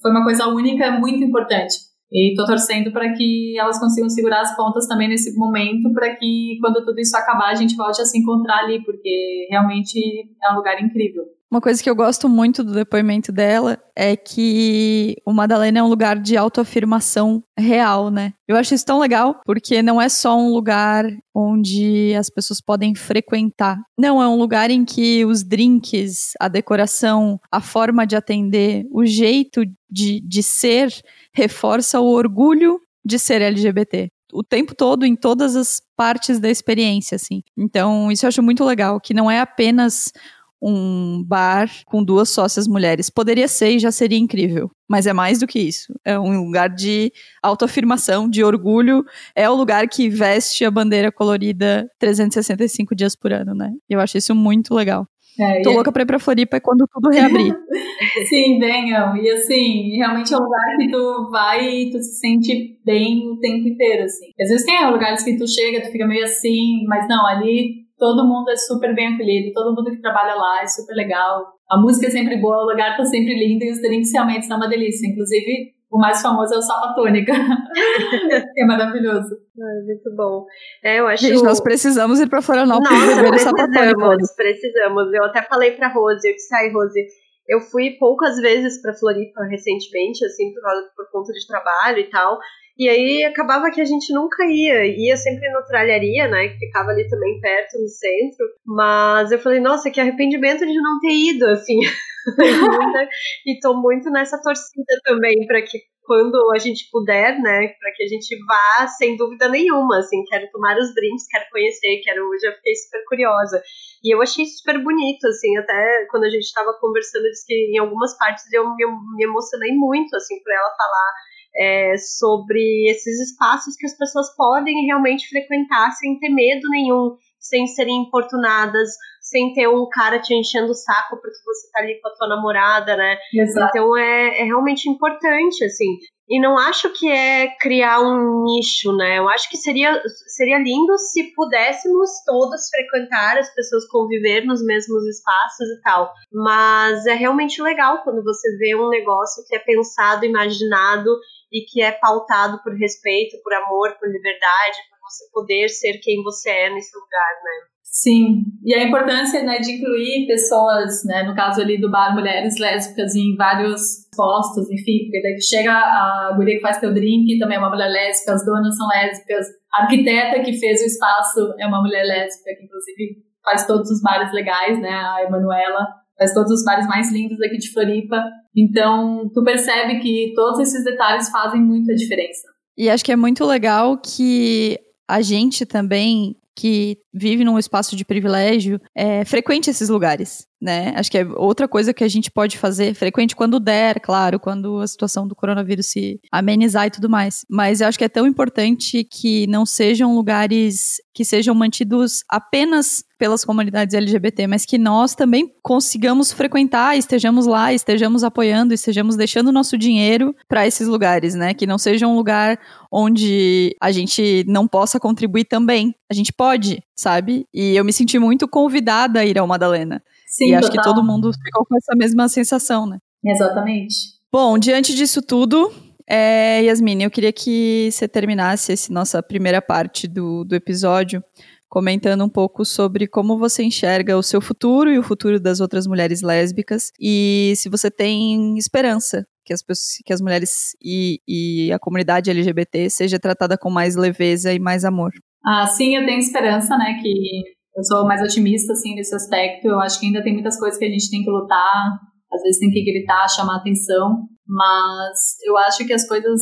foi 0.00 0.10
uma 0.10 0.22
coisa 0.22 0.46
única, 0.46 0.92
muito 0.92 1.22
importante. 1.22 1.74
E 2.10 2.34
tô 2.34 2.46
torcendo 2.46 2.90
para 2.90 3.12
que 3.12 3.58
elas 3.58 3.78
consigam 3.78 4.08
segurar 4.08 4.40
as 4.40 4.56
pontas 4.56 4.86
também 4.86 5.08
nesse 5.08 5.36
momento, 5.36 5.92
para 5.92 6.16
que 6.16 6.58
quando 6.60 6.84
tudo 6.84 6.98
isso 6.98 7.16
acabar 7.16 7.50
a 7.50 7.54
gente 7.54 7.76
volte 7.76 8.00
a 8.00 8.04
se 8.04 8.18
encontrar 8.18 8.60
ali, 8.60 8.82
porque 8.82 9.46
realmente 9.50 10.26
é 10.42 10.52
um 10.52 10.56
lugar 10.56 10.82
incrível. 10.82 11.24
Uma 11.50 11.62
coisa 11.62 11.82
que 11.82 11.88
eu 11.88 11.96
gosto 11.96 12.28
muito 12.28 12.62
do 12.62 12.74
depoimento 12.74 13.32
dela 13.32 13.78
é 13.96 14.14
que 14.14 15.16
o 15.24 15.32
Madalena 15.32 15.78
é 15.78 15.82
um 15.82 15.88
lugar 15.88 16.18
de 16.18 16.36
autoafirmação 16.36 17.42
real, 17.58 18.10
né? 18.10 18.34
Eu 18.46 18.54
acho 18.54 18.74
isso 18.74 18.84
tão 18.84 18.98
legal, 18.98 19.40
porque 19.46 19.80
não 19.80 20.00
é 20.00 20.10
só 20.10 20.38
um 20.38 20.52
lugar 20.52 21.06
onde 21.34 22.14
as 22.14 22.28
pessoas 22.28 22.60
podem 22.60 22.94
frequentar. 22.94 23.78
Não, 23.98 24.22
é 24.22 24.28
um 24.28 24.36
lugar 24.36 24.70
em 24.70 24.84
que 24.84 25.24
os 25.24 25.42
drinks, 25.42 26.32
a 26.38 26.48
decoração, 26.48 27.40
a 27.50 27.62
forma 27.62 28.06
de 28.06 28.14
atender, 28.14 28.84
o 28.92 29.06
jeito 29.06 29.64
de, 29.90 30.20
de 30.20 30.42
ser 30.42 30.92
reforça 31.32 31.98
o 31.98 32.10
orgulho 32.10 32.78
de 33.02 33.18
ser 33.18 33.40
LGBT 33.40 34.10
o 34.32 34.42
tempo 34.42 34.74
todo 34.74 35.06
em 35.06 35.16
todas 35.16 35.56
as 35.56 35.80
partes 35.96 36.38
da 36.38 36.50
experiência, 36.50 37.16
assim. 37.16 37.42
Então, 37.56 38.10
isso 38.12 38.24
eu 38.24 38.28
acho 38.28 38.42
muito 38.42 38.64
legal, 38.64 39.00
que 39.00 39.14
não 39.14 39.30
é 39.30 39.40
apenas 39.40 40.12
um 40.60 41.22
bar 41.24 41.70
com 41.86 42.02
duas 42.02 42.28
sócias 42.28 42.66
mulheres. 42.66 43.10
Poderia 43.10 43.48
ser 43.48 43.70
e 43.70 43.78
já 43.78 43.92
seria 43.92 44.18
incrível, 44.18 44.70
mas 44.88 45.06
é 45.06 45.12
mais 45.12 45.38
do 45.38 45.46
que 45.46 45.58
isso. 45.60 45.92
É 46.04 46.18
um 46.18 46.44
lugar 46.44 46.68
de 46.68 47.12
autoafirmação, 47.42 48.28
de 48.28 48.42
orgulho. 48.42 49.04
É 49.34 49.48
o 49.48 49.54
lugar 49.54 49.88
que 49.88 50.08
veste 50.08 50.64
a 50.64 50.70
bandeira 50.70 51.12
colorida 51.12 51.88
365 51.98 52.94
dias 52.94 53.14
por 53.14 53.32
ano, 53.32 53.54
né? 53.54 53.72
Eu 53.88 54.00
acho 54.00 54.18
isso 54.18 54.34
muito 54.34 54.74
legal. 54.74 55.06
É, 55.40 55.62
Tô 55.62 55.70
louca 55.70 55.92
pra 55.92 56.02
ir 56.02 56.06
pra 56.06 56.18
Floripa 56.18 56.60
quando 56.60 56.84
tudo 56.92 57.10
reabrir. 57.10 57.54
Sim, 58.28 58.58
venham. 58.58 59.16
E 59.16 59.30
assim, 59.30 59.96
realmente 59.96 60.34
é 60.34 60.36
um 60.36 60.42
lugar 60.42 60.76
que 60.76 60.90
tu 60.90 61.30
vai 61.30 61.68
e 61.68 61.90
tu 61.90 62.02
se 62.02 62.18
sente 62.18 62.76
bem 62.84 63.28
o 63.30 63.38
tempo 63.38 63.68
inteiro, 63.68 64.02
assim. 64.02 64.32
Às 64.40 64.48
vezes 64.48 64.66
tem 64.66 64.90
lugares 64.90 65.22
que 65.22 65.36
tu 65.36 65.46
chega, 65.46 65.82
tu 65.82 65.92
fica 65.92 66.08
meio 66.08 66.24
assim, 66.24 66.84
mas 66.88 67.06
não, 67.08 67.24
ali 67.24 67.87
todo 67.98 68.26
mundo 68.26 68.48
é 68.50 68.56
super 68.56 68.94
bem 68.94 69.14
acolhido, 69.14 69.52
todo 69.52 69.74
mundo 69.74 69.90
que 69.90 70.00
trabalha 70.00 70.34
lá 70.34 70.62
é 70.62 70.66
super 70.66 70.94
legal. 70.94 71.46
A 71.70 71.78
música 71.80 72.06
é 72.06 72.10
sempre 72.10 72.40
boa, 72.40 72.64
o 72.64 72.70
lugar 72.70 72.96
tá 72.96 73.04
sempre 73.04 73.34
lindo 73.34 73.64
e 73.64 73.72
os 73.72 73.82
drinks 73.82 74.12
realmente 74.12 74.46
são 74.46 74.56
uma 74.56 74.68
delícia. 74.68 75.06
Inclusive, 75.06 75.74
o 75.90 75.98
mais 75.98 76.20
famoso 76.22 76.54
é 76.54 76.58
o 76.58 76.62
Sapatônica, 76.62 77.32
é 78.56 78.64
maravilhoso. 78.64 79.36
É 79.58 79.84
muito 79.84 80.14
bom. 80.14 80.44
É, 80.84 81.00
eu 81.00 81.08
acho... 81.08 81.26
Gente, 81.26 81.42
nós 81.42 81.60
precisamos 81.60 82.20
ir 82.20 82.28
pra 82.28 82.42
Florianópolis 82.42 82.90
Nossa, 82.90 83.22
beber 83.22 83.34
o 83.34 83.38
Sapatônica. 83.38 84.16
Precisamos, 84.36 85.12
Eu 85.12 85.24
até 85.24 85.42
falei 85.42 85.72
pra 85.72 85.92
Rose, 85.92 86.28
eu 86.28 86.34
disse, 86.34 86.54
ai, 86.54 86.70
Rose, 86.72 87.00
eu 87.48 87.60
fui 87.60 87.96
poucas 87.98 88.36
vezes 88.36 88.80
pra 88.82 88.94
Floripa 88.94 89.42
recentemente, 89.44 90.24
assim, 90.24 90.52
por, 90.52 90.62
por 90.94 91.10
conta 91.10 91.32
de 91.32 91.46
trabalho 91.46 91.98
e 91.98 92.10
tal, 92.10 92.38
E 92.78 92.88
aí 92.88 93.24
acabava 93.24 93.70
que 93.72 93.80
a 93.80 93.84
gente 93.84 94.14
nunca 94.14 94.44
ia, 94.44 94.86
ia 94.86 95.16
sempre 95.16 95.50
no 95.50 95.64
tralharia, 95.64 96.28
né, 96.28 96.48
que 96.48 96.58
ficava 96.58 96.90
ali 96.90 97.08
também 97.08 97.40
perto 97.40 97.76
no 97.76 97.88
centro, 97.88 98.46
mas 98.64 99.32
eu 99.32 99.38
falei, 99.40 99.58
nossa, 99.58 99.90
que 99.90 100.00
arrependimento 100.00 100.64
de 100.64 100.80
não 100.80 101.00
ter 101.00 101.10
ido, 101.10 101.46
assim. 101.46 101.80
e 103.46 103.58
tô 103.60 103.74
muito 103.74 104.08
nessa 104.10 104.40
torcida 104.40 104.94
também 105.04 105.44
para 105.46 105.60
que 105.62 105.78
quando 106.04 106.38
a 106.54 106.58
gente 106.58 106.88
puder, 106.90 107.38
né, 107.40 107.68
para 107.80 107.92
que 107.94 108.04
a 108.04 108.06
gente 108.06 108.34
vá 108.46 108.86
sem 108.86 109.16
dúvida 109.16 109.48
nenhuma, 109.48 109.98
assim, 109.98 110.24
quero 110.24 110.48
tomar 110.50 110.78
os 110.78 110.94
drinks, 110.94 111.26
quero 111.28 111.44
conhecer, 111.50 112.00
quero, 112.02 112.30
já 112.40 112.52
fiquei 112.52 112.74
super 112.76 113.04
curiosa. 113.08 113.62
E 114.02 114.14
eu 114.14 114.22
achei 114.22 114.46
super 114.46 114.82
bonito, 114.82 115.26
assim, 115.26 115.56
até 115.58 116.06
quando 116.10 116.24
a 116.24 116.30
gente 116.30 116.44
estava 116.44 116.72
conversando, 116.80 117.24
disse 117.24 117.44
que 117.44 117.54
em 117.74 117.78
algumas 117.78 118.16
partes 118.16 118.44
eu 118.52 118.64
me, 118.74 118.86
me 119.16 119.24
emocionei 119.24 119.72
muito, 119.72 120.14
assim, 120.16 120.40
por 120.42 120.50
ela 120.50 120.74
falar 120.76 121.12
é, 121.58 121.96
sobre 121.96 122.88
esses 122.88 123.18
espaços 123.20 123.74
que 123.76 123.86
as 123.86 123.96
pessoas 123.96 124.34
podem 124.36 124.86
realmente 124.86 125.28
frequentar 125.28 125.90
sem 125.92 126.18
ter 126.18 126.28
medo 126.28 126.68
nenhum, 126.70 127.16
sem 127.38 127.66
serem 127.66 128.02
importunadas, 128.02 128.90
sem 129.20 129.52
ter 129.52 129.68
um 129.68 129.88
cara 129.90 130.20
te 130.20 130.34
enchendo 130.34 130.70
o 130.70 130.74
saco 130.74 131.20
porque 131.20 131.36
você 131.44 131.70
tá 131.72 131.80
ali 131.80 132.00
com 132.00 132.08
a 132.08 132.14
tua 132.14 132.28
namorada, 132.28 132.96
né? 132.96 133.18
Exato. 133.34 133.70
Então 133.70 133.96
é, 133.96 134.40
é 134.40 134.44
realmente 134.44 134.88
importante, 134.88 135.64
assim. 135.64 135.98
E 136.30 136.38
não 136.40 136.58
acho 136.58 136.90
que 136.90 137.10
é 137.10 137.48
criar 137.58 138.00
um 138.00 138.44
nicho, 138.44 138.94
né? 138.94 139.18
Eu 139.18 139.28
acho 139.30 139.48
que 139.48 139.56
seria, 139.56 139.98
seria 140.26 140.58
lindo 140.58 140.96
se 140.98 141.32
pudéssemos 141.34 142.10
todos 142.26 142.68
frequentar, 142.68 143.38
as 143.38 143.52
pessoas 143.54 143.88
conviver 143.88 144.44
nos 144.44 144.62
mesmos 144.62 145.06
espaços 145.06 145.68
e 145.68 145.80
tal. 145.80 146.12
Mas 146.30 147.06
é 147.06 147.14
realmente 147.14 147.62
legal 147.62 148.02
quando 148.04 148.22
você 148.22 148.56
vê 148.58 148.76
um 148.76 148.90
negócio 148.90 149.42
que 149.46 149.56
é 149.56 149.58
pensado, 149.58 150.26
imaginado 150.26 151.10
e 151.52 151.64
que 151.64 151.82
é 151.82 151.92
pautado 151.92 152.60
por 152.62 152.74
respeito, 152.76 153.40
por 153.42 153.52
amor, 153.54 153.96
por 153.98 154.08
liberdade, 154.08 154.78
por 154.90 155.10
você 155.10 155.24
poder 155.32 155.68
ser 155.68 155.98
quem 155.98 156.22
você 156.22 156.50
é 156.50 156.70
nesse 156.70 156.96
lugar, 156.96 157.34
né? 157.42 157.68
Sim, 157.90 158.44
e 158.64 158.74
a 158.74 158.84
importância 158.84 159.42
né, 159.42 159.58
de 159.58 159.72
incluir 159.72 160.26
pessoas, 160.26 161.04
né, 161.04 161.24
no 161.24 161.34
caso 161.34 161.60
ali 161.60 161.80
do 161.80 161.90
bar 161.90 162.14
Mulheres 162.14 162.58
Lésbicas, 162.58 163.14
em 163.16 163.34
vários 163.34 164.06
postos, 164.14 164.70
enfim, 164.70 165.04
porque 165.04 165.22
daí 165.22 165.40
chega 165.40 165.72
a 165.72 166.32
guria 166.36 166.56
que 166.56 166.60
faz 166.60 166.78
teu 166.78 166.92
drink, 166.92 167.38
também 167.38 167.56
é 167.56 167.58
uma 167.58 167.70
mulher 167.70 167.88
lésbica, 167.88 168.34
as 168.34 168.44
donas 168.44 168.76
são 168.76 168.86
lésbicas, 168.88 169.46
a 169.72 169.82
arquiteta 169.82 170.40
que 170.44 170.52
fez 170.52 170.82
o 170.82 170.84
espaço 170.84 171.54
é 171.58 171.66
uma 171.66 171.80
mulher 171.80 172.04
lésbica, 172.04 172.54
que 172.56 172.66
inclusive 172.66 173.16
faz 173.42 173.66
todos 173.66 173.90
os 173.90 174.02
bares 174.02 174.32
legais, 174.32 174.80
né, 174.80 174.90
a 174.90 175.24
Emanuela, 175.26 175.86
faz 176.18 176.34
todos 176.34 176.50
os 176.50 176.64
bares 176.64 176.86
mais 176.86 177.12
lindos 177.12 177.40
aqui 177.40 177.56
de 177.56 177.72
Floripa, 177.72 178.22
então 178.54 179.30
tu 179.32 179.42
percebe 179.44 180.00
que 180.00 180.32
todos 180.34 180.60
esses 180.60 180.84
detalhes 180.84 181.30
fazem 181.30 181.62
muita 181.62 181.94
diferença. 181.94 182.48
E 182.76 182.90
acho 182.90 183.04
que 183.04 183.12
é 183.12 183.16
muito 183.16 183.44
legal 183.44 183.96
que 183.98 184.78
a 185.08 185.22
gente 185.22 185.64
também 185.64 186.36
que 186.58 186.98
vive 187.14 187.44
num 187.44 187.56
espaço 187.56 187.94
de 187.94 188.04
privilégio, 188.04 188.80
é, 188.92 189.24
frequente 189.24 189.70
esses 189.70 189.88
lugares, 189.88 190.44
né? 190.60 190.92
Acho 190.96 191.10
que 191.10 191.18
é 191.18 191.26
outra 191.36 191.68
coisa 191.68 191.94
que 191.94 192.02
a 192.02 192.08
gente 192.08 192.30
pode 192.30 192.58
fazer, 192.58 192.94
frequente 192.94 193.36
quando 193.36 193.60
der, 193.60 194.00
claro, 194.00 194.40
quando 194.40 194.80
a 194.80 194.86
situação 194.86 195.26
do 195.26 195.34
coronavírus 195.34 195.86
se 195.86 196.20
amenizar 196.32 196.86
e 196.86 196.90
tudo 196.90 197.08
mais. 197.08 197.44
Mas 197.48 197.80
eu 197.80 197.88
acho 197.88 197.98
que 197.98 198.04
é 198.04 198.08
tão 198.08 198.26
importante 198.26 199.04
que 199.04 199.46
não 199.46 199.64
sejam 199.64 200.14
lugares 200.14 200.96
que 201.18 201.24
sejam 201.24 201.52
mantidos 201.52 202.22
apenas 202.28 203.02
pelas 203.18 203.44
comunidades 203.44 203.92
LGBT, 203.92 204.46
mas 204.46 204.64
que 204.64 204.78
nós 204.78 205.16
também 205.16 205.52
consigamos 205.64 206.32
frequentar, 206.32 206.96
estejamos 206.96 207.44
lá, 207.44 207.74
estejamos 207.74 208.22
apoiando, 208.22 208.72
estejamos 208.72 209.16
deixando 209.16 209.50
nosso 209.50 209.76
dinheiro 209.76 210.32
para 210.46 210.64
esses 210.64 210.86
lugares, 210.86 211.34
né? 211.34 211.52
Que 211.54 211.66
não 211.66 211.76
seja 211.76 212.06
um 212.06 212.14
lugar 212.14 212.56
onde 212.90 213.74
a 213.80 213.90
gente 213.90 214.44
não 214.46 214.68
possa 214.68 215.00
contribuir 215.00 215.44
também. 215.46 215.92
A 216.08 216.14
gente 216.14 216.32
pode, 216.32 216.80
sabe? 216.94 217.44
E 217.52 217.74
eu 217.74 217.84
me 217.84 217.92
senti 217.92 218.16
muito 218.16 218.46
convidada 218.46 219.18
a 219.18 219.26
ir 219.26 219.40
ao 219.40 219.46
Madalena. 219.46 220.00
Sim, 220.28 220.50
e 220.50 220.54
acho 220.54 220.70
que 220.70 220.82
todo 220.82 221.02
mundo 221.02 221.30
ficou 221.32 221.64
com 221.66 221.76
essa 221.76 221.94
mesma 221.96 222.28
sensação, 222.28 222.86
né? 222.86 222.98
Exatamente. 223.24 223.96
Bom, 224.32 224.58
diante 224.58 224.94
disso 224.94 225.22
tudo, 225.22 225.72
é, 226.08 226.62
Yasmin, 226.62 227.02
eu 227.02 227.10
queria 227.10 227.32
que 227.32 227.90
você 227.90 228.06
terminasse 228.06 228.72
essa 228.72 228.92
nossa 228.92 229.22
primeira 229.22 229.60
parte 229.60 230.06
do, 230.06 230.44
do 230.44 230.54
episódio 230.54 231.22
comentando 231.68 232.24
um 232.24 232.28
pouco 232.28 232.64
sobre 232.64 233.06
como 233.06 233.38
você 233.38 233.62
enxerga 233.62 234.16
o 234.16 234.22
seu 234.22 234.40
futuro 234.40 234.90
e 234.90 234.98
o 234.98 235.02
futuro 235.02 235.38
das 235.38 235.60
outras 235.60 235.86
mulheres 235.86 236.22
lésbicas 236.22 236.90
e 236.98 237.52
se 237.56 237.68
você 237.68 237.90
tem 237.90 238.56
esperança 238.56 239.26
que 239.44 239.52
as, 239.52 239.62
pessoas, 239.62 239.98
que 240.04 240.12
as 240.12 240.20
mulheres 240.20 240.76
e, 240.82 241.20
e 241.28 241.72
a 241.72 241.78
comunidade 241.78 242.30
LGBT 242.30 242.88
seja 242.88 243.18
tratada 243.18 243.56
com 243.58 243.70
mais 243.70 243.96
leveza 243.96 244.52
e 244.52 244.58
mais 244.58 244.84
amor. 244.84 245.10
Ah, 245.44 245.66
sim, 245.66 245.96
eu 245.96 246.04
tenho 246.04 246.18
esperança, 246.18 246.76
né, 246.76 246.98
que 247.02 247.57
eu 247.78 247.84
sou 247.84 248.04
mais 248.04 248.20
otimista, 248.20 248.72
assim, 248.72 248.96
nesse 248.96 249.14
aspecto. 249.14 249.68
Eu 249.68 249.78
acho 249.78 250.00
que 250.00 250.06
ainda 250.06 250.22
tem 250.22 250.32
muitas 250.32 250.58
coisas 250.58 250.76
que 250.76 250.84
a 250.84 250.90
gente 250.90 251.08
tem 251.08 251.22
que 251.22 251.30
lutar, 251.30 251.92
às 252.32 252.42
vezes 252.42 252.58
tem 252.58 252.70
que 252.70 252.84
gritar, 252.84 253.28
chamar 253.28 253.58
atenção, 253.58 254.26
mas 254.46 255.36
eu 255.46 255.56
acho 255.56 255.86
que 255.86 255.92
as 255.92 256.06
coisas 256.06 256.40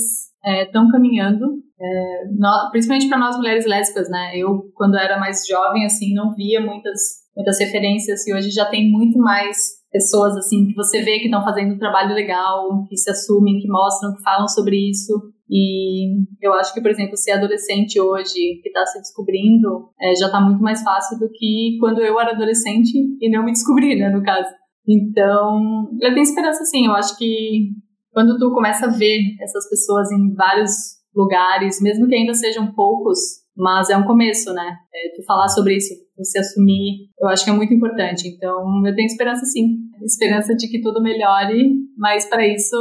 estão 0.64 0.88
é, 0.88 0.90
caminhando, 0.90 1.44
é, 1.78 2.24
no, 2.38 2.70
principalmente 2.70 3.08
para 3.08 3.18
nós 3.18 3.36
mulheres 3.36 3.66
lésbicas, 3.66 4.08
né? 4.08 4.32
Eu, 4.34 4.62
quando 4.74 4.96
era 4.96 5.20
mais 5.20 5.44
jovem, 5.46 5.84
assim, 5.84 6.14
não 6.14 6.34
via 6.34 6.60
muitas, 6.60 6.98
muitas 7.36 7.60
referências 7.60 8.26
e 8.26 8.34
hoje 8.34 8.50
já 8.50 8.64
tem 8.64 8.90
muito 8.90 9.18
mais 9.18 9.58
pessoas, 9.92 10.34
assim, 10.36 10.68
que 10.68 10.74
você 10.74 11.02
vê 11.02 11.18
que 11.18 11.26
estão 11.26 11.44
fazendo 11.44 11.74
um 11.74 11.78
trabalho 11.78 12.14
legal, 12.14 12.84
que 12.88 12.96
se 12.96 13.10
assumem, 13.10 13.58
que 13.58 13.68
mostram, 13.68 14.14
que 14.14 14.22
falam 14.22 14.48
sobre 14.48 14.90
isso. 14.90 15.12
E 15.48 16.24
eu 16.42 16.52
acho 16.54 16.74
que, 16.74 16.80
por 16.80 16.90
exemplo, 16.90 17.16
ser 17.16 17.32
adolescente 17.32 18.00
hoje, 18.00 18.60
que 18.62 18.68
está 18.68 18.84
se 18.84 18.98
descobrindo, 18.98 19.90
é, 20.00 20.14
já 20.16 20.26
está 20.26 20.40
muito 20.40 20.60
mais 20.60 20.82
fácil 20.82 21.18
do 21.18 21.30
que 21.30 21.76
quando 21.78 22.00
eu 22.00 22.18
era 22.18 22.32
adolescente 22.32 22.92
e 23.20 23.30
não 23.30 23.44
me 23.44 23.52
descobri, 23.52 23.96
né, 23.96 24.08
no 24.10 24.22
caso. 24.22 24.48
Então, 24.88 25.88
eu 26.00 26.12
tenho 26.12 26.22
esperança, 26.22 26.64
sim. 26.64 26.86
Eu 26.86 26.92
acho 26.92 27.16
que 27.16 27.70
quando 28.12 28.38
tu 28.38 28.52
começa 28.52 28.86
a 28.86 28.90
ver 28.90 29.20
essas 29.40 29.68
pessoas 29.68 30.10
em 30.10 30.34
vários 30.34 30.72
lugares, 31.14 31.80
mesmo 31.80 32.06
que 32.06 32.14
ainda 32.14 32.34
sejam 32.34 32.72
poucos, 32.72 33.18
mas 33.56 33.88
é 33.88 33.96
um 33.96 34.04
começo, 34.04 34.52
né? 34.52 34.76
É, 34.94 35.16
tu 35.16 35.24
falar 35.24 35.48
sobre 35.48 35.76
isso, 35.76 35.94
você 36.16 36.38
assumir, 36.38 37.08
eu 37.18 37.28
acho 37.28 37.44
que 37.44 37.50
é 37.50 37.54
muito 37.54 37.72
importante. 37.72 38.28
Então, 38.28 38.86
eu 38.86 38.94
tenho 38.94 39.06
esperança 39.06 39.44
sim. 39.46 39.78
Esperança 40.02 40.54
de 40.54 40.68
que 40.68 40.80
tudo 40.80 41.02
melhore, 41.02 41.72
mas 41.96 42.28
para 42.28 42.46
isso 42.46 42.76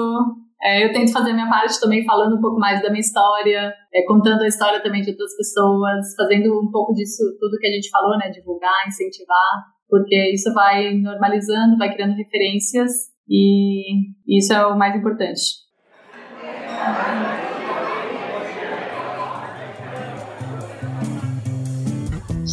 é, 0.62 0.86
eu 0.86 0.94
tento 0.94 1.12
fazer 1.12 1.32
a 1.32 1.34
minha 1.34 1.50
parte 1.50 1.80
também 1.80 2.06
falando 2.06 2.38
um 2.38 2.42
pouco 2.42 2.60
mais 2.60 2.82
da 2.82 2.90
minha 2.90 3.02
história, 3.02 3.74
é, 3.94 4.06
contando 4.08 4.42
a 4.42 4.48
história 4.48 4.82
também 4.82 5.02
de 5.02 5.12
outras 5.12 5.36
pessoas, 5.36 6.16
fazendo 6.18 6.60
um 6.60 6.72
pouco 6.72 6.94
disso, 6.94 7.24
tudo 7.40 7.58
que 7.60 7.68
a 7.68 7.72
gente 7.72 7.90
falou, 7.90 8.18
né? 8.18 8.30
Divulgar, 8.30 8.88
incentivar, 8.88 9.66
porque 9.90 10.32
isso 10.34 10.54
vai 10.54 10.94
normalizando, 10.96 11.78
vai 11.78 11.94
criando 11.94 12.16
referências 12.16 12.92
e 13.30 14.10
isso 14.28 14.54
é 14.54 14.66
o 14.66 14.78
mais 14.78 14.96
importante. 14.96 15.66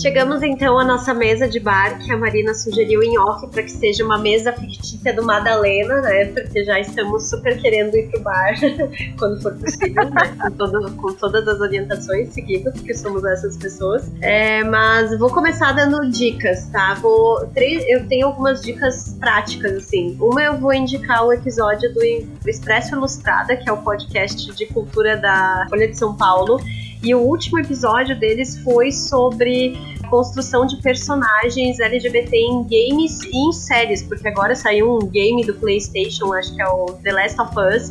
Chegamos 0.02 0.42
então 0.42 0.80
à 0.80 0.84
nossa 0.84 1.14
mesa 1.14 1.46
de 1.46 1.60
bar, 1.60 1.96
que 2.00 2.10
a 2.10 2.16
Marina 2.16 2.52
sugeriu 2.54 3.04
em 3.04 3.16
off 3.20 3.46
para 3.46 3.62
que 3.62 3.70
seja 3.70 4.04
uma 4.04 4.18
mesa 4.18 4.52
fictícia 4.52 5.14
do 5.14 5.22
Madalena, 5.22 6.00
né? 6.00 6.24
Porque 6.24 6.64
já 6.64 6.80
estamos 6.80 7.30
super 7.30 7.56
querendo 7.60 7.96
ir 7.96 8.10
pro 8.10 8.20
bar 8.20 8.52
quando 9.16 9.40
for 9.40 9.54
possível, 9.54 10.10
né? 10.10 10.36
Com, 10.40 10.50
todo, 10.50 10.92
com 10.96 11.12
todas 11.12 11.46
as 11.46 11.60
orientações 11.60 12.30
seguidas, 12.30 12.74
porque 12.74 12.94
somos 12.94 13.24
essas 13.24 13.56
pessoas. 13.56 14.10
É, 14.20 14.64
mas 14.64 15.16
vou 15.20 15.30
começar 15.30 15.70
dando 15.70 16.10
dicas, 16.10 16.66
tá? 16.72 16.94
Vou, 16.94 17.46
três, 17.54 17.84
eu 17.88 18.04
tenho 18.08 18.26
algumas 18.26 18.60
dicas 18.60 19.16
práticas, 19.20 19.72
assim. 19.72 20.16
Uma 20.20 20.42
eu 20.42 20.58
vou 20.58 20.74
indicar 20.74 21.24
o 21.24 21.32
episódio 21.32 21.94
do, 21.94 22.00
do 22.42 22.50
Expresso 22.50 22.96
Ilustrada, 22.96 23.54
que 23.54 23.70
é 23.70 23.72
o 23.72 23.76
podcast 23.76 24.50
de 24.50 24.66
cultura 24.66 25.16
da 25.16 25.64
Folha 25.70 25.86
de 25.86 25.96
São 25.96 26.16
Paulo 26.16 26.58
e 27.02 27.14
o 27.16 27.18
último 27.18 27.58
episódio 27.58 28.16
deles 28.18 28.56
foi 28.58 28.92
sobre 28.92 29.76
construção 30.12 30.66
de 30.66 30.76
personagens 30.82 31.80
LGBT 31.80 32.36
em 32.36 32.62
games 32.64 33.18
e 33.22 33.48
em 33.48 33.50
séries, 33.50 34.02
porque 34.02 34.28
agora 34.28 34.54
saiu 34.54 34.98
um 34.98 35.06
game 35.06 35.42
do 35.42 35.54
PlayStation, 35.54 36.34
acho 36.34 36.54
que 36.54 36.60
é 36.60 36.68
o 36.68 36.84
The 37.02 37.12
Last 37.12 37.40
of 37.40 37.52
Us, 37.58 37.90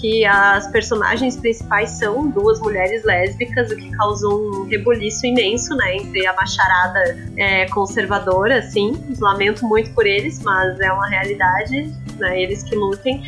que 0.00 0.24
as 0.24 0.66
personagens 0.68 1.36
principais 1.36 1.90
são 1.90 2.30
duas 2.30 2.58
mulheres 2.60 3.04
lésbicas, 3.04 3.70
o 3.70 3.76
que 3.76 3.90
causou 3.90 4.40
um 4.40 4.64
rebuliço 4.64 5.26
imenso, 5.26 5.76
né, 5.76 5.96
entre 5.96 6.26
a 6.26 6.32
macharada 6.32 7.18
é, 7.36 7.66
conservadora, 7.66 8.60
assim. 8.60 8.92
Lamento 9.20 9.66
muito 9.66 9.92
por 9.92 10.06
eles, 10.06 10.42
mas 10.42 10.80
é 10.80 10.90
uma 10.90 11.06
realidade, 11.06 11.92
né, 12.18 12.40
eles 12.40 12.62
que 12.62 12.74
lutem. 12.74 13.22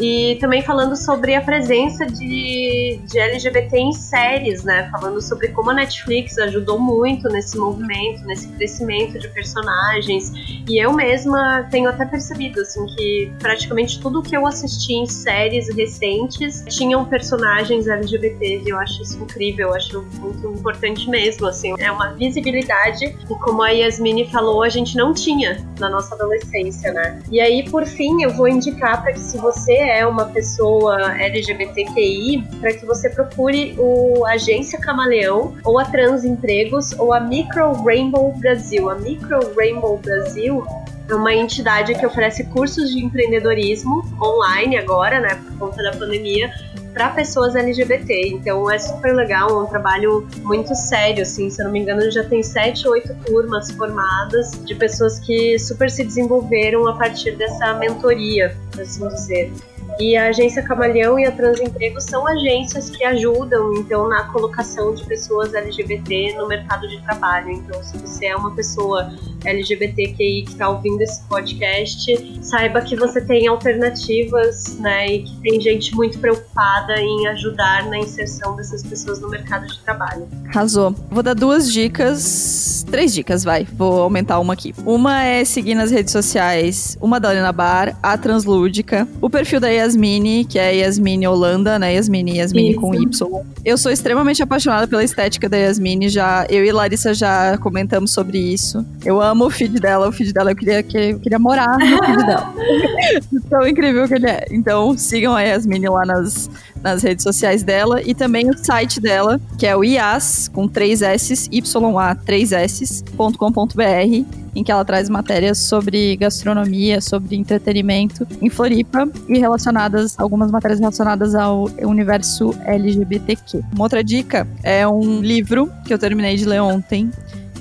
E 0.00 0.36
também 0.36 0.62
falando 0.62 0.96
sobre 0.96 1.34
a 1.34 1.42
presença 1.42 2.06
de, 2.06 2.98
de 3.04 3.18
LGBT 3.18 3.76
em 3.76 3.92
séries, 3.92 4.64
né? 4.64 4.88
Falando 4.90 5.20
sobre 5.20 5.48
como 5.48 5.70
a 5.70 5.74
Netflix 5.74 6.38
ajudou 6.38 6.78
muito 6.78 7.28
nesse 7.28 7.58
movimento, 7.58 8.24
nesse 8.24 8.48
crescimento 8.48 9.18
de 9.18 9.28
personagens. 9.28 10.32
E 10.66 10.82
eu 10.82 10.92
mesma 10.92 11.68
tenho 11.70 11.90
até 11.90 12.06
percebido, 12.06 12.60
assim, 12.60 12.84
que 12.96 13.30
praticamente 13.38 14.00
tudo 14.00 14.22
que 14.22 14.34
eu 14.34 14.46
assisti 14.46 14.94
em 14.94 15.06
séries 15.06 15.68
recentes 15.74 16.64
tinham 16.68 17.04
personagens 17.04 17.86
LGBTs. 17.86 18.64
E 18.66 18.70
eu 18.70 18.78
acho 18.78 19.02
isso 19.02 19.22
incrível, 19.22 19.68
eu 19.68 19.74
acho 19.74 20.02
muito 20.18 20.46
importante 20.48 21.10
mesmo, 21.10 21.46
assim. 21.46 21.74
É 21.78 21.92
uma 21.92 22.14
visibilidade 22.14 23.10
que, 23.10 23.26
como 23.26 23.62
a 23.62 23.68
Yasmini 23.68 24.30
falou, 24.30 24.62
a 24.62 24.68
gente 24.70 24.96
não 24.96 25.12
tinha 25.12 25.62
na 25.80 25.88
nossa 25.88 26.14
adolescência, 26.14 26.92
né? 26.92 27.20
E 27.30 27.40
aí, 27.40 27.68
por 27.68 27.86
fim, 27.86 28.22
eu 28.22 28.30
vou 28.30 28.46
indicar 28.46 29.02
para 29.02 29.12
que 29.12 29.20
se 29.20 29.38
você 29.38 29.74
é 29.74 30.06
uma 30.06 30.26
pessoa 30.26 30.96
LGBTQI, 31.20 32.44
para 32.60 32.74
que 32.74 32.86
você 32.86 33.08
procure 33.08 33.74
o 33.78 34.24
Agência 34.26 34.78
Camaleão, 34.78 35.56
ou 35.64 35.78
a 35.78 35.84
Transempregos, 35.84 36.92
ou 36.98 37.12
a 37.12 37.20
Micro 37.20 37.72
Rainbow 37.82 38.32
Brasil. 38.38 38.90
A 38.90 38.94
Micro 38.94 39.54
Rainbow 39.56 39.98
Brasil 39.98 40.64
é 41.08 41.14
uma 41.14 41.34
entidade 41.34 41.94
que 41.94 42.06
oferece 42.06 42.44
cursos 42.44 42.90
de 42.90 43.04
empreendedorismo 43.04 44.02
online 44.22 44.76
agora, 44.76 45.18
né, 45.18 45.34
por 45.34 45.58
conta 45.58 45.82
da 45.82 45.90
pandemia, 45.90 46.50
para 46.92 47.10
pessoas 47.10 47.54
LGBT. 47.54 48.28
Então 48.28 48.70
é 48.70 48.78
super 48.78 49.14
legal, 49.14 49.50
é 49.50 49.62
um 49.62 49.66
trabalho 49.66 50.26
muito 50.42 50.74
sério, 50.74 51.22
assim. 51.22 51.50
Se 51.50 51.60
eu 51.60 51.66
não 51.66 51.72
me 51.72 51.80
engano, 51.80 52.10
já 52.10 52.24
tem 52.24 52.42
sete, 52.42 52.86
oito 52.88 53.14
turmas 53.26 53.70
formadas 53.70 54.52
de 54.64 54.74
pessoas 54.74 55.18
que 55.20 55.58
super 55.58 55.90
se 55.90 56.04
desenvolveram 56.04 56.86
a 56.86 56.94
partir 56.94 57.36
dessa 57.36 57.74
mentoria, 57.74 58.56
por 58.70 58.82
assim 58.82 59.06
dizer. 59.08 59.52
E 59.98 60.16
a 60.16 60.28
agência 60.28 60.62
Camaleão 60.62 61.18
e 61.18 61.26
a 61.26 61.32
Transemprego 61.32 62.00
são 62.00 62.26
agências 62.26 62.88
que 62.88 63.04
ajudam, 63.04 63.74
então, 63.74 64.08
na 64.08 64.24
colocação 64.32 64.94
de 64.94 65.04
pessoas 65.04 65.52
LGBT 65.52 66.36
no 66.38 66.48
mercado 66.48 66.88
de 66.88 67.02
trabalho. 67.02 67.50
Então, 67.50 67.82
se 67.82 67.98
você 67.98 68.26
é 68.26 68.36
uma 68.36 68.54
pessoa 68.54 69.12
LGBTQI 69.44 70.42
que 70.42 70.52
está 70.52 70.68
ouvindo 70.68 71.00
esse 71.02 71.22
podcast, 71.24 72.40
saiba 72.42 72.80
que 72.80 72.96
você 72.96 73.20
tem 73.20 73.46
alternativas, 73.46 74.78
né, 74.78 75.06
e 75.06 75.22
que 75.22 75.36
tem 75.42 75.60
gente 75.60 75.94
muito 75.94 76.18
preocupada 76.18 76.94
em 77.00 77.26
ajudar 77.28 77.86
na 77.88 77.98
inserção 77.98 78.56
dessas 78.56 78.82
pessoas 78.82 79.20
no 79.20 79.28
mercado 79.28 79.66
de 79.66 79.78
trabalho. 79.80 80.26
Arrasou. 80.48 80.94
Vou 81.10 81.22
dar 81.22 81.34
duas 81.34 81.72
dicas, 81.72 82.84
três 82.90 83.12
dicas, 83.12 83.44
vai. 83.44 83.66
Vou 83.72 84.02
aumentar 84.02 84.38
uma 84.38 84.52
aqui. 84.52 84.74
Uma 84.84 85.22
é 85.22 85.44
seguir 85.44 85.74
nas 85.74 85.90
redes 85.90 86.12
sociais, 86.12 86.96
uma 87.00 87.20
da 87.20 87.30
Helena 87.30 87.52
Bar, 87.52 87.96
a 88.02 88.16
Translúdica, 88.18 89.06
o 89.20 89.30
perfil 89.30 89.60
da 89.60 89.68
Yasmini, 89.68 90.44
que 90.44 90.58
é 90.58 90.76
Yasmini 90.76 91.26
Holanda, 91.26 91.78
né, 91.78 91.94
Yasmini, 91.94 92.38
Yasmini 92.38 92.72
Isso. 92.72 92.80
com 92.80 92.94
Y. 92.94 93.42
Eu 93.64 93.76
sou 93.76 93.92
extremamente 93.92 94.42
apaixonada 94.42 94.88
pela 94.88 95.04
estética 95.04 95.48
da 95.48 95.56
Yasmini, 95.56 96.08
já, 96.08 96.46
eu 96.48 96.64
e 96.64 96.72
Larissa 96.72 97.14
já 97.14 97.56
comentamos 97.58 98.12
sobre 98.12 98.38
isso. 98.38 98.84
Eu 99.04 99.20
amo 99.20 99.29
amo 99.30 99.46
o 99.46 99.50
feed 99.50 99.80
dela. 99.80 100.08
O 100.08 100.12
feed 100.12 100.32
dela 100.32 100.50
eu 100.50 100.56
queria, 100.56 100.82
que, 100.82 100.96
eu 100.96 101.20
queria 101.20 101.38
morar 101.38 101.78
no 101.78 102.04
feed 102.04 102.26
dela. 102.26 102.54
Tão 103.48 103.66
incrível 103.66 104.06
que 104.06 104.14
ele 104.14 104.28
é. 104.28 104.46
Então 104.50 104.96
sigam 104.96 105.34
a 105.34 105.42
Yasmini 105.42 105.88
lá 105.88 106.04
nas, 106.04 106.50
nas 106.82 107.02
redes 107.02 107.22
sociais 107.22 107.62
dela 107.62 108.02
e 108.02 108.14
também 108.14 108.48
o 108.48 108.56
site 108.56 109.00
dela, 109.00 109.40
que 109.58 109.66
é 109.66 109.76
o 109.76 109.84
ias, 109.84 110.48
com 110.48 110.66
3 110.68 111.02
S, 111.02 111.48
YA 111.52 112.14
3 112.14 112.52
S.com.br, 112.52 114.24
em 114.54 114.64
que 114.64 114.72
ela 114.72 114.84
traz 114.84 115.08
matérias 115.08 115.58
sobre 115.58 116.16
gastronomia, 116.16 117.00
sobre 117.00 117.36
entretenimento 117.36 118.26
em 118.40 118.50
Floripa 118.50 119.08
e 119.28 119.38
relacionadas, 119.38 120.18
algumas 120.18 120.50
matérias 120.50 120.80
relacionadas 120.80 121.34
ao 121.34 121.70
universo 121.82 122.54
LGBTQ. 122.64 123.62
Uma 123.72 123.84
outra 123.84 124.02
dica 124.02 124.46
é 124.62 124.86
um 124.86 125.20
livro 125.20 125.70
que 125.84 125.94
eu 125.94 125.98
terminei 125.98 126.36
de 126.36 126.44
ler 126.44 126.60
ontem, 126.60 127.10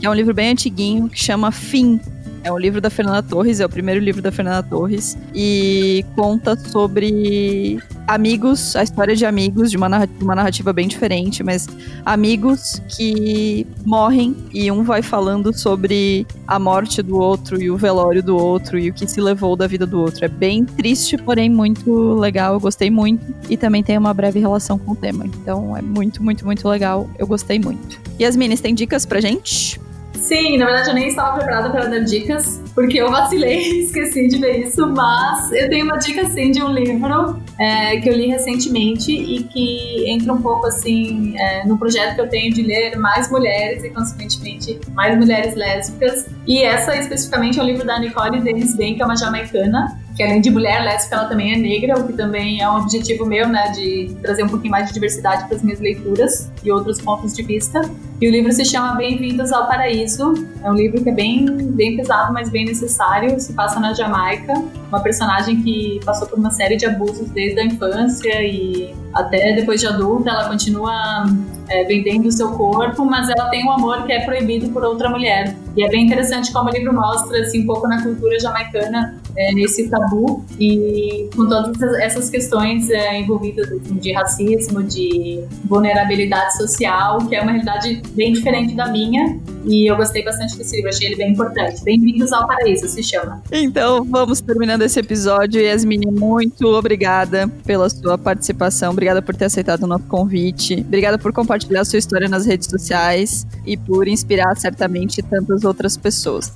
é 0.01 0.09
um 0.09 0.13
livro 0.13 0.33
bem 0.33 0.51
antiguinho, 0.51 1.09
que 1.09 1.19
chama 1.19 1.51
Fim. 1.51 1.99
É 2.43 2.51
um 2.51 2.57
livro 2.57 2.79
da 2.79 2.89
Fernanda 2.89 3.21
Torres, 3.21 3.59
é 3.59 3.65
o 3.65 3.69
primeiro 3.69 3.99
livro 3.99 4.21
da 4.21 4.31
Fernanda 4.31 4.63
Torres, 4.63 5.17
e 5.35 6.05
conta 6.15 6.55
sobre 6.55 7.79
amigos, 8.07 8.77
a 8.77 8.83
história 8.83 9.13
de 9.13 9.25
amigos, 9.25 9.69
de 9.69 9.75
uma 9.75 9.89
narrativa, 9.89 10.23
uma 10.23 10.35
narrativa 10.35 10.71
bem 10.71 10.87
diferente, 10.87 11.43
mas 11.43 11.67
amigos 12.05 12.81
que 12.87 13.67
morrem 13.85 14.35
e 14.53 14.71
um 14.71 14.83
vai 14.83 15.01
falando 15.01 15.53
sobre 15.53 16.25
a 16.47 16.57
morte 16.57 17.01
do 17.01 17.17
outro 17.17 17.61
e 17.61 17.69
o 17.69 17.77
velório 17.77 18.23
do 18.23 18.37
outro 18.37 18.79
e 18.79 18.89
o 18.89 18.93
que 18.93 19.05
se 19.05 19.19
levou 19.19 19.57
da 19.57 19.67
vida 19.67 19.85
do 19.85 19.99
outro. 19.99 20.23
É 20.23 20.29
bem 20.29 20.63
triste, 20.63 21.17
porém 21.17 21.49
muito 21.49 22.13
legal, 22.13 22.53
eu 22.53 22.59
gostei 22.59 22.89
muito, 22.89 23.35
e 23.49 23.57
também 23.57 23.83
tem 23.83 23.97
uma 23.97 24.13
breve 24.13 24.39
relação 24.39 24.79
com 24.79 24.93
o 24.93 24.95
tema. 24.95 25.25
Então 25.25 25.75
é 25.75 25.81
muito, 25.81 26.23
muito, 26.23 26.45
muito 26.45 26.67
legal, 26.69 27.09
eu 27.19 27.27
gostei 27.27 27.59
muito. 27.59 27.99
Yasmin, 28.19 28.55
tem 28.55 28.73
dicas 28.73 29.05
pra 29.05 29.19
gente? 29.19 29.79
Sim, 30.29 30.59
na 30.59 30.65
verdade 30.67 30.89
eu 30.89 30.93
nem 30.93 31.07
estava 31.07 31.37
preparada 31.37 31.71
para 31.71 31.87
dar 31.87 31.99
dicas, 32.01 32.61
porque 32.75 33.01
eu 33.01 33.09
vacilei 33.09 33.81
esqueci 33.81 34.27
de 34.27 34.37
ver 34.37 34.59
isso, 34.59 34.87
mas 34.87 35.51
eu 35.53 35.67
tenho 35.67 35.85
uma 35.85 35.97
dica 35.97 36.23
sim 36.29 36.51
de 36.51 36.61
um 36.61 36.71
livro 36.71 37.41
é, 37.59 37.99
que 37.99 38.07
eu 38.07 38.15
li 38.15 38.27
recentemente 38.27 39.11
e 39.11 39.43
que 39.45 40.07
entra 40.07 40.31
um 40.31 40.39
pouco 40.39 40.67
assim 40.67 41.35
é, 41.35 41.65
no 41.65 41.79
projeto 41.79 42.13
que 42.13 42.21
eu 42.21 42.29
tenho 42.29 42.53
de 42.53 42.61
ler 42.61 42.95
mais 42.95 43.31
mulheres 43.31 43.83
e, 43.83 43.89
consequentemente, 43.89 44.79
mais 44.93 45.17
mulheres 45.17 45.55
lésbicas. 45.55 46.27
E 46.45 46.61
essa 46.61 46.95
especificamente 46.95 47.59
é 47.59 47.63
um 47.63 47.65
livro 47.65 47.83
da 47.83 47.99
Nicole 47.99 48.39
Dennis 48.39 48.75
Ben, 48.75 48.93
que 48.93 49.01
é 49.01 49.05
uma 49.05 49.17
jamaicana, 49.17 49.99
que 50.19 50.23
além 50.23 50.41
de 50.41 50.51
mulher 50.51 50.83
lésbica, 50.83 51.15
ela 51.15 51.29
também 51.29 51.53
é 51.53 51.55
negra, 51.55 51.97
o 51.97 52.05
que 52.05 52.11
também 52.11 52.61
é 52.61 52.69
um 52.69 52.75
objetivo 52.75 53.25
meu, 53.25 53.47
né, 53.47 53.71
de 53.71 54.13
trazer 54.21 54.43
um 54.43 54.49
pouquinho 54.49 54.71
mais 54.71 54.87
de 54.87 54.93
diversidade 54.93 55.47
para 55.47 55.55
as 55.55 55.63
minhas 55.63 55.79
leituras 55.79 56.51
e 56.61 56.69
outros 56.69 56.99
pontos 56.99 57.33
de 57.33 57.41
vista. 57.41 57.79
E 58.19 58.27
o 58.27 58.29
livro 58.29 58.51
se 58.51 58.65
chama 58.65 58.95
Bem-vindos 58.95 59.53
ao 59.53 59.65
Paraíso. 59.65 60.33
É 60.61 60.69
um 60.69 60.73
livro 60.73 61.01
que 61.01 61.09
é 61.09 61.13
bem, 61.13 61.45
bem 61.71 61.95
pesado, 61.95 62.33
mas 62.33 62.49
bem 62.49 62.65
necessário. 62.65 63.39
Se 63.39 63.53
passa 63.53 63.79
na 63.79 63.93
Jamaica, 63.93 64.55
uma 64.89 65.01
personagem 65.01 65.61
que 65.61 66.01
passou 66.03 66.27
por 66.27 66.37
uma 66.37 66.51
série 66.51 66.75
de 66.75 66.85
abusos 66.85 67.29
desde 67.29 67.57
a 67.61 67.63
infância 67.63 68.43
e 68.43 68.93
até 69.13 69.53
depois 69.53 69.79
de 69.79 69.87
adulta, 69.87 70.31
ela 70.31 70.49
continua 70.49 71.27
é, 71.69 71.83
vendendo 71.85 72.27
o 72.27 72.31
seu 72.31 72.51
corpo, 72.51 73.05
mas 73.05 73.29
ela 73.29 73.49
tem 73.49 73.65
um 73.65 73.71
amor 73.71 74.05
que 74.05 74.11
é 74.11 74.25
proibido 74.25 74.69
por 74.69 74.83
outra 74.83 75.09
mulher. 75.09 75.55
E 75.77 75.83
é 75.83 75.89
bem 75.89 76.05
interessante 76.05 76.51
como 76.51 76.69
o 76.69 76.73
livro 76.73 76.93
mostra 76.93 77.39
assim, 77.39 77.63
um 77.63 77.65
pouco 77.65 77.87
na 77.87 78.01
cultura 78.01 78.39
jamaicana 78.39 79.19
é, 79.37 79.51
tabu 79.89 80.43
e 80.59 81.29
com 81.35 81.47
todas 81.47 81.81
essas 82.01 82.29
questões 82.29 82.89
é, 82.89 83.19
envolvidas 83.19 83.67
de 83.83 84.11
racismo, 84.11 84.83
de 84.83 85.43
vulnerabilidade 85.65 86.57
social, 86.57 87.19
que 87.27 87.35
é 87.35 87.41
uma 87.41 87.51
realidade 87.51 88.01
bem 88.11 88.33
diferente 88.33 88.75
da 88.75 88.87
minha. 88.87 89.39
E 89.65 89.89
eu 89.89 89.95
gostei 89.95 90.23
bastante 90.23 90.57
desse 90.57 90.75
livro, 90.75 90.89
achei 90.89 91.07
ele 91.07 91.15
bem 91.15 91.31
importante. 91.31 91.83
Bem-vindos 91.83 92.31
ao 92.31 92.47
Paraíso, 92.47 92.87
se 92.87 93.03
chama. 93.03 93.41
Então, 93.51 94.03
vamos 94.03 94.41
terminando 94.41 94.81
esse 94.83 94.99
episódio. 94.99 95.61
Yasmine, 95.61 96.07
muito 96.11 96.67
obrigada 96.67 97.47
pela 97.65 97.89
sua 97.89 98.17
participação, 98.17 98.91
obrigada 98.91 99.21
por 99.21 99.35
ter 99.35 99.45
aceitado 99.45 99.83
o 99.83 99.87
nosso 99.87 100.05
convite, 100.05 100.83
obrigada 100.85 101.17
por 101.17 101.33
compartilhar 101.33 101.83
sua 101.85 101.99
história 101.99 102.27
nas 102.27 102.45
redes 102.45 102.67
sociais 102.67 103.45
e 103.65 103.75
por 103.77 104.07
inspirar 104.07 104.55
certamente 104.57 105.21
tantas 105.21 105.63
outras 105.63 105.97
pessoas. 105.97 106.51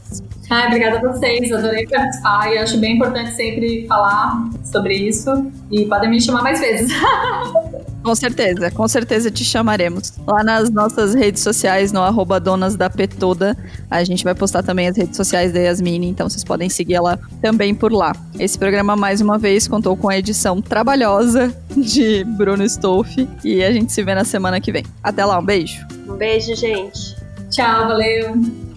Ah, 0.50 0.68
obrigada 0.68 0.98
a 0.98 1.14
vocês, 1.14 1.52
adorei 1.52 1.88
participar 1.88 2.52
e 2.52 2.58
acho 2.58 2.78
bem 2.78 2.96
importante 2.96 3.32
sempre 3.32 3.86
falar 3.88 4.50
sobre 4.72 4.96
isso 4.96 5.52
e 5.72 5.86
podem 5.86 6.10
me 6.10 6.22
chamar 6.22 6.44
mais 6.44 6.60
vezes. 6.60 6.92
Com 8.04 8.14
certeza, 8.16 8.70
com 8.70 8.86
certeza 8.86 9.32
te 9.32 9.46
chamaremos. 9.46 10.12
Lá 10.28 10.44
nas 10.44 10.70
nossas 10.70 11.14
redes 11.14 11.42
sociais, 11.42 11.94
no 11.94 12.02
arroba 12.02 12.38
Donas 12.38 12.76
da 12.76 12.90
Petoda, 12.90 13.58
a 13.90 14.04
gente 14.04 14.26
vai 14.26 14.36
postar 14.36 14.62
também 14.62 14.90
as 14.90 14.98
redes 14.98 15.16
sociais 15.16 15.54
da 15.54 15.62
Yasmine, 15.62 16.08
então 16.08 16.30
vocês 16.30 16.44
podem 16.44 16.68
seguir 16.68 16.96
ela 16.96 17.18
também 17.42 17.74
por 17.74 17.94
lá. 17.94 18.14
Esse 18.38 18.60
programa, 18.60 18.98
mais 18.98 19.22
uma 19.22 19.38
vez, 19.38 19.70
contou 19.70 19.96
com 19.96 20.10
a 20.10 20.18
edição 20.18 20.62
trabalhosa 20.62 21.56
de 21.78 22.26
Bruno 22.26 22.66
Stolfi 22.66 23.26
e 23.42 23.64
a 23.64 23.72
gente 23.72 23.94
se 23.94 24.04
vê 24.04 24.14
na 24.14 24.26
semana 24.26 24.60
que 24.60 24.72
vem. 24.74 24.84
Até 25.02 25.24
lá, 25.24 25.40
um 25.40 25.46
beijo. 25.46 25.88
Um 26.06 26.18
beijo, 26.18 26.54
gente. 26.58 27.16
Tchau, 27.50 27.88
valeu. 27.88 28.73